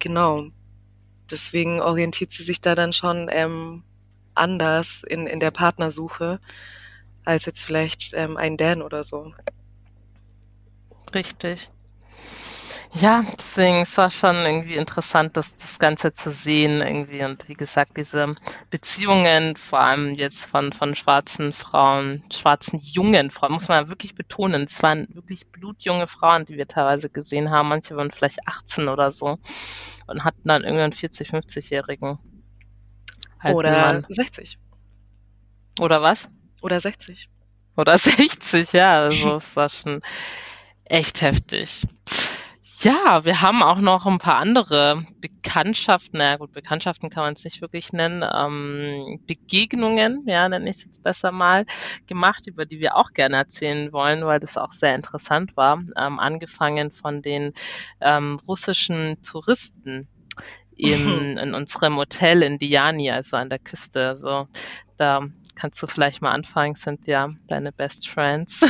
genau, 0.00 0.48
deswegen 1.30 1.80
orientiert 1.80 2.32
sie 2.32 2.42
sich 2.42 2.60
da 2.60 2.74
dann 2.74 2.92
schon 2.92 3.30
ähm, 3.30 3.84
anders 4.34 5.02
in, 5.08 5.26
in 5.26 5.40
der 5.40 5.50
Partnersuche 5.50 6.40
als 7.26 7.44
jetzt 7.44 7.64
vielleicht 7.64 8.14
ähm, 8.14 8.36
ein 8.36 8.56
Dan 8.56 8.82
oder 8.82 9.04
so. 9.04 9.34
Richtig. 11.14 11.70
Ja, 12.94 13.24
deswegen 13.36 13.82
es 13.82 13.98
war 13.98 14.08
schon 14.08 14.36
irgendwie 14.36 14.76
interessant, 14.76 15.36
das, 15.36 15.54
das 15.56 15.78
Ganze 15.78 16.14
zu 16.14 16.30
sehen 16.30 16.80
irgendwie 16.80 17.22
und 17.24 17.46
wie 17.48 17.54
gesagt 17.54 17.96
diese 17.98 18.36
Beziehungen, 18.70 19.54
vor 19.56 19.80
allem 19.80 20.14
jetzt 20.14 20.46
von 20.46 20.72
von 20.72 20.94
schwarzen 20.94 21.52
Frauen, 21.52 22.22
schwarzen 22.32 22.78
jungen 22.80 23.28
Frauen, 23.28 23.52
muss 23.52 23.68
man 23.68 23.88
wirklich 23.88 24.14
betonen. 24.14 24.62
Es 24.62 24.82
waren 24.82 25.08
wirklich 25.14 25.46
blutjunge 25.48 26.06
Frauen, 26.06 26.46
die 26.46 26.56
wir 26.56 26.68
teilweise 26.68 27.10
gesehen 27.10 27.50
haben. 27.50 27.68
Manche 27.68 27.96
waren 27.96 28.10
vielleicht 28.10 28.46
18 28.46 28.88
oder 28.88 29.10
so 29.10 29.38
und 30.06 30.24
hatten 30.24 30.48
dann 30.48 30.62
irgendeinen 30.62 30.92
40, 30.92 31.28
50-jährigen 31.28 32.18
oder 33.44 33.92
Mann. 33.92 34.06
60 34.08 34.58
oder 35.80 36.00
was? 36.00 36.30
Oder 36.62 36.80
60. 36.80 37.28
Oder 37.76 37.98
60, 37.98 38.72
ja. 38.72 39.02
Also 39.02 39.34
das 39.34 39.56
war 39.56 39.70
schon 39.70 40.02
echt 40.84 41.20
heftig. 41.20 41.86
Ja, 42.80 43.24
wir 43.24 43.40
haben 43.40 43.62
auch 43.62 43.78
noch 43.78 44.04
ein 44.04 44.18
paar 44.18 44.36
andere 44.36 45.06
Bekanntschaften, 45.20 46.18
naja 46.18 46.36
gut, 46.36 46.52
Bekanntschaften 46.52 47.08
kann 47.08 47.24
man 47.24 47.32
es 47.32 47.42
nicht 47.42 47.62
wirklich 47.62 47.94
nennen, 47.94 48.22
ähm, 48.22 49.18
Begegnungen, 49.26 50.24
ja, 50.26 50.46
nenne 50.46 50.68
ich 50.68 50.76
es 50.76 50.84
jetzt 50.84 51.02
besser 51.02 51.32
mal, 51.32 51.64
gemacht, 52.06 52.46
über 52.46 52.66
die 52.66 52.78
wir 52.78 52.96
auch 52.96 53.12
gerne 53.12 53.36
erzählen 53.36 53.94
wollen, 53.94 54.26
weil 54.26 54.40
das 54.40 54.58
auch 54.58 54.72
sehr 54.72 54.94
interessant 54.94 55.56
war. 55.56 55.82
Ähm, 55.96 56.18
angefangen 56.18 56.90
von 56.90 57.22
den 57.22 57.54
ähm, 58.02 58.38
russischen 58.46 59.22
Touristen, 59.22 60.06
in, 60.76 61.36
in 61.38 61.54
unserem 61.54 61.96
Hotel 61.96 62.42
in 62.42 62.58
Diani, 62.58 63.10
also 63.10 63.36
an 63.36 63.48
der 63.48 63.58
Küste. 63.58 64.08
Also 64.08 64.48
da 64.96 65.26
kannst 65.56 65.82
du 65.82 65.86
vielleicht 65.86 66.22
mal 66.22 66.32
anfangen, 66.32 66.76
sind 66.76 67.06
ja 67.06 67.30
deine 67.48 67.72
Best 67.72 68.08
Friends. 68.08 68.60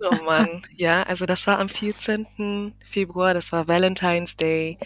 oh 0.00 0.24
Mann, 0.24 0.62
ja, 0.76 1.02
also 1.02 1.26
das 1.26 1.46
war 1.46 1.58
am 1.58 1.68
14. 1.68 2.72
Februar, 2.88 3.34
das 3.34 3.52
war 3.52 3.68
Valentine's 3.68 4.36
Day. 4.36 4.78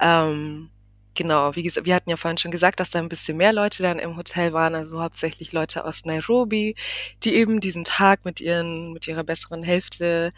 Ähm, 0.00 0.70
genau, 1.14 1.54
wie 1.54 1.64
gesagt, 1.64 1.86
wir 1.86 1.94
hatten 1.94 2.10
ja 2.10 2.16
vorhin 2.16 2.38
schon 2.38 2.50
gesagt, 2.50 2.80
dass 2.80 2.90
da 2.90 3.00
ein 3.00 3.08
bisschen 3.08 3.36
mehr 3.36 3.52
Leute 3.52 3.82
dann 3.82 3.98
im 3.98 4.16
Hotel 4.16 4.52
waren, 4.52 4.74
also 4.74 5.02
hauptsächlich 5.02 5.52
Leute 5.52 5.84
aus 5.84 6.04
Nairobi, 6.04 6.76
die 7.24 7.34
eben 7.34 7.60
diesen 7.60 7.84
Tag 7.84 8.24
mit 8.24 8.40
ihren, 8.40 8.92
mit 8.92 9.08
ihrer 9.08 9.24
besseren 9.24 9.62
Hälfte 9.62 10.32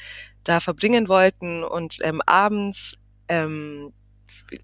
da 0.45 0.61
verbringen 0.61 1.09
wollten 1.09 1.63
und 1.63 1.99
ähm, 2.03 2.23
abends 2.25 2.95
ähm, 3.29 3.93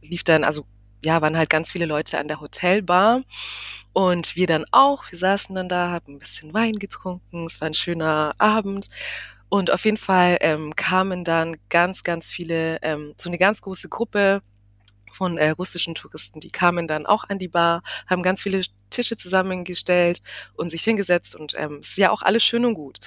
lief 0.00 0.24
dann, 0.24 0.44
also 0.44 0.66
ja, 1.04 1.22
waren 1.22 1.36
halt 1.36 1.50
ganz 1.50 1.70
viele 1.70 1.86
Leute 1.86 2.18
an 2.18 2.28
der 2.28 2.40
Hotelbar 2.40 3.22
und 3.92 4.36
wir 4.36 4.46
dann 4.46 4.64
auch. 4.72 5.10
Wir 5.10 5.18
saßen 5.18 5.54
dann 5.54 5.68
da, 5.68 5.90
haben 5.90 6.14
ein 6.14 6.18
bisschen 6.18 6.52
Wein 6.54 6.74
getrunken. 6.74 7.46
Es 7.46 7.60
war 7.60 7.66
ein 7.68 7.74
schöner 7.74 8.34
Abend. 8.38 8.88
Und 9.48 9.70
auf 9.70 9.84
jeden 9.84 9.98
Fall 9.98 10.38
ähm, 10.40 10.74
kamen 10.74 11.22
dann 11.24 11.56
ganz, 11.68 12.02
ganz 12.02 12.26
viele, 12.28 12.78
ähm, 12.82 13.14
so 13.18 13.30
eine 13.30 13.38
ganz 13.38 13.62
große 13.62 13.88
Gruppe 13.88 14.42
von 15.12 15.38
äh, 15.38 15.50
russischen 15.50 15.94
Touristen. 15.94 16.40
Die 16.40 16.50
kamen 16.50 16.88
dann 16.88 17.06
auch 17.06 17.24
an 17.28 17.38
die 17.38 17.48
Bar, 17.48 17.82
haben 18.08 18.22
ganz 18.22 18.42
viele 18.42 18.62
Tische 18.90 19.16
zusammengestellt 19.16 20.22
und 20.54 20.70
sich 20.70 20.82
hingesetzt 20.82 21.36
und 21.36 21.54
ähm, 21.56 21.78
es 21.80 21.90
ist 21.90 21.98
ja 21.98 22.10
auch 22.10 22.22
alles 22.22 22.42
schön 22.42 22.64
und 22.64 22.74
gut. 22.74 22.98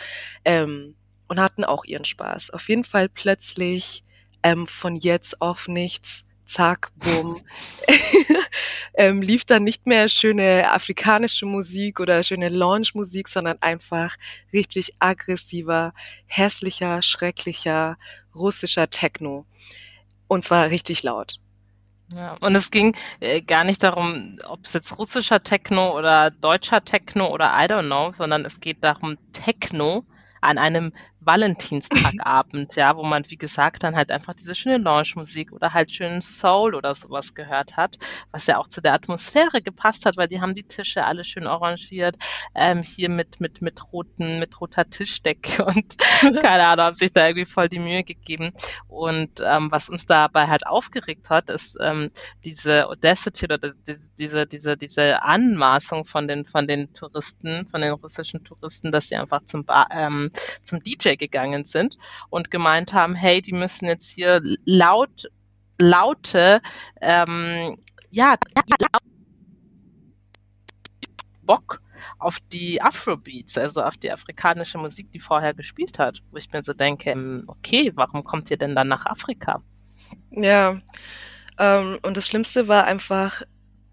Ähm, 0.45 0.95
und 1.27 1.41
hatten 1.41 1.65
auch 1.65 1.83
ihren 1.83 2.05
Spaß. 2.05 2.51
Auf 2.51 2.69
jeden 2.69 2.85
Fall 2.85 3.09
plötzlich 3.09 4.05
ähm, 4.43 4.67
von 4.67 4.95
jetzt 4.95 5.41
auf 5.41 5.67
nichts, 5.67 6.23
zack, 6.47 6.91
bumm, 6.95 7.41
ähm, 8.93 9.21
lief 9.21 9.45
dann 9.45 9.63
nicht 9.63 9.85
mehr 9.85 10.09
schöne 10.09 10.71
afrikanische 10.71 11.45
Musik 11.45 11.99
oder 11.99 12.23
schöne 12.23 12.49
Lounge-Musik, 12.49 13.27
sondern 13.27 13.57
einfach 13.61 14.15
richtig 14.53 14.95
aggressiver, 14.99 15.93
hässlicher, 16.25 17.01
schrecklicher 17.01 17.97
russischer 18.35 18.89
Techno. 18.89 19.45
Und 20.27 20.43
zwar 20.45 20.69
richtig 20.69 21.03
laut. 21.03 21.39
Ja, 22.15 22.37
und 22.39 22.55
es 22.55 22.71
ging 22.71 22.95
äh, 23.19 23.41
gar 23.41 23.65
nicht 23.65 23.83
darum, 23.83 24.37
ob 24.47 24.65
es 24.65 24.73
jetzt 24.73 24.97
russischer 24.97 25.43
Techno 25.43 25.97
oder 25.97 26.31
deutscher 26.31 26.83
Techno 26.83 27.33
oder 27.33 27.47
I 27.47 27.65
don't 27.65 27.87
know, 27.87 28.11
sondern 28.11 28.45
es 28.45 28.61
geht 28.61 28.83
darum, 28.83 29.17
Techno 29.33 30.05
an 30.41 30.57
einem 30.57 30.93
Valentinstagabend, 31.19 32.75
ja, 32.75 32.95
wo 32.95 33.03
man, 33.03 33.29
wie 33.29 33.37
gesagt, 33.37 33.83
dann 33.83 33.95
halt 33.95 34.11
einfach 34.11 34.33
diese 34.33 34.55
schöne 34.55 34.77
Lounge-Musik 34.77 35.51
oder 35.51 35.73
halt 35.73 35.91
schönen 35.91 36.21
Soul 36.21 36.73
oder 36.73 36.93
sowas 36.95 37.33
gehört 37.33 37.77
hat, 37.77 37.97
was 38.31 38.47
ja 38.47 38.57
auch 38.57 38.67
zu 38.67 38.81
der 38.81 38.93
Atmosphäre 38.93 39.61
gepasst 39.61 40.05
hat, 40.05 40.17
weil 40.17 40.27
die 40.27 40.41
haben 40.41 40.53
die 40.53 40.63
Tische 40.63 41.05
alle 41.05 41.23
schön 41.23 41.47
arrangiert, 41.47 42.15
ähm, 42.55 42.81
hier 42.81 43.09
mit, 43.09 43.39
mit, 43.41 43.61
mit 43.61 43.91
roten, 43.91 44.39
mit 44.39 44.59
roter 44.61 44.89
Tischdecke 44.89 45.65
und 45.65 45.97
keine 46.41 46.67
Ahnung, 46.67 46.85
haben 46.85 46.95
sich 46.95 47.13
da 47.13 47.27
irgendwie 47.27 47.45
voll 47.45 47.69
die 47.69 47.79
Mühe 47.79 48.03
gegeben. 48.03 48.53
Und 48.87 49.41
ähm, 49.43 49.71
was 49.71 49.89
uns 49.89 50.05
dabei 50.05 50.47
halt 50.47 50.65
aufgeregt 50.65 51.29
hat, 51.29 51.49
ist 51.49 51.77
ähm, 51.81 52.07
diese 52.43 52.87
Audacity 52.87 53.45
oder 53.45 53.57
diese, 53.57 54.11
diese, 54.17 54.45
diese, 54.45 54.77
diese 54.77 55.23
Anmaßung 55.23 56.05
von 56.05 56.27
den, 56.27 56.45
von 56.45 56.67
den 56.67 56.93
Touristen, 56.93 57.67
von 57.67 57.81
den 57.81 57.91
russischen 57.93 58.43
Touristen, 58.43 58.91
dass 58.91 59.09
sie 59.09 59.15
einfach 59.15 59.43
zum, 59.43 59.65
ba 59.65 59.87
ähm, 59.91 60.26
zum 60.63 60.81
DJ 60.81 61.15
gegangen 61.15 61.65
sind 61.65 61.97
und 62.29 62.51
gemeint 62.51 62.93
haben, 62.93 63.15
hey, 63.15 63.41
die 63.41 63.53
müssen 63.53 63.85
jetzt 63.85 64.11
hier 64.11 64.41
laut, 64.65 65.29
laute, 65.79 66.61
ähm, 67.01 67.77
ja, 68.09 68.35
Bock 71.41 71.81
auf 72.19 72.39
die 72.51 72.81
Afrobeats, 72.81 73.57
also 73.57 73.81
auf 73.81 73.97
die 73.97 74.11
afrikanische 74.11 74.77
Musik, 74.77 75.11
die 75.11 75.19
vorher 75.19 75.53
gespielt 75.53 75.99
hat, 75.99 76.21
wo 76.31 76.37
ich 76.37 76.51
mir 76.51 76.63
so 76.63 76.73
denke, 76.73 77.11
ähm, 77.11 77.43
okay, 77.47 77.91
warum 77.95 78.23
kommt 78.23 78.51
ihr 78.51 78.57
denn 78.57 78.75
dann 78.75 78.87
nach 78.87 79.05
Afrika? 79.05 79.63
Ja, 80.31 80.79
ähm, 81.57 81.99
und 82.03 82.17
das 82.17 82.27
Schlimmste 82.27 82.67
war 82.67 82.85
einfach, 82.85 83.41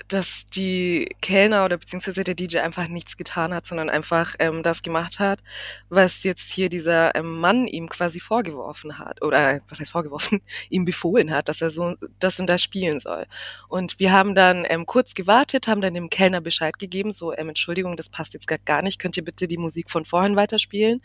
dass 0.09 0.45
die 0.47 1.09
Kellner 1.21 1.65
oder 1.65 1.79
beziehungsweise 1.79 2.25
der 2.25 2.35
DJ 2.35 2.59
einfach 2.59 2.89
nichts 2.89 3.17
getan 3.17 3.55
hat, 3.55 3.67
sondern 3.67 3.91
einfach 3.91 4.35
ähm, 4.39 4.63
das 4.63 4.83
gemacht 4.83 5.19
hat, 5.19 5.41
was 5.89 6.23
jetzt 6.23 6.51
hier 6.51 6.69
dieser 6.69 7.15
ähm, 7.15 7.41
Mann 7.41 7.67
ihm 7.67 7.89
quasi 7.89 8.21
vorgeworfen 8.21 8.99
hat 8.99 9.23
oder 9.23 9.61
was 9.69 9.81
heißt 9.81 9.93
vorgeworfen, 9.93 10.41
ihm 10.71 10.85
befohlen 10.85 11.31
hat, 11.31 11.49
dass 11.49 11.61
er 11.61 11.71
so 11.71 11.95
das 12.19 12.39
und 12.39 12.47
das 12.47 12.63
spielen 12.63 13.01
soll. 13.01 13.27
Und 13.69 13.99
wir 13.99 14.13
haben 14.13 14.35
dann 14.35 14.65
ähm, 14.69 14.87
kurz 14.87 15.15
gewartet, 15.15 15.69
haben 15.69 15.81
dann 15.81 15.95
dem 15.95 16.11
Kellner 16.11 16.41
Bescheid 16.41 16.79
gegeben, 16.79 17.13
so 17.13 17.33
ähm, 17.33 17.49
Entschuldigung, 17.49 17.97
das 17.97 18.09
passt 18.09 18.35
jetzt 18.35 18.47
gar 18.65 18.83
nicht, 18.83 18.99
könnt 18.99 19.17
ihr 19.17 19.25
bitte 19.25 19.49
die 19.49 19.59
Musik 19.59 19.91
von 19.91 20.05
vorhin 20.05 20.37
weiterspielen? 20.37 21.01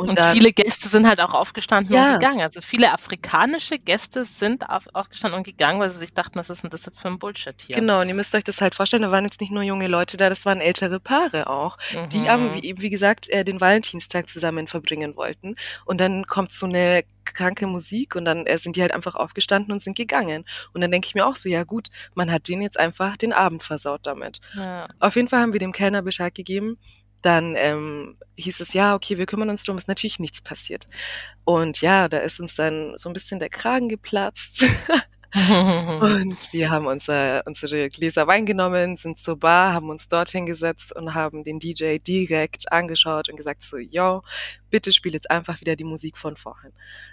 Und, 0.00 0.08
und 0.08 0.18
dann, 0.18 0.34
viele 0.34 0.50
Gäste 0.52 0.88
sind 0.88 1.06
halt 1.06 1.20
auch 1.20 1.34
aufgestanden 1.34 1.94
ja. 1.94 2.14
und 2.14 2.20
gegangen. 2.20 2.40
Also 2.40 2.62
viele 2.62 2.90
afrikanische 2.92 3.78
Gäste 3.78 4.24
sind 4.24 4.70
auf, 4.70 4.86
aufgestanden 4.94 5.36
und 5.36 5.44
gegangen, 5.44 5.78
weil 5.78 5.90
sie 5.90 5.98
sich 5.98 6.14
dachten, 6.14 6.38
was 6.38 6.48
ist 6.48 6.62
denn 6.62 6.70
das 6.70 6.86
jetzt 6.86 7.00
für 7.00 7.08
ein 7.08 7.18
Bullshit 7.18 7.54
hier? 7.60 7.76
Genau, 7.76 8.00
und 8.00 8.08
ihr 8.08 8.14
müsst 8.14 8.34
euch 8.34 8.39
das 8.44 8.60
halt 8.60 8.74
vorstellen, 8.74 9.02
da 9.02 9.10
waren 9.10 9.24
jetzt 9.24 9.40
nicht 9.40 9.52
nur 9.52 9.62
junge 9.62 9.88
Leute 9.88 10.16
da, 10.16 10.28
das 10.28 10.44
waren 10.44 10.60
ältere 10.60 11.00
Paare 11.00 11.48
auch, 11.48 11.78
mhm. 11.92 12.08
die 12.08 12.28
haben, 12.28 12.54
wie, 12.54 12.74
wie 12.78 12.90
gesagt, 12.90 13.28
äh, 13.28 13.44
den 13.44 13.60
Valentinstag 13.60 14.28
zusammen 14.28 14.66
verbringen 14.66 15.16
wollten. 15.16 15.56
Und 15.84 16.00
dann 16.00 16.26
kommt 16.26 16.52
so 16.52 16.66
eine 16.66 17.02
kranke 17.24 17.66
Musik 17.66 18.16
und 18.16 18.24
dann 18.24 18.46
äh, 18.46 18.58
sind 18.58 18.76
die 18.76 18.82
halt 18.82 18.92
einfach 18.92 19.14
aufgestanden 19.14 19.72
und 19.72 19.82
sind 19.82 19.96
gegangen. 19.96 20.44
Und 20.72 20.80
dann 20.80 20.90
denke 20.90 21.06
ich 21.06 21.14
mir 21.14 21.26
auch 21.26 21.36
so, 21.36 21.48
ja 21.48 21.64
gut, 21.64 21.90
man 22.14 22.30
hat 22.30 22.48
denen 22.48 22.62
jetzt 22.62 22.78
einfach 22.78 23.16
den 23.16 23.32
Abend 23.32 23.62
versaut 23.62 24.00
damit. 24.04 24.40
Ja. 24.54 24.88
Auf 24.98 25.16
jeden 25.16 25.28
Fall 25.28 25.40
haben 25.40 25.52
wir 25.52 25.60
dem 25.60 25.72
Kellner 25.72 26.02
Bescheid 26.02 26.34
gegeben. 26.34 26.78
Dann 27.22 27.54
ähm, 27.56 28.16
hieß 28.36 28.60
es, 28.60 28.72
ja, 28.72 28.94
okay, 28.94 29.18
wir 29.18 29.26
kümmern 29.26 29.50
uns 29.50 29.64
drum, 29.64 29.76
ist 29.76 29.88
natürlich 29.88 30.18
nichts 30.18 30.40
passiert. 30.40 30.86
Und 31.44 31.80
ja, 31.82 32.08
da 32.08 32.18
ist 32.18 32.40
uns 32.40 32.54
dann 32.54 32.94
so 32.96 33.10
ein 33.10 33.12
bisschen 33.12 33.38
der 33.38 33.50
Kragen 33.50 33.88
geplatzt. 33.88 34.64
und 35.34 36.52
wir 36.52 36.70
haben 36.70 36.86
unser, 36.86 37.42
unsere 37.46 37.88
Gläser 37.88 38.26
Wein 38.26 38.46
genommen, 38.46 38.96
sind 38.96 39.18
zur 39.20 39.38
Bar, 39.38 39.72
haben 39.72 39.88
uns 39.88 40.08
dort 40.08 40.30
hingesetzt 40.30 40.94
und 40.96 41.14
haben 41.14 41.44
den 41.44 41.60
DJ 41.60 41.98
direkt 41.98 42.72
angeschaut 42.72 43.28
und 43.28 43.36
gesagt 43.36 43.62
so, 43.62 43.76
yo, 43.76 44.22
bitte 44.70 44.92
spiel 44.92 45.12
jetzt 45.12 45.30
einfach 45.30 45.60
wieder 45.60 45.76
die 45.76 45.84
Musik 45.84 46.18
von 46.18 46.36
vorhin. 46.36 46.72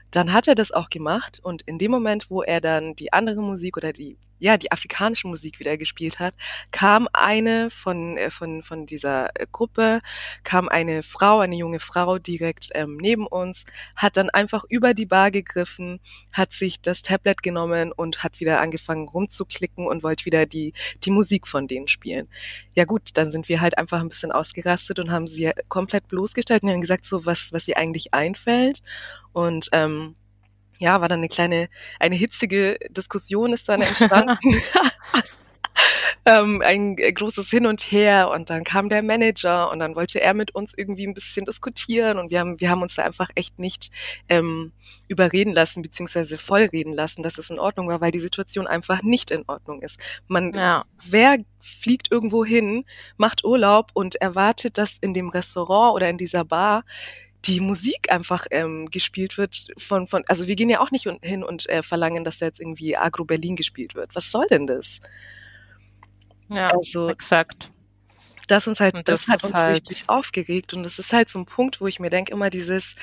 Dann 0.09 0.34
hat 0.34 0.47
er 0.47 0.55
das 0.55 0.72
auch 0.72 0.89
gemacht 0.89 1.39
und 1.43 1.61
in 1.63 1.78
dem 1.78 1.91
Moment, 1.91 2.32
wo 2.32 2.41
er 2.41 2.59
dann 2.59 2.95
die 2.95 3.13
andere 3.13 3.41
Musik 3.41 3.78
oder 3.78 3.93
die 3.93 4.18
ja, 4.40 4.58
die 4.58 4.72
afrikanische 4.72 5.28
Musik 5.28 5.60
wieder 5.60 5.78
gespielt 5.78 6.20
hat, 6.20 6.34
kam 6.72 7.08
eine 7.14 7.70
von, 7.70 8.18
äh, 8.18 8.32
von, 8.32 8.64
von 8.64 8.86
dieser 8.86 9.30
äh, 9.36 9.48
Gruppe, 9.52 10.02
kam 10.44 10.70
eine 10.70 11.04
Frau, 11.04 11.40
eine 11.40 11.56
junge 11.56 11.80
Frau 11.80 12.18
direkt 12.20 12.70
ähm, 12.74 12.98
neben 12.98 13.28
uns, 13.28 13.64
hat 13.96 14.18
dann 14.18 14.30
einfach 14.30 14.64
über 14.70 14.94
die 14.94 15.06
Bar 15.06 15.32
gegriffen, 15.32 16.00
hat 16.32 16.54
sich 16.54 16.82
das 16.82 17.02
Tablet 17.02 17.42
genommen 17.44 17.92
und 17.92 18.24
hat 18.24 18.40
wieder 18.40 18.62
angefangen 18.62 19.08
rumzuklicken 19.08 19.88
und 19.88 20.04
wollte 20.04 20.26
wieder 20.26 20.46
die, 20.46 20.74
die 21.04 21.12
Musik 21.12 21.48
von 21.48 21.68
denen 21.68 21.88
spielen. 21.88 22.28
Ja 22.76 22.86
gut, 22.86 23.12
dann 23.16 23.32
sind 23.32 23.50
wir 23.50 23.62
halt 23.62 23.78
einfach 23.78 24.00
ein 24.00 24.10
bisschen 24.10 24.32
ausgerastet 24.32 25.00
und 25.00 25.12
haben 25.12 25.28
sie 25.28 25.52
komplett 25.70 26.08
bloßgestellt 26.08 26.64
und 26.64 26.70
haben 26.70 26.82
gesagt, 26.82 27.06
so 27.06 27.26
was, 27.26 27.52
was 27.52 27.68
ihr 27.68 27.78
eigentlich 27.78 28.14
einfällt. 28.14 28.82
Und 29.34 29.70
ähm, 29.72 30.16
ja, 30.80 31.01
war 31.01 31.09
dann 31.09 31.19
eine 31.19 31.30
kleine, 31.30 31.69
eine 31.99 32.15
hitzige 32.15 32.78
Diskussion 32.89 33.53
ist 33.53 33.69
dann 33.69 33.82
entstanden. 33.82 34.38
ähm, 36.25 36.61
ein 36.65 36.95
großes 36.95 37.49
Hin 37.49 37.65
und 37.65 37.91
Her 37.91 38.30
und 38.30 38.49
dann 38.49 38.63
kam 38.63 38.89
der 38.89 39.03
Manager 39.03 39.71
und 39.71 39.80
dann 39.80 39.95
wollte 39.95 40.21
er 40.21 40.34
mit 40.34 40.53
uns 40.53 40.73
irgendwie 40.75 41.07
ein 41.07 41.13
bisschen 41.13 41.45
diskutieren 41.45 42.17
und 42.17 42.32
wir 42.32 42.39
haben, 42.39 42.59
wir 42.59 42.69
haben 42.69 42.82
uns 42.82 42.95
da 42.95 43.03
einfach 43.03 43.30
echt 43.36 43.59
nicht 43.59 43.91
ähm, 44.30 44.71
überreden 45.07 45.53
lassen, 45.53 45.82
beziehungsweise 45.82 46.38
vollreden 46.38 46.93
lassen, 46.93 47.23
dass 47.23 47.38
es 47.38 47.49
in 47.49 47.59
Ordnung 47.59 47.88
war, 47.88 48.01
weil 48.01 48.11
die 48.11 48.19
Situation 48.19 48.67
einfach 48.67 49.01
nicht 49.03 49.32
in 49.32 49.43
Ordnung 49.47 49.82
ist. 49.82 49.97
Man, 50.28 50.53
ja. 50.53 50.86
wer 51.05 51.38
fliegt 51.61 52.11
irgendwo 52.11 52.45
hin, 52.45 52.86
macht 53.17 53.43
Urlaub 53.43 53.91
und 53.93 54.15
erwartet, 54.15 54.78
dass 54.78 54.97
in 55.01 55.13
dem 55.13 55.30
Restaurant 55.30 55.95
oder 55.95 56.09
in 56.09 56.17
dieser 56.17 56.45
Bar 56.45 56.84
die 57.46 57.60
Musik 57.60 58.12
einfach 58.12 58.46
ähm, 58.52 58.90
gespielt 58.90 59.38
wird 59.38 59.68
von, 59.78 60.08
von, 60.08 60.24
also 60.28 60.48
wir 60.48 60.56
gehen 60.56 60.70
ja 60.70 60.80
auch 60.80 60.92
nicht 60.92 61.08
hin 61.22 61.44
und 61.44 61.70
äh, 61.70 61.84
verlangen, 61.84 62.24
dass 62.24 62.40
da 62.40 62.48
jetzt 62.48 62.60
irgendwie 62.60 62.98
Agro 62.98 63.26
Berlin 63.26 63.56
gespielt 63.56 63.96
wird. 63.96 64.16
Was 64.16 64.32
soll 64.32 64.48
denn 64.48 64.68
das? 64.68 65.00
Ja, 66.50 66.68
also, 66.70 67.10
exakt. 67.10 67.72
Das 68.48 68.66
uns 68.66 68.80
halt, 68.80 68.96
das, 68.96 69.04
das 69.04 69.28
hat 69.28 69.44
uns 69.44 69.54
halt 69.54 69.74
richtig 69.74 70.08
aufgeregt 70.08 70.74
und 70.74 70.84
das 70.84 71.00
ist 71.00 71.12
halt 71.12 71.30
so 71.30 71.40
ein 71.40 71.46
Punkt, 71.46 71.82
wo 71.82 71.88
ich 71.88 72.00
mir 72.00 72.10
denke, 72.10 72.32
immer 72.32 72.50
dieses, 72.50 72.96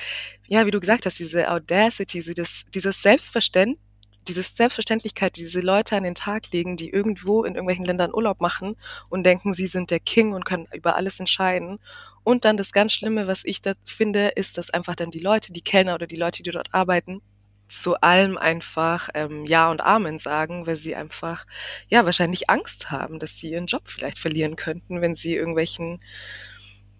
ja, 0.47 0.65
wie 0.65 0.71
du 0.71 0.79
gesagt 0.79 1.05
hast, 1.05 1.19
diese 1.19 1.51
Audacity, 1.51 2.23
dieses, 2.23 2.63
dieses 2.73 3.01
Selbstverständnis, 3.01 3.79
diese 4.27 4.41
Selbstverständlichkeit, 4.41 5.37
die 5.37 5.43
diese 5.43 5.59
Leute 5.59 5.95
an 5.95 6.03
den 6.03 6.15
Tag 6.15 6.51
legen, 6.51 6.77
die 6.77 6.89
irgendwo 6.89 7.43
in 7.43 7.53
irgendwelchen 7.53 7.85
Ländern 7.85 8.11
Urlaub 8.11 8.41
machen 8.41 8.75
und 9.09 9.23
denken, 9.23 9.53
sie 9.53 9.67
sind 9.67 9.91
der 9.91 9.99
King 9.99 10.33
und 10.33 10.45
können 10.45 10.67
über 10.73 10.95
alles 10.95 11.19
entscheiden. 11.19 11.79
Und 12.25 12.43
dann 12.43 12.57
das 12.57 12.71
ganz 12.71 12.91
Schlimme, 12.91 13.27
was 13.27 13.45
ich 13.45 13.61
da 13.61 13.73
finde, 13.85 14.29
ist, 14.29 14.57
dass 14.57 14.71
einfach 14.71 14.95
dann 14.95 15.11
die 15.11 15.19
Leute, 15.19 15.53
die 15.53 15.61
Kellner 15.61 15.93
oder 15.93 16.07
die 16.07 16.15
Leute, 16.15 16.41
die 16.41 16.49
dort 16.51 16.73
arbeiten, 16.73 17.21
zu 17.69 18.01
allem 18.01 18.37
einfach 18.37 19.09
ähm, 19.13 19.45
Ja 19.45 19.69
und 19.69 19.81
Amen 19.81 20.17
sagen, 20.17 20.65
weil 20.65 20.75
sie 20.75 20.95
einfach 20.95 21.45
ja 21.87 22.03
wahrscheinlich 22.03 22.49
Angst 22.49 22.89
haben, 22.89 23.19
dass 23.19 23.37
sie 23.37 23.51
ihren 23.51 23.67
Job 23.67 23.83
vielleicht 23.85 24.17
verlieren 24.17 24.55
könnten, 24.55 25.01
wenn 25.01 25.13
sie 25.13 25.35
irgendwelchen 25.35 25.99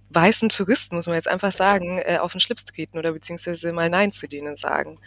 weißen 0.09 0.49
Touristen, 0.49 0.95
muss 0.95 1.07
man 1.07 1.15
jetzt 1.15 1.27
einfach 1.27 1.51
sagen, 1.51 1.99
äh, 2.05 2.19
auf 2.19 2.31
den 2.31 2.39
Schlips 2.39 2.65
treten 2.65 2.97
oder 2.99 3.11
beziehungsweise 3.11 3.73
mal 3.73 3.89
Nein 3.89 4.11
zu 4.11 4.27
denen 4.27 4.57
sagen. 4.57 4.99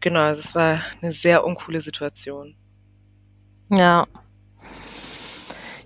Genau, 0.00 0.20
also 0.20 0.40
es 0.40 0.54
war 0.56 0.82
eine 1.00 1.12
sehr 1.12 1.44
uncoole 1.44 1.80
Situation. 1.80 2.56
Ja. 3.70 4.06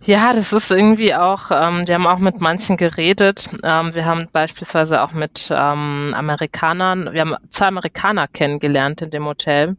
Ja, 0.05 0.33
das 0.33 0.53
ist 0.53 0.73
irgendwie 0.73 1.15
auch, 1.15 1.53
ähm, 1.53 1.87
wir 1.87 1.95
haben 1.95 2.09
auch 2.09 2.19
mit 2.19 2.41
manchen 2.41 2.77
geredet. 2.77 3.49
Ähm, 3.63 3.95
wir 3.95 4.05
haben 4.05 4.29
beispielsweise 4.33 5.01
auch 5.01 5.13
mit 5.13 5.49
ähm, 5.51 6.13
Amerikanern, 6.17 7.13
wir 7.13 7.21
haben 7.21 7.37
zwei 7.49 7.69
Amerikaner 7.69 8.27
kennengelernt 8.27 9.01
in 9.03 9.11
dem 9.11 9.25
Hotel 9.27 9.77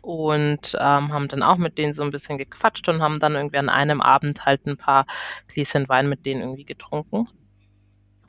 und 0.00 0.76
ähm, 0.78 1.12
haben 1.12 1.26
dann 1.26 1.42
auch 1.42 1.56
mit 1.56 1.76
denen 1.76 1.92
so 1.92 2.04
ein 2.04 2.10
bisschen 2.10 2.38
gequatscht 2.38 2.88
und 2.88 3.02
haben 3.02 3.18
dann 3.18 3.34
irgendwie 3.34 3.58
an 3.58 3.68
einem 3.68 4.00
Abend 4.00 4.46
halt 4.46 4.64
ein 4.66 4.76
paar 4.76 5.06
Gläschen 5.48 5.88
Wein 5.88 6.08
mit 6.08 6.24
denen 6.24 6.42
irgendwie 6.42 6.64
getrunken 6.64 7.26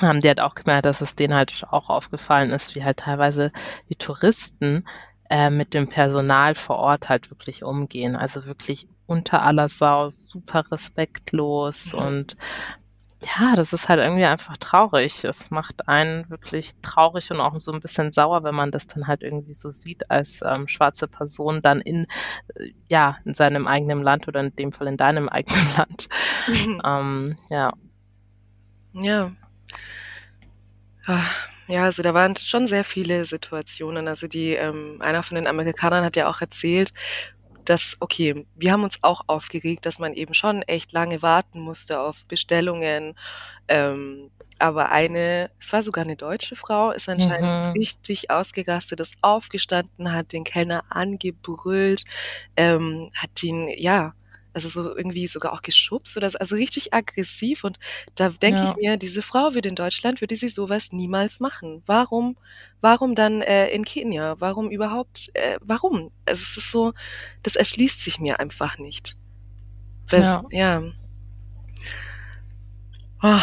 haben 0.01 0.19
die 0.19 0.27
halt 0.27 0.41
auch 0.41 0.55
gemerkt, 0.55 0.85
dass 0.85 1.01
es 1.01 1.15
denen 1.15 1.33
halt 1.33 1.63
auch 1.69 1.89
aufgefallen 1.89 2.51
ist, 2.51 2.75
wie 2.75 2.83
halt 2.83 2.97
teilweise 2.97 3.51
die 3.89 3.95
Touristen 3.95 4.85
äh, 5.31 5.49
mit 5.49 5.73
dem 5.73 5.87
Personal 5.87 6.55
vor 6.55 6.75
Ort 6.75 7.07
halt 7.07 7.31
wirklich 7.31 7.63
umgehen. 7.63 8.17
Also 8.17 8.45
wirklich 8.45 8.87
unter 9.07 9.41
aller 9.43 9.69
Sau, 9.69 10.09
super 10.09 10.69
respektlos 10.71 11.93
mhm. 11.93 11.99
und 11.99 12.37
ja, 13.21 13.55
das 13.55 13.71
ist 13.71 13.87
halt 13.87 13.99
irgendwie 13.99 14.25
einfach 14.25 14.57
traurig. 14.57 15.23
Es 15.23 15.51
macht 15.51 15.87
einen 15.87 16.29
wirklich 16.29 16.71
traurig 16.81 17.31
und 17.31 17.39
auch 17.39 17.57
so 17.59 17.71
ein 17.71 17.79
bisschen 17.79 18.11
sauer, 18.11 18.43
wenn 18.43 18.55
man 18.55 18.71
das 18.71 18.87
dann 18.87 19.07
halt 19.07 19.21
irgendwie 19.21 19.53
so 19.53 19.69
sieht 19.69 20.09
als 20.09 20.41
ähm, 20.43 20.67
schwarze 20.67 21.07
Person 21.07 21.61
dann 21.61 21.81
in, 21.81 22.07
äh, 22.55 22.71
ja, 22.89 23.17
in 23.23 23.33
seinem 23.33 23.67
eigenen 23.67 24.01
Land 24.01 24.27
oder 24.27 24.41
in 24.41 24.55
dem 24.55 24.71
Fall 24.71 24.87
in 24.87 24.97
deinem 24.97 25.29
eigenen 25.29 25.67
Land. 25.77 26.09
Mhm. 26.47 26.81
Ähm, 26.83 27.37
ja. 27.49 27.73
Ja. 28.93 29.31
Ah, 31.05 31.23
ja, 31.71 31.85
also 31.85 32.03
da 32.03 32.13
waren 32.13 32.35
schon 32.35 32.67
sehr 32.67 32.83
viele 32.83 33.25
Situationen. 33.25 34.07
Also 34.07 34.27
die, 34.27 34.53
ähm, 34.53 34.97
einer 34.99 35.23
von 35.23 35.35
den 35.35 35.47
Amerikanern 35.47 36.03
hat 36.03 36.15
ja 36.15 36.29
auch 36.29 36.41
erzählt, 36.41 36.93
dass, 37.65 37.95
okay, 37.99 38.45
wir 38.55 38.71
haben 38.71 38.83
uns 38.83 38.97
auch 39.01 39.21
aufgeregt, 39.27 39.85
dass 39.85 39.97
man 39.99 40.13
eben 40.13 40.33
schon 40.33 40.63
echt 40.63 40.91
lange 40.91 41.21
warten 41.21 41.61
musste 41.61 41.99
auf 41.99 42.25
Bestellungen. 42.25 43.15
Ähm, 43.67 44.31
aber 44.59 44.91
eine, 44.91 45.49
es 45.59 45.71
war 45.73 45.81
sogar 45.81 46.03
eine 46.03 46.15
deutsche 46.15 46.55
Frau, 46.55 46.91
ist 46.91 47.09
anscheinend 47.09 47.67
mhm. 47.67 47.71
richtig 47.71 48.29
ausgerastet, 48.29 48.99
ist 48.99 49.15
aufgestanden, 49.21 50.13
hat 50.13 50.33
den 50.33 50.43
Kellner 50.43 50.83
angebrüllt, 50.89 52.03
ähm, 52.57 53.09
hat 53.15 53.41
ihn, 53.41 53.69
ja, 53.69 54.13
also 54.53 54.69
so 54.69 54.95
irgendwie 54.95 55.27
sogar 55.27 55.53
auch 55.53 55.61
geschubst 55.61 56.17
oder 56.17 56.29
so, 56.29 56.37
also 56.37 56.55
richtig 56.55 56.93
aggressiv. 56.93 57.63
Und 57.63 57.79
da 58.15 58.29
denke 58.29 58.61
ja. 58.61 58.69
ich 58.69 58.75
mir, 58.75 58.97
diese 58.97 59.21
Frau 59.21 59.53
würde 59.53 59.69
in 59.69 59.75
Deutschland, 59.75 60.21
würde 60.21 60.37
sie 60.37 60.49
sowas 60.49 60.91
niemals 60.91 61.39
machen. 61.39 61.83
Warum, 61.85 62.37
warum 62.81 63.15
dann 63.15 63.41
äh, 63.41 63.69
in 63.69 63.85
Kenia? 63.85 64.35
Warum 64.39 64.69
überhaupt, 64.69 65.29
äh, 65.33 65.57
warum? 65.61 66.11
Also 66.25 66.43
es 66.43 66.57
ist 66.57 66.71
so, 66.71 66.93
das 67.43 67.55
erschließt 67.55 68.01
sich 68.01 68.19
mir 68.19 68.39
einfach 68.39 68.77
nicht. 68.77 69.17
Weil, 70.09 70.21
ja. 70.21 70.43
ja. 70.51 70.83
Oh. 73.23 73.39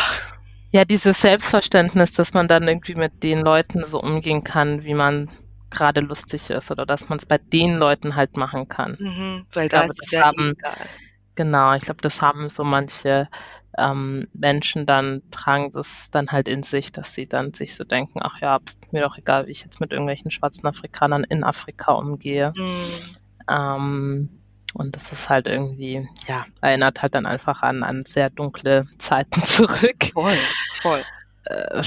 Ja, 0.70 0.84
dieses 0.84 1.22
Selbstverständnis, 1.22 2.12
dass 2.12 2.34
man 2.34 2.46
dann 2.46 2.68
irgendwie 2.68 2.94
mit 2.94 3.22
den 3.22 3.38
Leuten 3.38 3.84
so 3.84 4.02
umgehen 4.02 4.44
kann, 4.44 4.84
wie 4.84 4.92
man 4.92 5.30
gerade 5.70 6.00
lustig 6.00 6.50
ist 6.50 6.70
oder 6.70 6.86
dass 6.86 7.08
man 7.08 7.18
es 7.18 7.26
bei 7.26 7.38
den 7.38 7.76
Leuten 7.76 8.16
halt 8.16 8.36
machen 8.36 8.68
kann. 8.68 8.96
Mhm, 8.98 9.46
weil 9.52 9.66
ich 9.66 9.72
da 9.72 9.84
glaube, 9.84 9.94
das 10.00 10.20
haben, 10.20 10.50
egal. 10.58 10.86
genau, 11.34 11.74
ich 11.74 11.82
glaube, 11.82 12.00
das 12.00 12.22
haben 12.22 12.48
so 12.48 12.64
manche 12.64 13.28
ähm, 13.76 14.28
Menschen 14.32 14.86
dann, 14.86 15.22
tragen 15.30 15.70
das 15.70 16.10
dann 16.10 16.28
halt 16.28 16.48
in 16.48 16.62
sich, 16.62 16.90
dass 16.92 17.14
sie 17.14 17.26
dann 17.26 17.52
sich 17.52 17.74
so 17.74 17.84
denken, 17.84 18.20
ach 18.22 18.40
ja, 18.40 18.58
mir 18.90 19.02
doch 19.02 19.16
egal, 19.18 19.46
wie 19.46 19.52
ich 19.52 19.62
jetzt 19.62 19.80
mit 19.80 19.92
irgendwelchen 19.92 20.30
schwarzen 20.30 20.66
Afrikanern 20.66 21.24
in 21.24 21.44
Afrika 21.44 21.92
umgehe. 21.92 22.52
Mhm. 22.56 23.16
Ähm, 23.48 24.28
und 24.74 24.96
das 24.96 25.12
ist 25.12 25.28
halt 25.28 25.46
irgendwie, 25.46 26.08
ja, 26.26 26.46
erinnert 26.60 27.02
halt 27.02 27.14
dann 27.14 27.26
einfach 27.26 27.62
an, 27.62 27.82
an 27.82 28.04
sehr 28.06 28.30
dunkle 28.30 28.86
Zeiten 28.98 29.42
zurück. 29.44 30.10
Voll, 30.12 30.36
voll. 30.82 31.04
Äh, 31.46 31.82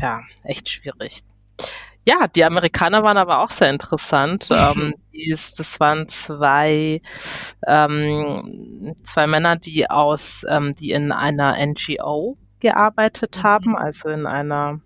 ja, 0.00 0.22
echt 0.42 0.68
schwierig. 0.68 1.20
Ja, 2.04 2.28
die 2.28 2.44
Amerikaner 2.44 3.02
waren 3.02 3.16
aber 3.16 3.40
auch 3.40 3.50
sehr 3.50 3.70
interessant. 3.70 4.48
ähm, 4.50 4.94
dies, 5.12 5.54
das 5.54 5.80
waren 5.80 6.06
zwei, 6.08 7.00
ähm, 7.66 8.94
zwei 9.02 9.26
Männer, 9.26 9.56
die 9.56 9.88
aus, 9.88 10.44
ähm, 10.48 10.74
die 10.74 10.90
in 10.90 11.12
einer 11.12 11.56
NGO 11.58 12.36
gearbeitet 12.60 13.38
mhm. 13.38 13.42
haben, 13.42 13.76
also 13.76 14.10
in 14.10 14.26
einer, 14.26 14.80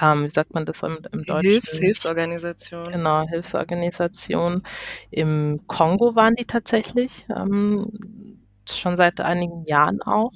ähm, 0.00 0.24
wie 0.24 0.30
sagt 0.30 0.54
man 0.54 0.66
das 0.66 0.82
im, 0.82 0.98
im 1.12 1.24
Deutschen? 1.24 1.50
Hilfs 1.50 1.70
Hilfsorganisation. 1.70 2.92
Genau, 2.92 3.26
Hilfsorganisation. 3.26 4.62
Im 5.10 5.60
Kongo 5.66 6.14
waren 6.14 6.34
die 6.34 6.44
tatsächlich, 6.44 7.26
ähm, 7.34 8.42
schon 8.68 8.96
seit 8.96 9.20
einigen 9.20 9.64
Jahren 9.66 10.02
auch 10.02 10.32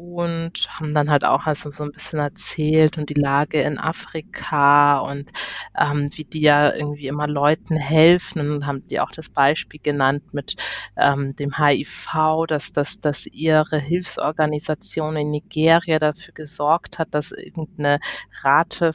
und 0.00 0.66
haben 0.70 0.94
dann 0.94 1.10
halt 1.10 1.26
auch 1.26 1.44
also 1.44 1.70
so 1.70 1.84
ein 1.84 1.92
bisschen 1.92 2.20
erzählt 2.20 2.96
und 2.96 3.10
die 3.10 3.20
Lage 3.20 3.60
in 3.60 3.76
Afrika 3.76 5.00
und 5.00 5.30
ähm, 5.78 6.08
wie 6.14 6.24
die 6.24 6.40
ja 6.40 6.74
irgendwie 6.74 7.06
immer 7.06 7.28
Leuten 7.28 7.76
helfen 7.76 8.50
und 8.50 8.66
haben 8.66 8.86
die 8.88 8.98
auch 8.98 9.10
das 9.10 9.28
Beispiel 9.28 9.78
genannt 9.82 10.32
mit 10.32 10.54
ähm, 10.96 11.36
dem 11.36 11.58
HIV, 11.58 12.46
dass, 12.48 12.72
dass, 12.72 12.98
dass 13.00 13.26
ihre 13.26 13.78
Hilfsorganisation 13.78 15.16
in 15.16 15.30
Nigeria 15.30 15.98
dafür 15.98 16.32
gesorgt 16.32 16.98
hat, 16.98 17.08
dass 17.12 17.32
irgendeine 17.32 18.00
Rate 18.42 18.92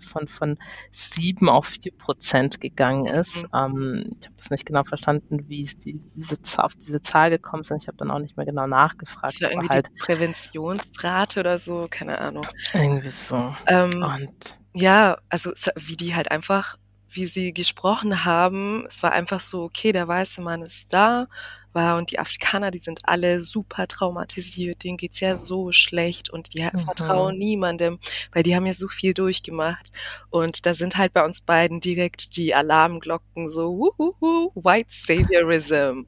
von, 0.00 0.26
von 0.26 0.56
sieben 0.90 1.50
auf 1.50 1.66
vier 1.66 1.92
Prozent 1.92 2.62
gegangen 2.62 3.04
ist. 3.04 3.42
Mhm. 3.42 3.48
Ähm, 3.54 4.16
ich 4.18 4.26
habe 4.26 4.36
das 4.38 4.50
nicht 4.50 4.64
genau 4.64 4.84
verstanden, 4.84 5.48
wie 5.48 5.60
es 5.60 5.76
die, 5.76 5.92
diese, 5.92 6.36
auf 6.56 6.74
diese 6.76 7.02
Zahl 7.02 7.28
gekommen 7.28 7.62
sind. 7.62 7.82
Ich 7.82 7.88
habe 7.88 7.98
dann 7.98 8.10
auch 8.10 8.20
nicht 8.20 8.38
mehr 8.38 8.46
genau 8.46 8.66
nachgefragt. 8.66 9.34
Ist 9.34 9.40
ja 9.40 9.50
irgendwie 9.50 9.68
halt, 9.68 9.88
die 9.88 10.00
Präventionsrate 10.32 11.40
oder 11.40 11.58
so, 11.58 11.86
keine 11.90 12.18
Ahnung. 12.18 12.46
Irgendwie 12.72 13.10
so. 13.10 13.54
Ähm, 13.66 14.02
und 14.02 14.58
ja, 14.72 15.18
also 15.28 15.52
wie 15.76 15.96
die 15.96 16.14
halt 16.14 16.30
einfach, 16.30 16.76
wie 17.08 17.26
sie 17.26 17.52
gesprochen 17.52 18.24
haben, 18.24 18.86
es 18.88 19.02
war 19.02 19.12
einfach 19.12 19.40
so, 19.40 19.62
okay, 19.62 19.92
der 19.92 20.06
weiße 20.06 20.40
Mann 20.40 20.62
ist 20.62 20.92
da, 20.92 21.26
war 21.72 21.98
und 21.98 22.10
die 22.10 22.18
Afrikaner, 22.18 22.70
die 22.70 22.78
sind 22.78 23.00
alle 23.04 23.40
super 23.42 23.86
traumatisiert, 23.86 24.82
denen 24.82 24.96
geht's 24.96 25.20
ja 25.20 25.36
so 25.36 25.72
schlecht 25.72 26.30
und 26.30 26.54
die 26.54 26.62
mhm. 26.62 26.80
vertrauen 26.80 27.38
niemandem, 27.38 27.98
weil 28.32 28.42
die 28.42 28.54
haben 28.54 28.66
ja 28.66 28.72
so 28.72 28.88
viel 28.88 29.14
durchgemacht 29.14 29.92
und 30.30 30.66
da 30.66 30.74
sind 30.74 30.96
halt 30.96 31.12
bei 31.12 31.24
uns 31.24 31.40
beiden 31.40 31.80
direkt 31.80 32.36
die 32.36 32.54
Alarmglocken 32.54 33.50
so, 33.50 33.76
wuhuhu, 33.76 34.52
White 34.54 34.90
Saviorism. 34.90 36.06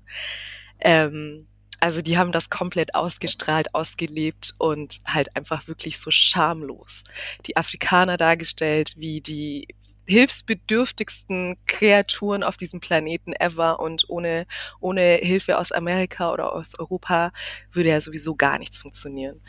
Ähm, 0.80 1.46
also 1.83 2.01
die 2.01 2.16
haben 2.16 2.30
das 2.30 2.49
komplett 2.49 2.95
ausgestrahlt, 2.95 3.74
ausgelebt 3.74 4.55
und 4.59 5.01
halt 5.05 5.35
einfach 5.35 5.66
wirklich 5.66 5.99
so 5.99 6.12
schamlos. 6.12 7.03
Die 7.47 7.57
Afrikaner 7.57 8.16
dargestellt 8.16 8.95
wie 8.99 9.20
die 9.20 9.66
hilfsbedürftigsten 10.07 11.57
Kreaturen 11.66 12.45
auf 12.45 12.57
diesem 12.57 12.78
Planeten 12.78 13.33
ever 13.33 13.80
und 13.80 14.05
ohne, 14.09 14.47
ohne 14.78 15.16
Hilfe 15.16 15.59
aus 15.59 15.72
Amerika 15.72 16.33
oder 16.33 16.53
aus 16.53 16.78
Europa 16.78 17.33
würde 17.72 17.89
ja 17.89 18.01
sowieso 18.01 18.37
gar 18.37 18.61
nichts 18.61 18.78
funktionieren. 18.78 19.41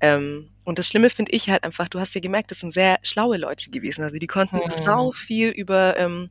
Ähm, 0.00 0.50
und 0.64 0.80
das 0.80 0.88
Schlimme 0.88 1.10
finde 1.10 1.30
ich 1.30 1.48
halt 1.48 1.62
einfach, 1.62 1.88
du 1.88 2.00
hast 2.00 2.12
ja 2.12 2.20
gemerkt, 2.20 2.50
das 2.50 2.58
sind 2.58 2.74
sehr 2.74 2.98
schlaue 3.04 3.36
Leute 3.36 3.70
gewesen. 3.70 4.02
Also 4.02 4.16
die 4.16 4.26
konnten 4.26 4.56
mhm. 4.56 4.82
sau 4.84 5.12
viel 5.12 5.50
über, 5.50 5.96
ähm, 5.96 6.30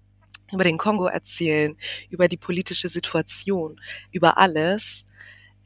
über 0.52 0.66
den 0.66 0.78
Kongo 0.78 1.06
erzählen, 1.06 1.78
über 2.10 2.28
die 2.28 2.38
politische 2.38 2.90
Situation, 2.90 3.80
über 4.12 4.38
alles. 4.38 5.06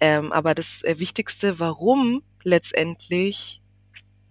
Ähm, 0.02 0.34
aber 0.34 0.56
das 0.56 0.84
äh, 0.84 0.97
Wichtigste, 0.97 1.60
warum 1.60 2.24
letztendlich 2.43 3.62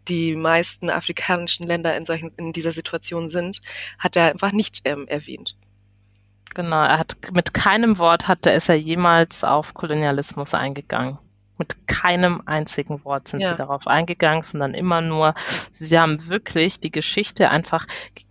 die 0.09 0.35
meisten 0.35 0.91
afrikanischen 0.91 1.67
Länder 1.67 1.97
in 1.97 2.05
solchen 2.05 2.33
in 2.37 2.53
dieser 2.53 2.73
Situation 2.73 3.31
sind, 3.31 3.61
hat 3.99 4.17
er 4.17 4.33
einfach 4.33 4.51
nicht 4.51 4.81
ähm, 4.85 5.07
erwähnt. 5.07 5.57
Genau, 6.55 6.83
er 6.83 6.99
hat 6.99 7.17
mit 7.33 7.55
keinem 7.55 7.99
Wort 7.99 8.27
hatte 8.27 8.51
ist 8.51 8.69
er 8.69 8.75
jemals 8.75 9.45
auf 9.45 9.73
Kolonialismus 9.73 10.55
eingegangen. 10.55 11.19
Mit 11.57 11.87
keinem 11.87 12.43
einzigen 12.47 13.05
Wort 13.05 13.29
sind 13.29 13.41
ja. 13.41 13.51
sie 13.51 13.55
darauf 13.55 13.87
eingegangen, 13.87 14.43
sondern 14.43 14.75
immer 14.75 15.01
nur, 15.01 15.35
sie 15.71 15.97
haben 15.97 16.29
wirklich 16.29 16.81
die 16.81 16.91
Geschichte 16.91 17.51
einfach 17.51 17.87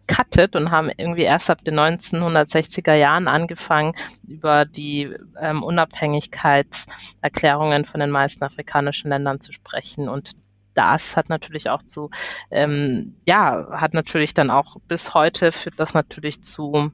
gecuttet 0.10 0.56
und 0.56 0.72
haben 0.72 0.90
irgendwie 0.96 1.24
erst 1.24 1.50
ab 1.50 1.64
den 1.64 1.78
1960er 1.80 2.94
Jahren 2.94 3.28
angefangen, 3.28 3.96
über 4.28 4.66
die 4.66 5.12
ähm, 5.40 5.64
Unabhängigkeitserklärungen 5.64 7.86
von 7.86 8.00
den 8.00 8.10
meisten 8.10 8.44
afrikanischen 8.44 9.10
Ländern 9.10 9.40
zu 9.40 9.52
sprechen. 9.52 10.10
Und 10.10 10.32
das 10.74 11.16
hat 11.16 11.30
natürlich 11.30 11.70
auch 11.70 11.84
zu, 11.84 12.10
ähm, 12.52 13.18
ja, 13.26 13.68
hat 13.72 13.94
natürlich 13.94 14.34
dann 14.34 14.50
auch 14.50 14.78
bis 14.88 15.14
heute 15.14 15.52
führt 15.52 15.80
das 15.80 15.94
natürlich 15.94 16.42
zu 16.44 16.92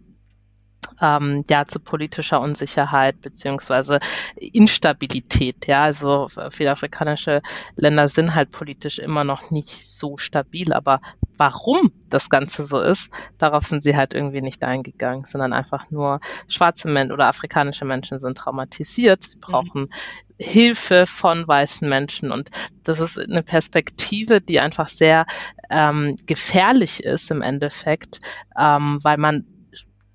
ähm, 1.01 1.43
ja 1.49 1.65
zu 1.65 1.79
politischer 1.79 2.39
Unsicherheit 2.39 3.21
beziehungsweise 3.21 3.99
Instabilität. 4.35 5.67
Ja, 5.67 5.83
also 5.83 6.27
viele 6.49 6.71
afrikanische 6.71 7.41
Länder 7.75 8.07
sind 8.07 8.35
halt 8.35 8.51
politisch 8.51 8.99
immer 8.99 9.23
noch 9.23 9.51
nicht 9.51 9.69
so 9.69 10.17
stabil, 10.17 10.73
aber 10.73 11.01
warum 11.37 11.91
das 12.09 12.29
Ganze 12.29 12.63
so 12.65 12.79
ist, 12.79 13.09
darauf 13.37 13.63
sind 13.63 13.83
sie 13.83 13.95
halt 13.95 14.13
irgendwie 14.13 14.41
nicht 14.41 14.63
eingegangen, 14.63 15.23
sondern 15.23 15.53
einfach 15.53 15.89
nur 15.91 16.19
schwarze 16.47 16.87
Menschen 16.87 17.11
oder 17.11 17.27
afrikanische 17.27 17.85
Menschen 17.85 18.19
sind 18.19 18.37
traumatisiert, 18.37 19.23
sie 19.23 19.37
mhm. 19.37 19.41
brauchen 19.41 19.81
mhm. 19.81 19.89
Hilfe 20.37 21.05
von 21.07 21.47
weißen 21.47 21.87
Menschen 21.87 22.31
und 22.31 22.49
das 22.83 22.99
ist 22.99 23.17
eine 23.17 23.43
Perspektive, 23.43 24.41
die 24.41 24.59
einfach 24.59 24.87
sehr 24.87 25.25
ähm, 25.69 26.15
gefährlich 26.25 27.03
ist 27.03 27.31
im 27.31 27.41
Endeffekt, 27.41 28.19
ähm, 28.59 28.99
weil 29.01 29.17
man 29.17 29.45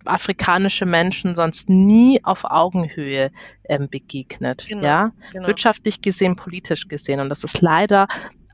afrikanische 0.04 0.86
Menschen 0.86 1.34
sonst 1.34 1.68
nie 1.68 2.24
auf 2.24 2.44
Augenhöhe 2.44 3.30
ähm, 3.64 3.88
begegnet. 3.90 4.66
Genau, 4.68 4.84
ja, 4.84 5.12
genau. 5.32 5.46
wirtschaftlich 5.46 6.00
gesehen, 6.00 6.36
politisch 6.36 6.88
gesehen. 6.88 7.20
Und 7.20 7.28
das 7.28 7.44
ist 7.44 7.60
leider 7.60 8.08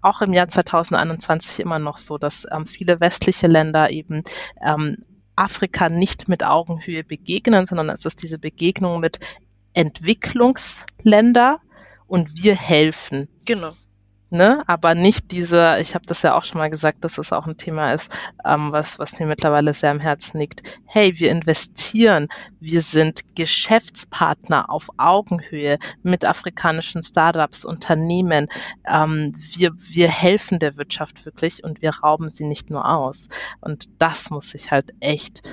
auch 0.06 0.22
im 0.22 0.32
Jahr 0.32 0.48
2021 0.48 1.60
immer 1.60 1.78
noch 1.78 1.96
so, 1.96 2.16
dass 2.18 2.46
ähm, 2.50 2.66
viele 2.66 3.00
westliche 3.00 3.46
Länder 3.46 3.90
eben 3.90 4.22
ähm, 4.64 4.98
Afrika 5.34 5.88
nicht 5.88 6.28
mit 6.28 6.44
Augenhöhe 6.44 7.04
begegnen, 7.04 7.66
sondern 7.66 7.90
es 7.90 8.04
ist 8.04 8.22
diese 8.22 8.38
Begegnung 8.38 9.00
mit 9.00 9.18
Entwicklungsländer 9.74 11.60
und 12.06 12.42
wir 12.42 12.54
helfen. 12.56 13.28
Genau. 13.44 13.72
Ne? 14.28 14.64
Aber 14.66 14.96
nicht 14.96 15.30
diese, 15.30 15.78
ich 15.80 15.94
habe 15.94 16.04
das 16.06 16.22
ja 16.22 16.36
auch 16.36 16.42
schon 16.42 16.58
mal 16.58 16.68
gesagt, 16.68 17.04
dass 17.04 17.16
es 17.16 17.32
auch 17.32 17.46
ein 17.46 17.58
Thema 17.58 17.92
ist, 17.92 18.12
ähm, 18.44 18.72
was, 18.72 18.98
was 18.98 19.20
mir 19.20 19.26
mittlerweile 19.26 19.72
sehr 19.72 19.92
am 19.92 20.00
Herzen 20.00 20.38
liegt. 20.38 20.62
Hey, 20.84 21.16
wir 21.20 21.30
investieren, 21.30 22.26
wir 22.58 22.82
sind 22.82 23.36
Geschäftspartner 23.36 24.68
auf 24.68 24.88
Augenhöhe 24.96 25.78
mit 26.02 26.24
afrikanischen 26.24 27.04
Startups, 27.04 27.64
Unternehmen. 27.64 28.48
Ähm, 28.84 29.28
wir, 29.54 29.72
wir 29.76 30.08
helfen 30.08 30.58
der 30.58 30.76
Wirtschaft 30.76 31.24
wirklich 31.24 31.62
und 31.62 31.80
wir 31.80 31.90
rauben 31.90 32.28
sie 32.28 32.44
nicht 32.44 32.68
nur 32.68 32.88
aus. 32.88 33.28
Und 33.60 33.84
das 33.98 34.30
muss 34.30 34.50
sich 34.50 34.72
halt 34.72 34.92
echt 34.98 35.48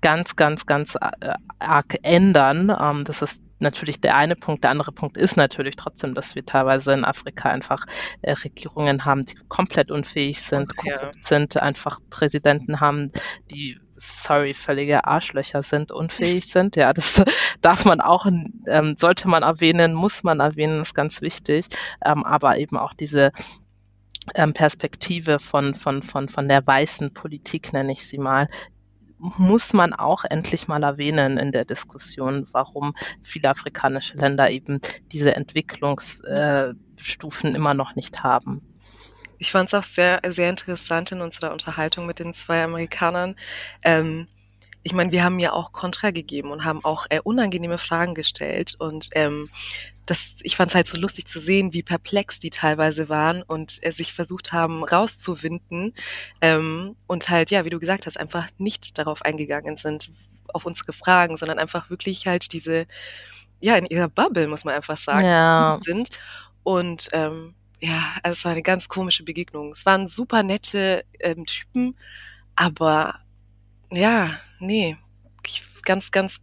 ganz, 0.00 0.36
ganz, 0.36 0.66
ganz 0.66 0.94
äh, 0.94 1.34
arg 1.58 1.98
ändern. 2.02 2.74
Ähm, 2.80 3.02
das 3.04 3.22
ist 3.22 3.42
natürlich 3.60 4.00
der 4.00 4.16
eine 4.16 4.36
Punkt. 4.36 4.64
Der 4.64 4.70
andere 4.70 4.92
Punkt 4.92 5.16
ist 5.16 5.36
natürlich 5.36 5.76
trotzdem, 5.76 6.14
dass 6.14 6.34
wir 6.34 6.44
teilweise 6.44 6.92
in 6.92 7.04
Afrika 7.04 7.50
einfach 7.50 7.86
äh, 8.22 8.32
Regierungen 8.32 9.04
haben, 9.04 9.22
die 9.22 9.34
komplett 9.48 9.90
unfähig 9.90 10.42
sind, 10.42 10.76
korrupt 10.76 11.16
ja. 11.16 11.22
sind, 11.22 11.60
einfach 11.60 11.98
Präsidenten 12.10 12.80
haben, 12.80 13.10
die 13.50 13.78
sorry, 13.96 14.54
völlige 14.54 15.04
Arschlöcher 15.06 15.62
sind, 15.62 15.92
unfähig 15.92 16.46
sind. 16.52 16.76
Ja, 16.76 16.92
das 16.92 17.22
darf 17.60 17.84
man 17.84 18.00
auch, 18.00 18.26
ähm, 18.26 18.94
sollte 18.96 19.28
man 19.28 19.42
erwähnen, 19.42 19.94
muss 19.94 20.22
man 20.22 20.40
erwähnen, 20.40 20.80
ist 20.80 20.94
ganz 20.94 21.20
wichtig. 21.20 21.66
Ähm, 22.04 22.24
aber 22.24 22.58
eben 22.58 22.76
auch 22.76 22.94
diese 22.94 23.32
ähm, 24.34 24.52
Perspektive 24.52 25.38
von, 25.38 25.74
von, 25.74 26.02
von, 26.02 26.28
von 26.28 26.48
der 26.48 26.66
weißen 26.66 27.12
Politik, 27.12 27.72
nenne 27.72 27.92
ich 27.92 28.06
sie 28.06 28.18
mal, 28.18 28.48
muss 29.20 29.72
man 29.72 29.92
auch 29.92 30.24
endlich 30.24 30.66
mal 30.66 30.82
erwähnen 30.82 31.36
in 31.36 31.52
der 31.52 31.64
Diskussion, 31.64 32.46
warum 32.52 32.94
viele 33.22 33.50
afrikanische 33.50 34.16
Länder 34.16 34.50
eben 34.50 34.80
diese 35.12 35.36
Entwicklungsstufen 35.36 37.54
immer 37.54 37.74
noch 37.74 37.94
nicht 37.94 38.22
haben. 38.22 38.62
Ich 39.38 39.52
fand 39.52 39.68
es 39.68 39.74
auch 39.74 39.84
sehr, 39.84 40.20
sehr 40.28 40.50
interessant 40.50 41.12
in 41.12 41.20
unserer 41.20 41.52
Unterhaltung 41.52 42.06
mit 42.06 42.18
den 42.18 42.34
zwei 42.34 42.64
Amerikanern. 42.64 43.36
Ähm, 43.82 44.26
ich 44.82 44.92
meine, 44.92 45.12
wir 45.12 45.24
haben 45.24 45.38
ja 45.38 45.52
auch 45.52 45.72
Kontra 45.72 46.10
gegeben 46.10 46.50
und 46.50 46.64
haben 46.64 46.84
auch 46.84 47.06
äh, 47.10 47.20
unangenehme 47.22 47.78
Fragen 47.78 48.14
gestellt. 48.14 48.74
Und 48.78 49.08
ähm, 49.12 49.50
das, 50.10 50.34
ich 50.42 50.56
fand 50.56 50.72
es 50.72 50.74
halt 50.74 50.88
so 50.88 50.98
lustig 50.98 51.28
zu 51.28 51.38
sehen, 51.38 51.72
wie 51.72 51.84
perplex 51.84 52.40
die 52.40 52.50
teilweise 52.50 53.08
waren 53.08 53.42
und 53.42 53.78
äh, 53.82 53.92
sich 53.92 54.12
versucht 54.12 54.52
haben 54.52 54.82
rauszuwinden 54.82 55.94
ähm, 56.40 56.96
und 57.06 57.28
halt, 57.28 57.52
ja, 57.52 57.64
wie 57.64 57.70
du 57.70 57.78
gesagt 57.78 58.06
hast, 58.06 58.18
einfach 58.18 58.48
nicht 58.58 58.98
darauf 58.98 59.22
eingegangen 59.22 59.76
sind, 59.76 60.10
auf 60.52 60.66
unsere 60.66 60.92
Fragen, 60.92 61.36
sondern 61.36 61.60
einfach 61.60 61.90
wirklich 61.90 62.26
halt 62.26 62.52
diese, 62.52 62.86
ja, 63.60 63.76
in 63.76 63.86
ihrer 63.86 64.08
Bubble, 64.08 64.48
muss 64.48 64.64
man 64.64 64.74
einfach 64.74 64.98
sagen, 64.98 65.24
ja. 65.24 65.78
sind. 65.82 66.08
Und 66.64 67.08
ähm, 67.12 67.54
ja, 67.78 68.02
also 68.24 68.36
es 68.36 68.44
war 68.44 68.52
eine 68.52 68.62
ganz 68.62 68.88
komische 68.88 69.22
Begegnung. 69.22 69.70
Es 69.70 69.86
waren 69.86 70.08
super 70.08 70.42
nette 70.42 71.04
ähm, 71.20 71.46
Typen, 71.46 71.96
aber 72.56 73.20
ja, 73.92 74.40
nee, 74.58 74.96
ganz, 75.84 76.10
ganz 76.10 76.40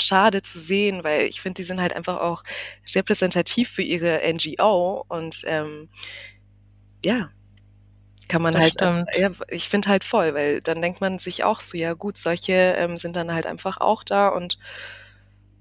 schade 0.00 0.42
zu 0.42 0.58
sehen, 0.58 1.04
weil 1.04 1.22
ich 1.22 1.40
finde, 1.40 1.62
die 1.62 1.66
sind 1.66 1.80
halt 1.80 1.94
einfach 1.94 2.18
auch 2.20 2.42
repräsentativ 2.94 3.70
für 3.70 3.82
ihre 3.82 4.20
NGO 4.32 5.04
und 5.08 5.42
ähm, 5.46 5.88
ja, 7.04 7.30
kann 8.28 8.42
man 8.42 8.54
das 8.54 8.76
halt, 8.78 9.08
ja, 9.16 9.30
ich 9.48 9.68
finde 9.68 9.88
halt 9.88 10.04
voll, 10.04 10.34
weil 10.34 10.60
dann 10.60 10.82
denkt 10.82 11.00
man 11.00 11.18
sich 11.18 11.44
auch 11.44 11.60
so, 11.60 11.78
ja 11.78 11.94
gut, 11.94 12.18
solche 12.18 12.52
ähm, 12.52 12.96
sind 12.96 13.16
dann 13.16 13.32
halt 13.32 13.46
einfach 13.46 13.78
auch 13.78 14.04
da 14.04 14.28
und 14.28 14.58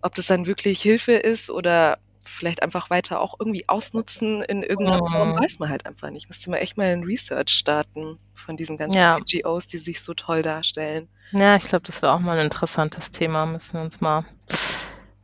ob 0.01 0.15
das 0.15 0.27
dann 0.27 0.45
wirklich 0.45 0.81
Hilfe 0.81 1.13
ist 1.13 1.49
oder 1.49 1.97
vielleicht 2.27 2.63
einfach 2.63 2.89
weiter 2.89 3.19
auch 3.21 3.35
irgendwie 3.39 3.67
ausnutzen 3.67 4.41
in 4.41 4.63
irgendeiner 4.63 5.01
mhm. 5.01 5.11
Form, 5.11 5.39
weiß 5.39 5.59
man 5.59 5.69
halt 5.69 5.85
einfach 5.85 6.09
nicht. 6.09 6.29
Müsste 6.29 6.49
man 6.49 6.59
echt 6.59 6.77
mal 6.77 6.85
ein 6.85 7.03
Research 7.03 7.49
starten 7.49 8.19
von 8.33 8.57
diesen 8.57 8.77
ganzen 8.77 8.99
ja. 8.99 9.17
NGOs, 9.17 9.67
die 9.67 9.77
sich 9.77 10.01
so 10.01 10.13
toll 10.13 10.41
darstellen. 10.41 11.07
Ja, 11.33 11.55
ich 11.55 11.63
glaube, 11.63 11.85
das 11.85 12.01
wäre 12.01 12.13
auch 12.13 12.19
mal 12.19 12.37
ein 12.37 12.45
interessantes 12.45 13.11
Thema. 13.11 13.45
Müssen 13.45 13.73
wir 13.73 13.81
uns 13.81 13.99
mal, 14.01 14.25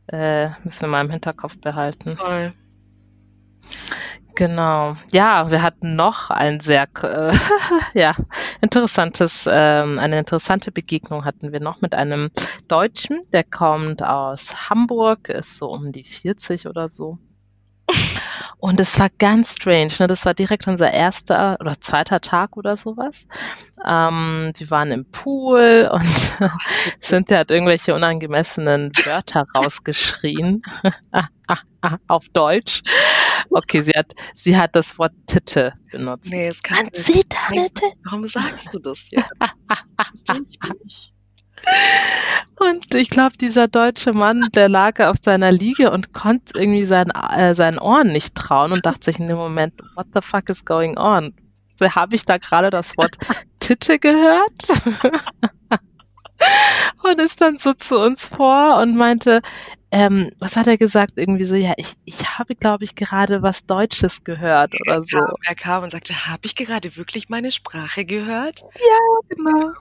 äh, 0.08 0.48
müssen 0.64 0.82
wir 0.82 0.88
mal 0.88 1.04
im 1.04 1.10
Hinterkopf 1.10 1.58
behalten. 1.58 2.16
Toll. 2.16 2.52
Genau. 4.36 4.96
Ja, 5.12 5.50
wir 5.52 5.62
hatten 5.62 5.94
noch 5.94 6.30
ein 6.30 6.58
sehr 6.58 6.88
äh, 7.02 7.32
ja, 7.94 8.16
interessantes, 8.60 9.48
ähm, 9.48 9.98
eine 10.00 10.18
interessante 10.18 10.72
Begegnung 10.72 11.24
hatten 11.24 11.52
wir 11.52 11.60
noch 11.60 11.80
mit 11.80 11.94
einem 11.94 12.30
Deutschen, 12.66 13.20
der 13.32 13.44
kommt 13.44 14.02
aus 14.02 14.68
Hamburg, 14.70 15.28
ist 15.28 15.56
so 15.56 15.70
um 15.70 15.92
die 15.92 16.02
40 16.04 16.66
oder 16.66 16.88
so. 16.88 17.18
Und 18.58 18.80
es 18.80 18.98
war 18.98 19.10
ganz 19.18 19.56
strange. 19.56 19.92
Ne? 19.98 20.06
Das 20.06 20.24
war 20.24 20.32
direkt 20.32 20.66
unser 20.66 20.90
erster 20.90 21.58
oder 21.60 21.78
zweiter 21.80 22.20
Tag 22.20 22.56
oder 22.56 22.76
sowas. 22.76 23.26
Ähm, 23.84 24.52
wir 24.56 24.70
waren 24.70 24.90
im 24.90 25.04
Pool 25.10 25.90
und 25.92 26.50
Cynthia 26.98 27.38
hat 27.38 27.50
irgendwelche 27.50 27.94
unangemessenen 27.94 28.90
Wörter 29.04 29.44
rausgeschrien. 29.54 30.62
Auf 32.08 32.30
Deutsch. 32.30 32.82
Okay, 33.50 33.82
sie 33.82 33.92
hat, 33.92 34.14
sie 34.32 34.56
hat 34.56 34.74
das 34.74 34.98
Wort 34.98 35.12
Titte 35.26 35.74
benutzt. 35.90 36.30
Nee, 36.30 36.46
jetzt 36.46 36.64
kann 36.64 36.84
Man 36.84 36.88
sieht 36.94 37.34
da 37.34 37.66
Warum 38.04 38.26
sagst 38.26 38.72
du 38.72 38.78
das 38.78 38.98
jetzt? 39.10 39.30
ich 40.86 41.13
und 42.58 42.94
ich 42.94 43.10
glaube, 43.10 43.36
dieser 43.36 43.68
deutsche 43.68 44.12
Mann, 44.12 44.48
der 44.54 44.68
lag 44.68 45.00
auf 45.00 45.16
seiner 45.22 45.52
Liege 45.52 45.90
und 45.90 46.12
konnte 46.12 46.58
irgendwie 46.58 46.84
sein, 46.84 47.10
äh, 47.10 47.54
seinen 47.54 47.78
Ohren 47.78 48.12
nicht 48.12 48.34
trauen 48.34 48.72
und 48.72 48.86
dachte 48.86 49.04
sich 49.04 49.18
in 49.18 49.26
dem 49.26 49.36
Moment, 49.36 49.74
what 49.94 50.06
the 50.14 50.20
fuck 50.20 50.48
is 50.48 50.64
going 50.64 50.96
on? 50.96 51.34
Habe 51.80 52.14
ich 52.14 52.24
da 52.24 52.38
gerade 52.38 52.70
das 52.70 52.96
Wort 52.96 53.16
Titte 53.60 53.98
gehört? 53.98 54.68
und 57.02 57.20
ist 57.20 57.40
dann 57.40 57.58
so 57.58 57.72
zu 57.72 57.98
uns 58.00 58.28
vor 58.28 58.78
und 58.78 58.96
meinte, 58.96 59.40
ähm, 59.90 60.32
was 60.38 60.56
hat 60.56 60.66
er 60.66 60.76
gesagt? 60.76 61.12
Irgendwie 61.16 61.44
so, 61.44 61.54
ja, 61.54 61.72
ich, 61.76 61.94
ich 62.04 62.38
habe, 62.38 62.54
glaube 62.54 62.84
ich, 62.84 62.94
gerade 62.94 63.42
was 63.42 63.66
Deutsches 63.66 64.24
gehört 64.24 64.74
oder 64.80 65.02
so. 65.02 65.18
Er 65.18 65.24
kam, 65.24 65.36
er 65.42 65.54
kam 65.54 65.82
und 65.84 65.92
sagte, 65.92 66.26
habe 66.26 66.40
ich 66.46 66.56
gerade 66.56 66.96
wirklich 66.96 67.28
meine 67.28 67.52
Sprache 67.52 68.04
gehört? 68.04 68.62
Ja, 68.74 69.28
genau. 69.28 69.72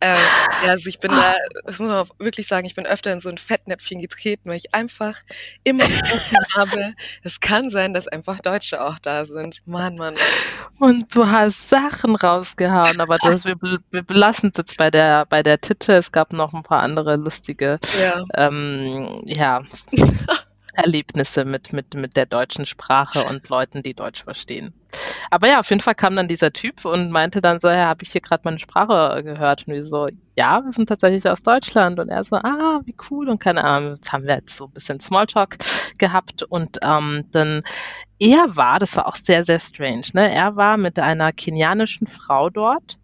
Ähm, 0.00 0.16
ja, 0.64 0.70
also 0.70 0.88
ich 0.88 1.00
bin 1.00 1.10
da, 1.10 1.34
das 1.64 1.80
muss 1.80 1.90
man 1.90 2.08
wirklich 2.18 2.46
sagen, 2.46 2.66
ich 2.66 2.76
bin 2.76 2.86
öfter 2.86 3.12
in 3.12 3.20
so 3.20 3.28
ein 3.28 3.38
Fettnäpfchen 3.38 4.00
getreten, 4.00 4.48
weil 4.50 4.56
ich 4.56 4.74
einfach 4.74 5.22
immer 5.64 5.84
vergessen 5.84 6.36
habe, 6.56 6.94
es 7.24 7.40
kann 7.40 7.70
sein, 7.70 7.94
dass 7.94 8.06
einfach 8.06 8.38
Deutsche 8.40 8.82
auch 8.84 8.98
da 9.00 9.26
sind. 9.26 9.60
Mann, 9.66 9.96
Mann. 9.96 10.14
Und 10.78 11.14
du 11.14 11.26
hast 11.26 11.68
Sachen 11.68 12.14
rausgehauen, 12.14 13.00
aber 13.00 13.16
das, 13.18 13.44
wir, 13.44 13.56
wir 13.60 14.02
belassen 14.02 14.50
es 14.50 14.58
jetzt 14.58 14.76
bei 14.76 14.90
der, 14.90 15.26
bei 15.26 15.42
der 15.42 15.60
Titte. 15.60 15.94
Es 15.94 16.12
gab 16.12 16.32
noch 16.32 16.54
ein 16.54 16.62
paar 16.62 16.82
andere 16.82 17.16
lustige, 17.16 17.80
ja, 18.00 18.24
ähm, 18.34 19.20
ja 19.24 19.62
Erlebnisse 20.78 21.44
mit, 21.44 21.72
mit, 21.72 21.94
mit 21.94 22.16
der 22.16 22.26
deutschen 22.26 22.64
Sprache 22.64 23.24
und 23.24 23.48
Leuten, 23.48 23.82
die 23.82 23.94
Deutsch 23.94 24.22
verstehen. 24.22 24.72
Aber 25.30 25.48
ja, 25.48 25.58
auf 25.58 25.68
jeden 25.70 25.82
Fall 25.82 25.94
kam 25.94 26.16
dann 26.16 26.28
dieser 26.28 26.52
Typ 26.52 26.84
und 26.84 27.10
meinte 27.10 27.40
dann 27.40 27.58
so, 27.58 27.68
ja, 27.68 27.86
habe 27.86 28.02
ich 28.02 28.12
hier 28.12 28.20
gerade 28.20 28.42
meine 28.44 28.58
Sprache 28.58 29.22
gehört? 29.24 29.66
Und 29.66 29.74
wir 29.74 29.84
so, 29.84 30.06
ja, 30.36 30.62
wir 30.64 30.72
sind 30.72 30.88
tatsächlich 30.88 31.28
aus 31.28 31.42
Deutschland. 31.42 31.98
Und 31.98 32.08
er 32.08 32.22
so, 32.22 32.36
ah, 32.36 32.80
wie 32.84 32.94
cool. 33.10 33.28
Und 33.28 33.40
keine 33.40 33.64
Ahnung, 33.64 33.96
jetzt 33.96 34.12
haben 34.12 34.24
wir 34.24 34.36
jetzt 34.36 34.56
so 34.56 34.66
ein 34.66 34.70
bisschen 34.70 35.00
Smalltalk 35.00 35.58
gehabt. 35.98 36.44
Und 36.44 36.78
ähm, 36.82 37.24
dann, 37.32 37.62
er 38.20 38.56
war, 38.56 38.78
das 38.78 38.96
war 38.96 39.06
auch 39.06 39.16
sehr, 39.16 39.44
sehr 39.44 39.58
strange, 39.58 40.06
ne? 40.12 40.32
Er 40.32 40.56
war 40.56 40.76
mit 40.76 40.98
einer 40.98 41.32
kenianischen 41.32 42.06
Frau 42.06 42.50
dort 42.50 42.98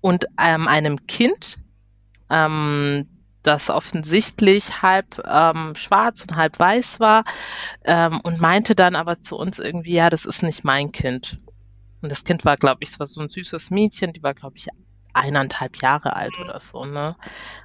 und 0.00 0.26
ähm, 0.38 0.68
einem 0.68 1.06
Kind, 1.06 1.56
ähm, 2.28 3.08
das 3.44 3.70
offensichtlich 3.70 4.82
halb 4.82 5.22
ähm, 5.24 5.74
schwarz 5.76 6.22
und 6.22 6.36
halb 6.36 6.58
weiß 6.58 6.98
war 6.98 7.24
ähm, 7.84 8.20
und 8.22 8.40
meinte 8.40 8.74
dann 8.74 8.96
aber 8.96 9.20
zu 9.20 9.36
uns 9.36 9.58
irgendwie, 9.58 9.94
ja, 9.94 10.10
das 10.10 10.24
ist 10.24 10.42
nicht 10.42 10.64
mein 10.64 10.90
Kind. 10.90 11.38
Und 12.02 12.10
das 12.10 12.24
Kind 12.24 12.44
war, 12.44 12.56
glaube 12.56 12.80
ich, 12.82 12.90
es 12.90 12.98
war 12.98 13.06
so 13.06 13.20
ein 13.20 13.30
süßes 13.30 13.70
Mädchen, 13.70 14.12
die 14.12 14.22
war, 14.22 14.34
glaube 14.34 14.56
ich, 14.56 14.68
eineinhalb 15.14 15.80
Jahre 15.80 16.16
alt 16.16 16.38
oder 16.40 16.60
so, 16.60 16.84
ne? 16.84 17.16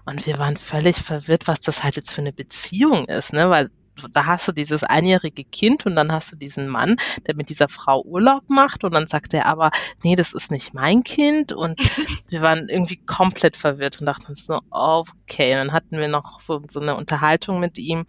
Und 0.05 0.25
wir 0.27 0.37
waren 0.39 0.55
völlig 0.55 0.97
verwirrt, 0.97 1.47
was 1.47 1.59
das 1.59 1.83
halt 1.83 1.95
jetzt 1.95 2.11
für 2.11 2.21
eine 2.21 2.31
Beziehung 2.31 3.05
ist, 3.05 3.33
ne? 3.33 3.49
Weil 3.49 3.71
da 4.07 4.25
hast 4.25 4.47
du 4.47 4.51
dieses 4.51 4.83
einjährige 4.83 5.43
Kind 5.43 5.85
und 5.85 5.95
dann 5.95 6.11
hast 6.11 6.31
du 6.31 6.35
diesen 6.35 6.67
Mann, 6.67 6.97
der 7.27 7.35
mit 7.35 7.49
dieser 7.49 7.67
Frau 7.67 8.01
Urlaub 8.03 8.43
macht 8.47 8.83
und 8.83 8.93
dann 8.93 9.07
sagt 9.07 9.33
er 9.33 9.45
aber, 9.45 9.71
nee, 10.03 10.15
das 10.15 10.33
ist 10.33 10.51
nicht 10.51 10.73
mein 10.73 11.03
Kind 11.03 11.53
und 11.53 11.79
wir 12.29 12.41
waren 12.41 12.69
irgendwie 12.69 12.97
komplett 12.97 13.57
verwirrt 13.57 13.99
und 13.99 14.05
dachten 14.05 14.27
uns 14.27 14.45
so, 14.45 14.59
okay, 14.69 15.51
und 15.53 15.57
dann 15.57 15.73
hatten 15.73 15.97
wir 15.97 16.07
noch 16.07 16.39
so, 16.39 16.61
so 16.67 16.79
eine 16.79 16.95
Unterhaltung 16.95 17.59
mit 17.59 17.77
ihm, 17.77 18.05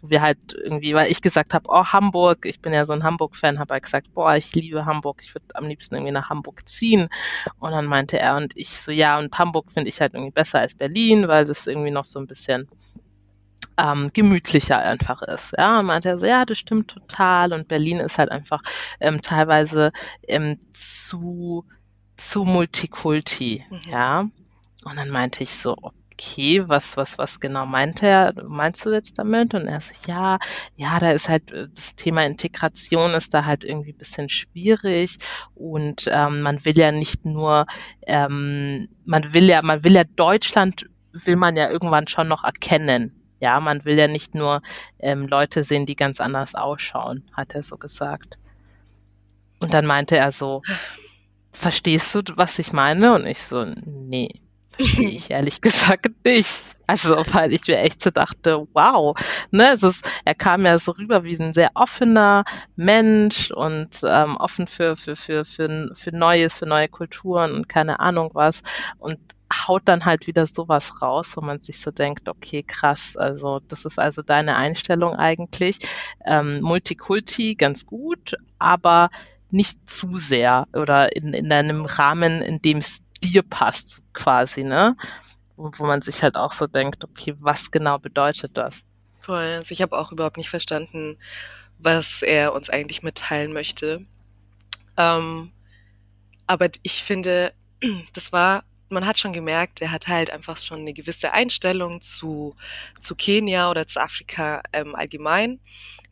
wo 0.00 0.10
wir 0.10 0.22
halt 0.22 0.38
irgendwie, 0.52 0.94
weil 0.94 1.10
ich 1.10 1.22
gesagt 1.22 1.54
habe, 1.54 1.64
oh, 1.68 1.84
Hamburg, 1.84 2.46
ich 2.46 2.60
bin 2.60 2.72
ja 2.72 2.84
so 2.84 2.92
ein 2.92 3.04
Hamburg-Fan, 3.04 3.58
habe 3.58 3.74
er 3.74 3.80
gesagt, 3.80 4.12
boah, 4.14 4.34
ich 4.34 4.54
liebe 4.54 4.86
Hamburg, 4.86 5.20
ich 5.22 5.34
würde 5.34 5.46
am 5.54 5.66
liebsten 5.66 5.94
irgendwie 5.94 6.12
nach 6.12 6.30
Hamburg 6.30 6.68
ziehen. 6.68 7.08
Und 7.58 7.72
dann 7.72 7.86
meinte 7.86 8.18
er 8.18 8.36
und 8.36 8.56
ich 8.56 8.70
so, 8.70 8.92
ja, 8.92 9.18
und 9.18 9.38
Hamburg 9.38 9.70
finde 9.70 9.88
ich 9.88 10.00
halt 10.00 10.14
irgendwie 10.14 10.32
besser 10.32 10.60
als 10.60 10.74
Berlin, 10.74 11.28
weil 11.28 11.44
das 11.44 11.66
irgendwie 11.66 11.90
noch 11.90 12.04
so 12.04 12.18
ein 12.18 12.26
bisschen 12.26 12.68
ähm, 13.76 14.10
gemütlicher 14.12 14.78
einfach 14.78 15.22
ist. 15.22 15.52
Ja, 15.56 15.80
und 15.80 15.86
meinte 15.86 16.08
er 16.08 16.18
so, 16.18 16.26
ja, 16.26 16.44
das 16.44 16.58
stimmt 16.58 16.88
total. 16.88 17.52
Und 17.52 17.68
Berlin 17.68 17.98
ist 17.98 18.18
halt 18.18 18.30
einfach 18.30 18.62
ähm, 19.00 19.22
teilweise 19.22 19.92
ähm, 20.26 20.58
zu, 20.72 21.64
zu 22.16 22.44
Multikulti. 22.44 23.64
Mhm. 23.70 23.80
Ja. 23.90 24.20
Und 24.84 24.96
dann 24.96 25.10
meinte 25.10 25.42
ich 25.42 25.50
so, 25.50 25.76
okay, 26.20 26.68
was, 26.68 26.96
was, 26.96 27.18
was 27.18 27.40
genau 27.40 27.64
meint 27.66 28.02
er, 28.02 28.34
meinst 28.46 28.84
du 28.84 28.90
jetzt 28.90 29.18
damit? 29.18 29.54
Und 29.54 29.66
er 29.66 29.80
sagt, 29.80 30.06
ja, 30.06 30.38
ja, 30.76 30.98
da 30.98 31.12
ist 31.12 31.28
halt 31.28 31.50
äh, 31.52 31.68
das 31.68 31.94
Thema 31.96 32.24
Integration 32.26 33.12
ist 33.12 33.32
da 33.32 33.44
halt 33.44 33.64
irgendwie 33.64 33.92
ein 33.92 33.98
bisschen 33.98 34.28
schwierig 34.28 35.16
und 35.54 36.08
ähm, 36.12 36.42
man 36.42 36.64
will 36.64 36.78
ja 36.78 36.92
nicht 36.92 37.24
nur, 37.24 37.66
ähm, 38.06 38.88
man 39.04 39.32
will 39.32 39.44
ja, 39.44 39.62
man 39.62 39.82
will 39.84 39.94
ja 39.94 40.04
Deutschland 40.04 40.86
will 41.12 41.36
man 41.36 41.56
ja 41.56 41.70
irgendwann 41.70 42.06
schon 42.06 42.28
noch 42.28 42.44
erkennen. 42.44 43.19
Ja, 43.40 43.58
man 43.60 43.84
will 43.84 43.98
ja 43.98 44.06
nicht 44.06 44.34
nur 44.34 44.62
ähm, 44.98 45.26
Leute 45.26 45.64
sehen, 45.64 45.86
die 45.86 45.96
ganz 45.96 46.20
anders 46.20 46.54
ausschauen, 46.54 47.24
hat 47.32 47.54
er 47.54 47.62
so 47.62 47.76
gesagt. 47.76 48.38
Und 49.60 49.74
dann 49.74 49.86
meinte 49.86 50.16
er 50.16 50.30
so, 50.30 50.62
verstehst 51.52 52.14
du, 52.14 52.22
was 52.36 52.58
ich 52.58 52.72
meine? 52.72 53.14
Und 53.14 53.26
ich 53.26 53.42
so, 53.42 53.64
nee, 53.84 54.28
verstehe 54.68 55.08
ich 55.08 55.30
ehrlich 55.30 55.60
gesagt 55.60 56.10
nicht. 56.24 56.76
Also, 56.86 57.16
weil 57.32 57.52
ich 57.52 57.66
mir 57.68 57.78
echt 57.78 58.02
so 58.02 58.10
dachte, 58.10 58.66
wow, 58.72 59.16
ne, 59.50 59.72
es 59.72 59.82
ist, 59.82 60.08
er 60.24 60.34
kam 60.34 60.64
ja 60.64 60.78
so 60.78 60.92
rüber 60.92 61.24
wie 61.24 61.36
ein 61.40 61.52
sehr 61.52 61.70
offener 61.74 62.44
Mensch 62.76 63.50
und 63.50 64.00
ähm, 64.04 64.36
offen 64.36 64.66
für, 64.66 64.96
für, 64.96 65.16
für, 65.16 65.44
für, 65.44 65.90
für 65.94 66.16
Neues, 66.16 66.58
für 66.58 66.66
neue 66.66 66.88
Kulturen 66.88 67.54
und 67.54 67.68
keine 67.68 68.00
Ahnung 68.00 68.30
was. 68.34 68.62
Und 68.98 69.18
haut 69.52 69.82
dann 69.86 70.04
halt 70.04 70.26
wieder 70.26 70.46
sowas 70.46 71.02
raus, 71.02 71.36
wo 71.36 71.40
man 71.40 71.60
sich 71.60 71.80
so 71.80 71.90
denkt, 71.90 72.28
okay, 72.28 72.62
krass, 72.62 73.16
also 73.16 73.60
das 73.68 73.84
ist 73.84 73.98
also 73.98 74.22
deine 74.22 74.56
Einstellung 74.56 75.14
eigentlich. 75.16 75.78
Ähm, 76.24 76.60
Multikulti 76.60 77.54
ganz 77.54 77.86
gut, 77.86 78.36
aber 78.58 79.10
nicht 79.50 79.88
zu 79.88 80.16
sehr 80.18 80.68
oder 80.72 81.14
in, 81.16 81.32
in 81.34 81.52
einem 81.52 81.84
Rahmen, 81.84 82.42
in 82.42 82.62
dem 82.62 82.78
es 82.78 83.00
dir 83.22 83.42
passt, 83.42 84.00
quasi, 84.12 84.62
ne? 84.62 84.96
Wo, 85.56 85.70
wo 85.76 85.86
man 85.86 86.02
sich 86.02 86.22
halt 86.22 86.36
auch 86.36 86.52
so 86.52 86.66
denkt, 86.66 87.04
okay, 87.04 87.34
was 87.38 87.70
genau 87.70 87.98
bedeutet 87.98 88.56
das? 88.56 88.84
Voll. 89.18 89.56
Also 89.58 89.72
ich 89.72 89.82
habe 89.82 89.98
auch 89.98 90.12
überhaupt 90.12 90.36
nicht 90.36 90.48
verstanden, 90.48 91.18
was 91.78 92.22
er 92.22 92.54
uns 92.54 92.70
eigentlich 92.70 93.02
mitteilen 93.02 93.52
möchte. 93.52 94.06
Ähm, 94.96 95.52
aber 96.46 96.68
ich 96.82 97.02
finde, 97.02 97.52
das 98.12 98.32
war 98.32 98.64
man 98.90 99.06
hat 99.06 99.18
schon 99.18 99.32
gemerkt, 99.32 99.80
er 99.80 99.92
hat 99.92 100.08
halt 100.08 100.30
einfach 100.30 100.58
schon 100.58 100.80
eine 100.80 100.92
gewisse 100.92 101.32
Einstellung 101.32 102.00
zu, 102.00 102.56
zu 103.00 103.14
Kenia 103.14 103.70
oder 103.70 103.86
zu 103.86 104.00
Afrika 104.00 104.62
ähm, 104.72 104.94
allgemein. 104.94 105.60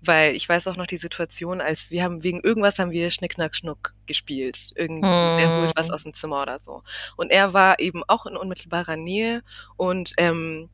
Weil 0.00 0.36
ich 0.36 0.48
weiß 0.48 0.68
auch 0.68 0.76
noch 0.76 0.86
die 0.86 0.96
Situation, 0.96 1.60
als 1.60 1.90
wir 1.90 2.04
haben 2.04 2.22
wegen 2.22 2.40
irgendwas 2.40 2.78
haben 2.78 2.92
wir 2.92 3.10
Schnick, 3.10 3.34
Schnack, 3.34 3.56
Schnuck 3.56 3.94
gespielt. 4.06 4.70
Irgendwer 4.76 5.40
hm. 5.40 5.60
holt 5.60 5.72
was 5.76 5.90
aus 5.90 6.04
dem 6.04 6.14
Zimmer 6.14 6.42
oder 6.42 6.58
so. 6.62 6.84
Und 7.16 7.32
er 7.32 7.52
war 7.52 7.80
eben 7.80 8.04
auch 8.06 8.24
in 8.26 8.36
unmittelbarer 8.36 8.96
Nähe 8.96 9.42
und 9.76 10.12
ähm, 10.18 10.70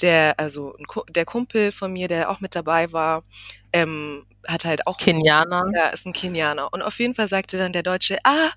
der, 0.00 0.38
also 0.38 0.72
der 1.10 1.24
Kumpel 1.24 1.70
von 1.70 1.92
mir, 1.92 2.08
der 2.08 2.30
auch 2.30 2.40
mit 2.40 2.54
dabei 2.54 2.92
war, 2.92 3.24
ähm, 3.72 4.26
hat 4.46 4.64
halt 4.64 4.86
auch 4.86 4.96
Kenianer. 4.96 5.64
Ja, 5.74 5.88
ist 5.88 6.06
ein 6.06 6.12
Kenianer. 6.12 6.72
Und 6.72 6.82
auf 6.82 6.98
jeden 6.98 7.14
Fall 7.14 7.28
sagte 7.28 7.58
dann 7.58 7.72
der 7.72 7.82
Deutsche, 7.82 8.18
ah, 8.24 8.50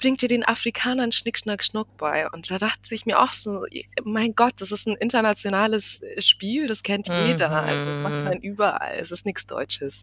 bringt 0.00 0.22
ihr 0.22 0.28
den 0.28 0.44
Afrikanern 0.44 1.12
Schnick, 1.12 1.38
Schnack, 1.38 1.62
Schnuck 1.62 1.96
bei. 1.96 2.28
Und 2.30 2.50
da 2.50 2.58
dachte 2.58 2.94
ich 2.94 3.06
mir 3.06 3.20
auch 3.20 3.32
so, 3.32 3.64
mein 4.02 4.34
Gott, 4.34 4.54
das 4.58 4.72
ist 4.72 4.86
ein 4.86 4.96
internationales 4.96 6.00
äh, 6.02 6.20
Spiel, 6.20 6.66
das 6.66 6.82
kennt 6.82 7.08
jeder. 7.08 7.48
Mhm. 7.48 7.68
Also 7.68 7.84
das 7.84 8.00
macht 8.00 8.24
man 8.24 8.40
überall. 8.40 8.94
Es 8.98 9.10
ist 9.10 9.26
nichts 9.26 9.46
Deutsches. 9.46 10.02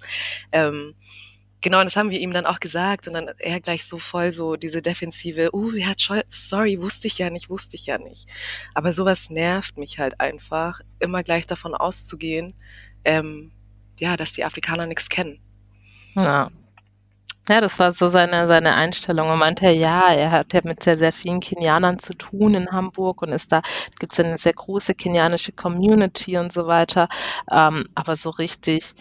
Ähm, 0.52 0.93
genau, 1.62 1.80
und 1.80 1.86
das 1.86 1.95
haben 1.95 2.12
wir 2.12 2.20
ihm 2.20 2.32
dann 2.32 2.45
auch 2.45 2.60
gesagt. 2.60 3.08
Und 3.08 3.16
dann 3.16 3.30
er 3.39 3.60
gleich 3.60 3.86
so 3.86 3.98
voll 3.98 4.34
so 4.34 4.56
diese 4.56 4.82
defensive, 4.82 5.50
uh, 5.54 5.72
er 5.74 5.89
hat 5.89 6.02
schon, 6.02 6.22
sorry, 6.30 6.80
wusste 6.80 7.08
ich 7.08 7.18
ja 7.18 7.30
nicht, 7.30 7.50
wusste 7.50 7.76
ich 7.76 7.88
ja 7.88 7.98
nicht. 7.98 8.28
Aber 8.74 8.93
sowas 8.93 9.30
nervt 9.30 9.78
mich 9.78 10.00
halt 10.00 10.20
einfach, 10.20 10.82
immer 11.00 11.24
gleich 11.24 11.48
davon 11.48 11.74
auszugehen, 11.74 12.54
ähm, 13.04 13.52
ja, 14.00 14.16
dass 14.16 14.32
die 14.32 14.45
Afrikaner 14.45 14.86
nichts 14.86 15.10
kennen. 15.10 15.39
Ja. 16.16 16.52
Ja, 17.50 17.62
das 17.62 17.80
war 17.80 17.91
so 17.93 18.10
seine, 18.10 18.45
seine 18.48 18.76
Einstellung. 18.76 19.30
Er 19.30 19.38
meinte, 19.38 19.70
ja, 19.70 20.12
er 20.14 20.32
hat 20.32 20.52
ja 20.54 20.60
mit 20.64 20.84
sehr, 20.84 20.98
sehr 20.98 21.14
vielen 21.14 21.39
Kenianern 21.39 21.98
zu 21.98 22.14
tun 22.14 22.56
in 22.56 22.72
Hamburg 22.72 23.22
und 23.22 23.30
ist 23.32 23.52
da, 23.54 23.62
gibt 24.00 24.12
es 24.12 24.20
eine 24.20 24.38
sehr 24.38 24.54
große 24.54 24.95
kenianische 24.95 25.54
Community 25.54 26.38
und 26.38 26.52
so 26.52 26.68
weiter. 26.68 27.08
Ähm, 27.50 27.86
aber 27.95 28.18
so 28.18 28.32
richtig, 28.32 28.95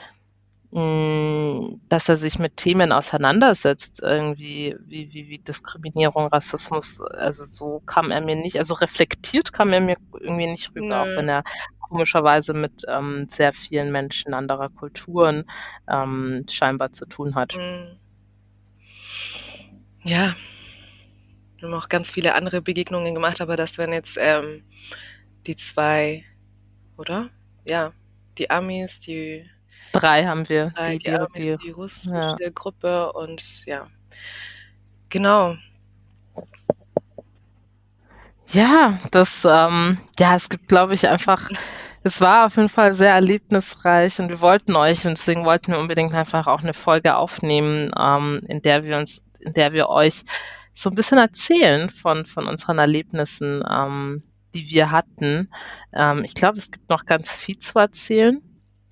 mh, 0.71 0.81
mm, 0.81 1.81
dass 1.89 2.09
er 2.09 2.17
sich 2.17 2.39
mit 2.39 2.57
Themen 2.57 2.93
auseinandersetzt, 2.93 4.01
irgendwie 4.01 4.77
wie, 4.81 5.13
wie, 5.13 5.29
wie 5.29 5.39
Diskriminierung, 5.39 6.29
Rassismus, 6.29 7.01
also 7.03 7.45
so 7.45 7.83
kam 7.87 8.13
er 8.13 8.21
mir 8.21 8.37
nicht, 8.37 8.59
also 8.59 8.75
reflektiert 8.75 9.53
kam 9.53 9.73
er 9.73 9.81
mir 9.81 9.97
irgendwie 10.21 10.47
nicht 10.47 10.71
rüber, 10.77 10.87
Nö. 10.87 10.95
auch 10.95 11.17
wenn 11.17 11.29
er 11.29 11.43
komischerweise 11.81 12.55
mit 12.55 12.85
ähm, 12.89 13.27
sehr 13.29 13.53
vielen 13.53 13.91
Menschen 13.91 14.35
anderer 14.35 14.69
Kulturen 14.69 15.45
ähm, 15.89 16.45
scheinbar 16.49 16.93
zu 16.93 17.07
tun 17.07 17.35
hat. 17.35 17.57
Mhm. 17.57 17.99
Ja, 20.09 20.37
wir 21.59 21.69
haben 21.69 21.75
auch 21.75 21.89
ganz 21.89 22.13
viele 22.13 22.35
andere 22.35 22.63
Begegnungen 22.63 23.13
gemacht, 23.13 23.41
aber 23.41 23.57
das 23.57 23.77
wären 23.77 23.93
jetzt 23.93 24.17
ähm, 24.21 24.63
die 25.49 25.57
zwei, 25.57 26.25
oder? 26.97 27.29
Ja, 27.65 27.93
die 28.39 28.49
Amis, 28.49 29.01
die 29.01 29.51
drei 29.93 30.25
haben 30.25 30.49
wir, 30.49 30.71
drei, 30.71 30.93
die, 30.93 30.99
die, 30.99 31.05
die, 31.05 31.11
Amis, 31.11 31.31
die, 31.35 31.57
die 31.57 31.71
russische 31.71 32.37
ja. 32.39 32.51
Gruppe 32.55 33.13
und 33.15 33.67
ja, 33.67 33.89
genau. 35.09 35.57
Ja, 38.49 39.01
das, 39.11 39.45
ähm, 39.45 39.99
ja, 40.21 40.37
es 40.37 40.49
gibt, 40.49 40.69
glaube 40.69 40.95
ich, 40.95 41.09
einfach, 41.09 41.51
es 42.05 42.21
war 42.21 42.47
auf 42.47 42.55
jeden 42.57 42.69
Fall 42.69 42.93
sehr 42.93 43.13
erlebnisreich 43.13 44.21
und 44.21 44.29
wir 44.29 44.41
wollten 44.41 44.77
euch 44.77 45.05
und 45.05 45.19
deswegen 45.19 45.45
wollten 45.45 45.73
wir 45.73 45.81
unbedingt 45.81 46.15
einfach 46.15 46.47
auch 46.47 46.61
eine 46.61 46.75
Folge 46.75 47.17
aufnehmen, 47.17 47.91
ähm, 47.99 48.43
in 48.47 48.63
der 48.63 48.85
wir 48.85 48.99
uns, 48.99 49.21
in 49.47 49.53
der 49.53 49.73
wir 49.73 49.89
euch 49.89 50.23
so 50.75 50.91
ein 50.91 50.97
bisschen 50.97 51.19
erzählen 51.19 51.89
von, 51.89 52.27
von 52.27 52.47
unseren 52.47 52.79
Erlebnissen, 52.79 53.65
ähm, 53.69 54.23
die 54.55 54.69
wir 54.71 54.91
hatten. 54.91 55.51
Ähm, 55.93 56.23
ich 56.25 56.35
glaube, 56.35 56.59
es 56.59 56.71
gibt 56.71 56.91
noch 56.91 57.07
ganz 57.07 57.37
viel 57.37 57.59
zu 57.59 57.79
erzählen. 57.79 58.43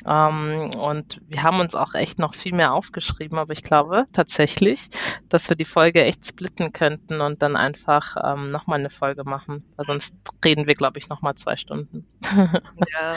Ähm, 0.07 0.71
und 0.77 1.21
wir 1.29 1.43
haben 1.43 1.61
uns 1.61 1.75
auch 1.75 1.95
echt 1.95 2.19
noch 2.19 2.35
viel 2.35 2.53
mehr 2.53 2.73
aufgeschrieben, 2.75 3.39
aber 3.39 3.53
ich 3.53 3.63
glaube 3.63 4.07
tatsächlich, 4.13 4.89
dass 5.29 5.49
wir 5.49 5.57
die 5.57 5.65
Folge 5.65 6.05
echt 6.05 6.27
splitten 6.27 6.73
könnten 6.73 7.21
und 7.21 7.43
dann 7.43 7.57
einfach 7.57 8.17
ähm, 8.23 8.49
nochmal 8.49 8.81
eine 8.81 8.91
Folge 8.91 9.25
machen. 9.25 9.65
Weil 9.77 9.87
sonst 9.87 10.15
reden 10.45 10.67
wir, 10.67 10.75
glaube 10.75 10.99
ich, 10.99 11.09
nochmal 11.09 11.35
zwei 11.35 11.57
Stunden. 11.57 12.07
ja. 12.33 13.17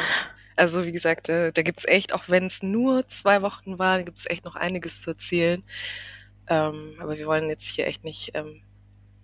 Also 0.56 0.86
wie 0.86 0.92
gesagt, 0.92 1.30
äh, 1.30 1.52
da 1.52 1.62
es 1.62 1.86
echt, 1.86 2.14
auch 2.14 2.24
wenn 2.28 2.48
es 2.48 2.64
nur 2.64 3.08
zwei 3.10 3.42
Wochen 3.44 3.78
war, 3.78 4.02
gibt 4.04 4.20
es 4.20 4.30
echt 4.30 4.44
noch 4.44 4.56
einiges 4.56 5.02
zu 5.02 5.12
erzählen. 5.12 5.64
Ähm, 6.48 6.96
aber 7.00 7.18
wir 7.18 7.28
wollen 7.28 7.50
jetzt 7.50 7.68
hier 7.68 7.88
echt 7.88 8.04
nicht 8.04 8.32
ähm, 8.34 8.62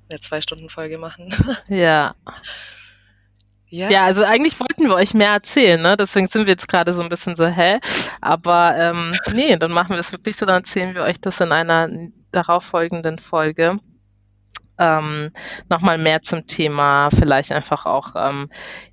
eine 0.10 0.22
Zwei-Stunden-Folge 0.22 0.98
machen. 0.98 1.34
ja. 1.68 2.16
Ja. 3.70 3.90
ja, 3.90 4.04
also 4.04 4.24
eigentlich 4.24 4.60
wollten 4.60 4.88
wir 4.88 4.94
euch 4.94 5.16
mehr 5.16 5.32
erzählen, 5.32 5.82
ne? 5.82 5.98
Deswegen 5.98 6.28
sind 6.28 6.46
wir 6.46 6.52
jetzt 6.52 6.68
gerade 6.68 6.94
so 6.94 7.02
ein 7.02 7.10
bisschen 7.10 7.36
so, 7.36 7.48
hä? 7.48 7.80
Aber 8.22 8.76
ähm, 8.78 9.14
nee, 9.34 9.58
dann 9.58 9.72
machen 9.72 9.94
wir 9.94 9.98
es 9.98 10.12
wirklich 10.12 10.38
so, 10.38 10.46
dann 10.46 10.58
erzählen 10.58 10.94
wir 10.94 11.02
euch 11.02 11.20
das 11.20 11.42
in 11.42 11.52
einer 11.52 11.90
darauffolgenden 12.32 13.18
Folge 13.18 13.80
ähm, 14.84 15.32
nochmal 15.70 15.98
mehr 15.98 16.22
zum 16.22 16.46
Thema, 16.46 17.10
vielleicht 17.10 17.52
einfach 17.52 17.86
auch 17.86 18.16
ähm, 18.16 18.50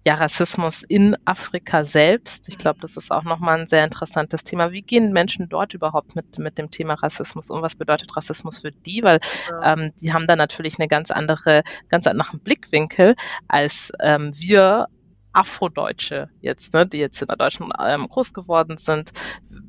ja, 0.07 0.15
Rassismus 0.15 0.83
in 0.83 1.17
Afrika 1.25 1.85
selbst. 1.85 2.49
Ich 2.49 2.59
glaube, 2.59 2.79
das 2.81 2.97
ist 2.97 3.11
auch 3.11 3.25
nochmal 3.25 3.61
ein 3.61 3.67
sehr 3.67 3.85
interessantes 3.85 4.45
Thema. 4.45 4.71
Wie 4.73 4.83
gehen 4.83 5.13
Menschen 5.13 5.49
dort 5.49 5.75
überhaupt 5.75 6.15
mit, 6.15 6.39
mit 6.39 6.59
dem 6.59 6.71
Thema 6.71 6.95
Rassismus 6.95 7.51
um? 7.51 7.63
Was 7.63 7.75
bedeutet 7.75 8.17
Rassismus 8.17 8.61
für 8.61 8.71
die? 8.71 9.03
Weil 9.03 9.21
ja. 9.51 9.73
ähm, 9.73 9.91
die 10.01 10.13
haben 10.13 10.27
da 10.27 10.37
natürlich 10.37 10.79
eine 10.79 10.89
ganz 10.89 11.11
andere, 11.11 11.63
ganz 11.89 12.07
anderen 12.07 12.41
Blickwinkel 12.41 13.17
als 13.49 13.93
ähm, 14.01 14.31
wir 14.37 14.87
Afrodeutsche 15.33 16.29
jetzt, 16.41 16.75
ne, 16.75 16.87
die 16.87 16.99
jetzt 16.99 17.21
in 17.23 17.29
Deutschland 17.29 17.73
ähm, 17.85 18.09
groß 18.09 18.33
geworden 18.33 18.79
sind. 18.79 19.13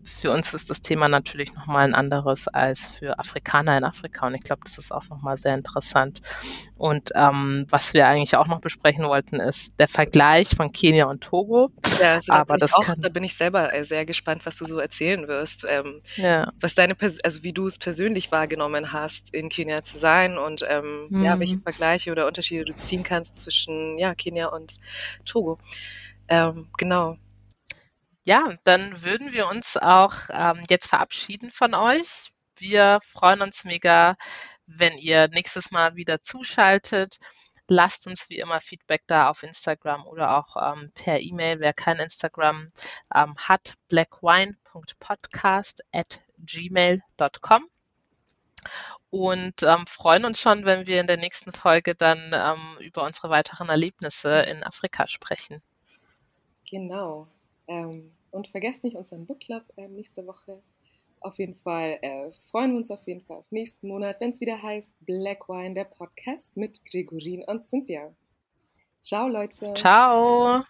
Für 0.04 0.32
uns 0.32 0.54
ist 0.54 0.70
das 0.70 0.82
Thema 0.82 1.08
natürlich 1.08 1.54
nochmal 1.54 1.86
ein 1.86 1.96
anderes 1.96 2.48
als 2.48 2.90
für 2.90 3.20
Afrikaner 3.20 3.78
in 3.78 3.84
Afrika 3.84 4.28
und 4.28 4.36
ich 4.36 4.42
glaube, 4.42 4.62
das 4.66 4.78
ist 4.78 4.92
auch 4.92 5.08
nochmal 5.10 5.38
sehr 5.38 5.54
interessant. 5.54 6.22
Und 6.78 7.12
ähm, 7.16 7.66
was 7.70 7.94
wir 7.94 8.08
eigentlich 8.08 8.36
auch 8.36 8.48
noch 8.48 8.62
besprechen 8.62 9.06
wollten, 9.06 9.40
ist 9.40 9.74
der 9.80 9.88
Vergleich 9.88 10.50
von 10.50 10.72
Kenia 10.72 11.06
und 11.06 11.22
Togo. 11.22 11.72
Ja, 12.02 12.16
also 12.16 12.34
Aber 12.34 12.54
da, 12.54 12.66
das 12.66 12.74
auch, 12.74 12.84
kann, 12.84 13.02
da 13.02 13.10
bin 13.10 13.24
ich 13.24 13.36
selber 13.36 13.74
äh, 13.74 13.86
sehr 13.86 14.06
gespannt, 14.06 14.46
was 14.46 14.58
du 14.58 14.66
so 14.66 14.80
erzählen 14.80 15.28
wirst. 15.28 15.66
Ähm, 15.70 16.02
ja. 16.16 16.52
Was 16.60 16.76
deine, 16.76 16.96
also 17.00 17.44
wie 17.44 17.54
du 17.54 17.68
es 17.68 17.78
persönlich 17.78 18.32
wahrgenommen 18.32 18.92
hast, 18.94 19.34
in 19.34 19.50
Kenia 19.50 19.84
zu 19.84 20.00
sein 20.00 20.38
und 20.38 20.66
ähm, 20.68 21.08
mhm. 21.10 21.24
ja, 21.24 21.40
welche 21.40 21.60
Vergleiche 21.60 22.12
oder 22.12 22.28
Unterschiede 22.28 22.66
du 22.66 22.76
ziehen 22.76 23.04
kannst 23.04 23.38
zwischen 23.38 23.98
ja, 23.98 24.16
Kenia 24.16 24.48
und 24.48 24.80
Togo. 25.26 25.51
Ähm, 26.28 26.70
genau. 26.78 27.18
Ja, 28.24 28.54
dann 28.64 29.02
würden 29.02 29.32
wir 29.34 29.48
uns 29.48 29.78
auch 29.78 30.14
ähm, 30.30 30.62
jetzt 30.70 30.88
verabschieden 30.88 31.50
von 31.52 31.74
euch. 31.74 32.32
Wir 32.60 33.00
freuen 33.04 33.42
uns 33.42 33.64
mega, 33.64 34.16
wenn 34.68 34.98
ihr 34.98 35.28
nächstes 35.30 35.72
Mal 35.72 35.96
wieder 35.96 36.20
zuschaltet. 36.20 37.18
Lasst 37.68 38.06
uns 38.06 38.30
wie 38.30 38.38
immer 38.38 38.60
Feedback 38.60 39.04
da 39.08 39.30
auf 39.30 39.44
Instagram 39.44 40.06
oder 40.06 40.38
auch 40.38 40.56
ähm, 40.74 40.92
per 40.94 41.20
E-Mail. 41.20 41.60
Wer 41.60 41.74
kein 41.74 41.98
Instagram 42.00 42.68
ähm, 43.16 43.36
hat, 43.38 43.74
blackwine.podcast 43.88 45.82
at 45.92 46.20
gmail.com 46.38 47.66
und 49.12 49.62
ähm, 49.62 49.86
freuen 49.88 50.26
uns 50.26 50.40
schon, 50.40 50.66
wenn 50.66 50.88
wir 50.88 51.02
in 51.02 51.08
der 51.08 51.18
nächsten 51.18 51.52
Folge 51.52 51.94
dann 51.96 52.32
ähm, 52.34 52.78
über 52.80 53.04
unsere 53.04 53.30
weiteren 53.30 53.70
Erlebnisse 53.70 54.42
in 54.44 54.64
Afrika 54.64 55.08
sprechen. 55.08 55.62
Genau. 56.70 57.28
Ähm, 57.68 58.12
und 58.32 58.48
vergesst 58.48 58.84
nicht 58.84 58.96
unseren 58.96 59.26
Book 59.26 59.42
Club 59.42 59.64
ähm, 59.78 59.96
nächste 59.96 60.26
Woche. 60.26 60.62
Auf 61.20 61.38
jeden 61.38 61.56
Fall 61.56 62.00
äh, 62.02 62.32
freuen 62.50 62.72
wir 62.72 62.78
uns 62.78 62.90
auf 62.90 63.06
jeden 63.06 63.22
Fall 63.22 63.38
auf 63.38 63.52
nächsten 63.52 63.90
Monat, 63.90 64.16
wenn 64.20 64.32
es 64.32 64.42
wieder 64.42 64.62
heißt 64.62 64.90
Black 65.02 65.48
Wine, 65.50 65.76
der 65.76 65.84
Podcast 65.84 66.56
mit 66.56 66.84
Gregorin 66.86 67.44
und 67.44 67.64
Cynthia. 67.66 68.12
Ciao, 69.02 69.28
Leute. 69.28 69.74
Ciao. 69.76 70.64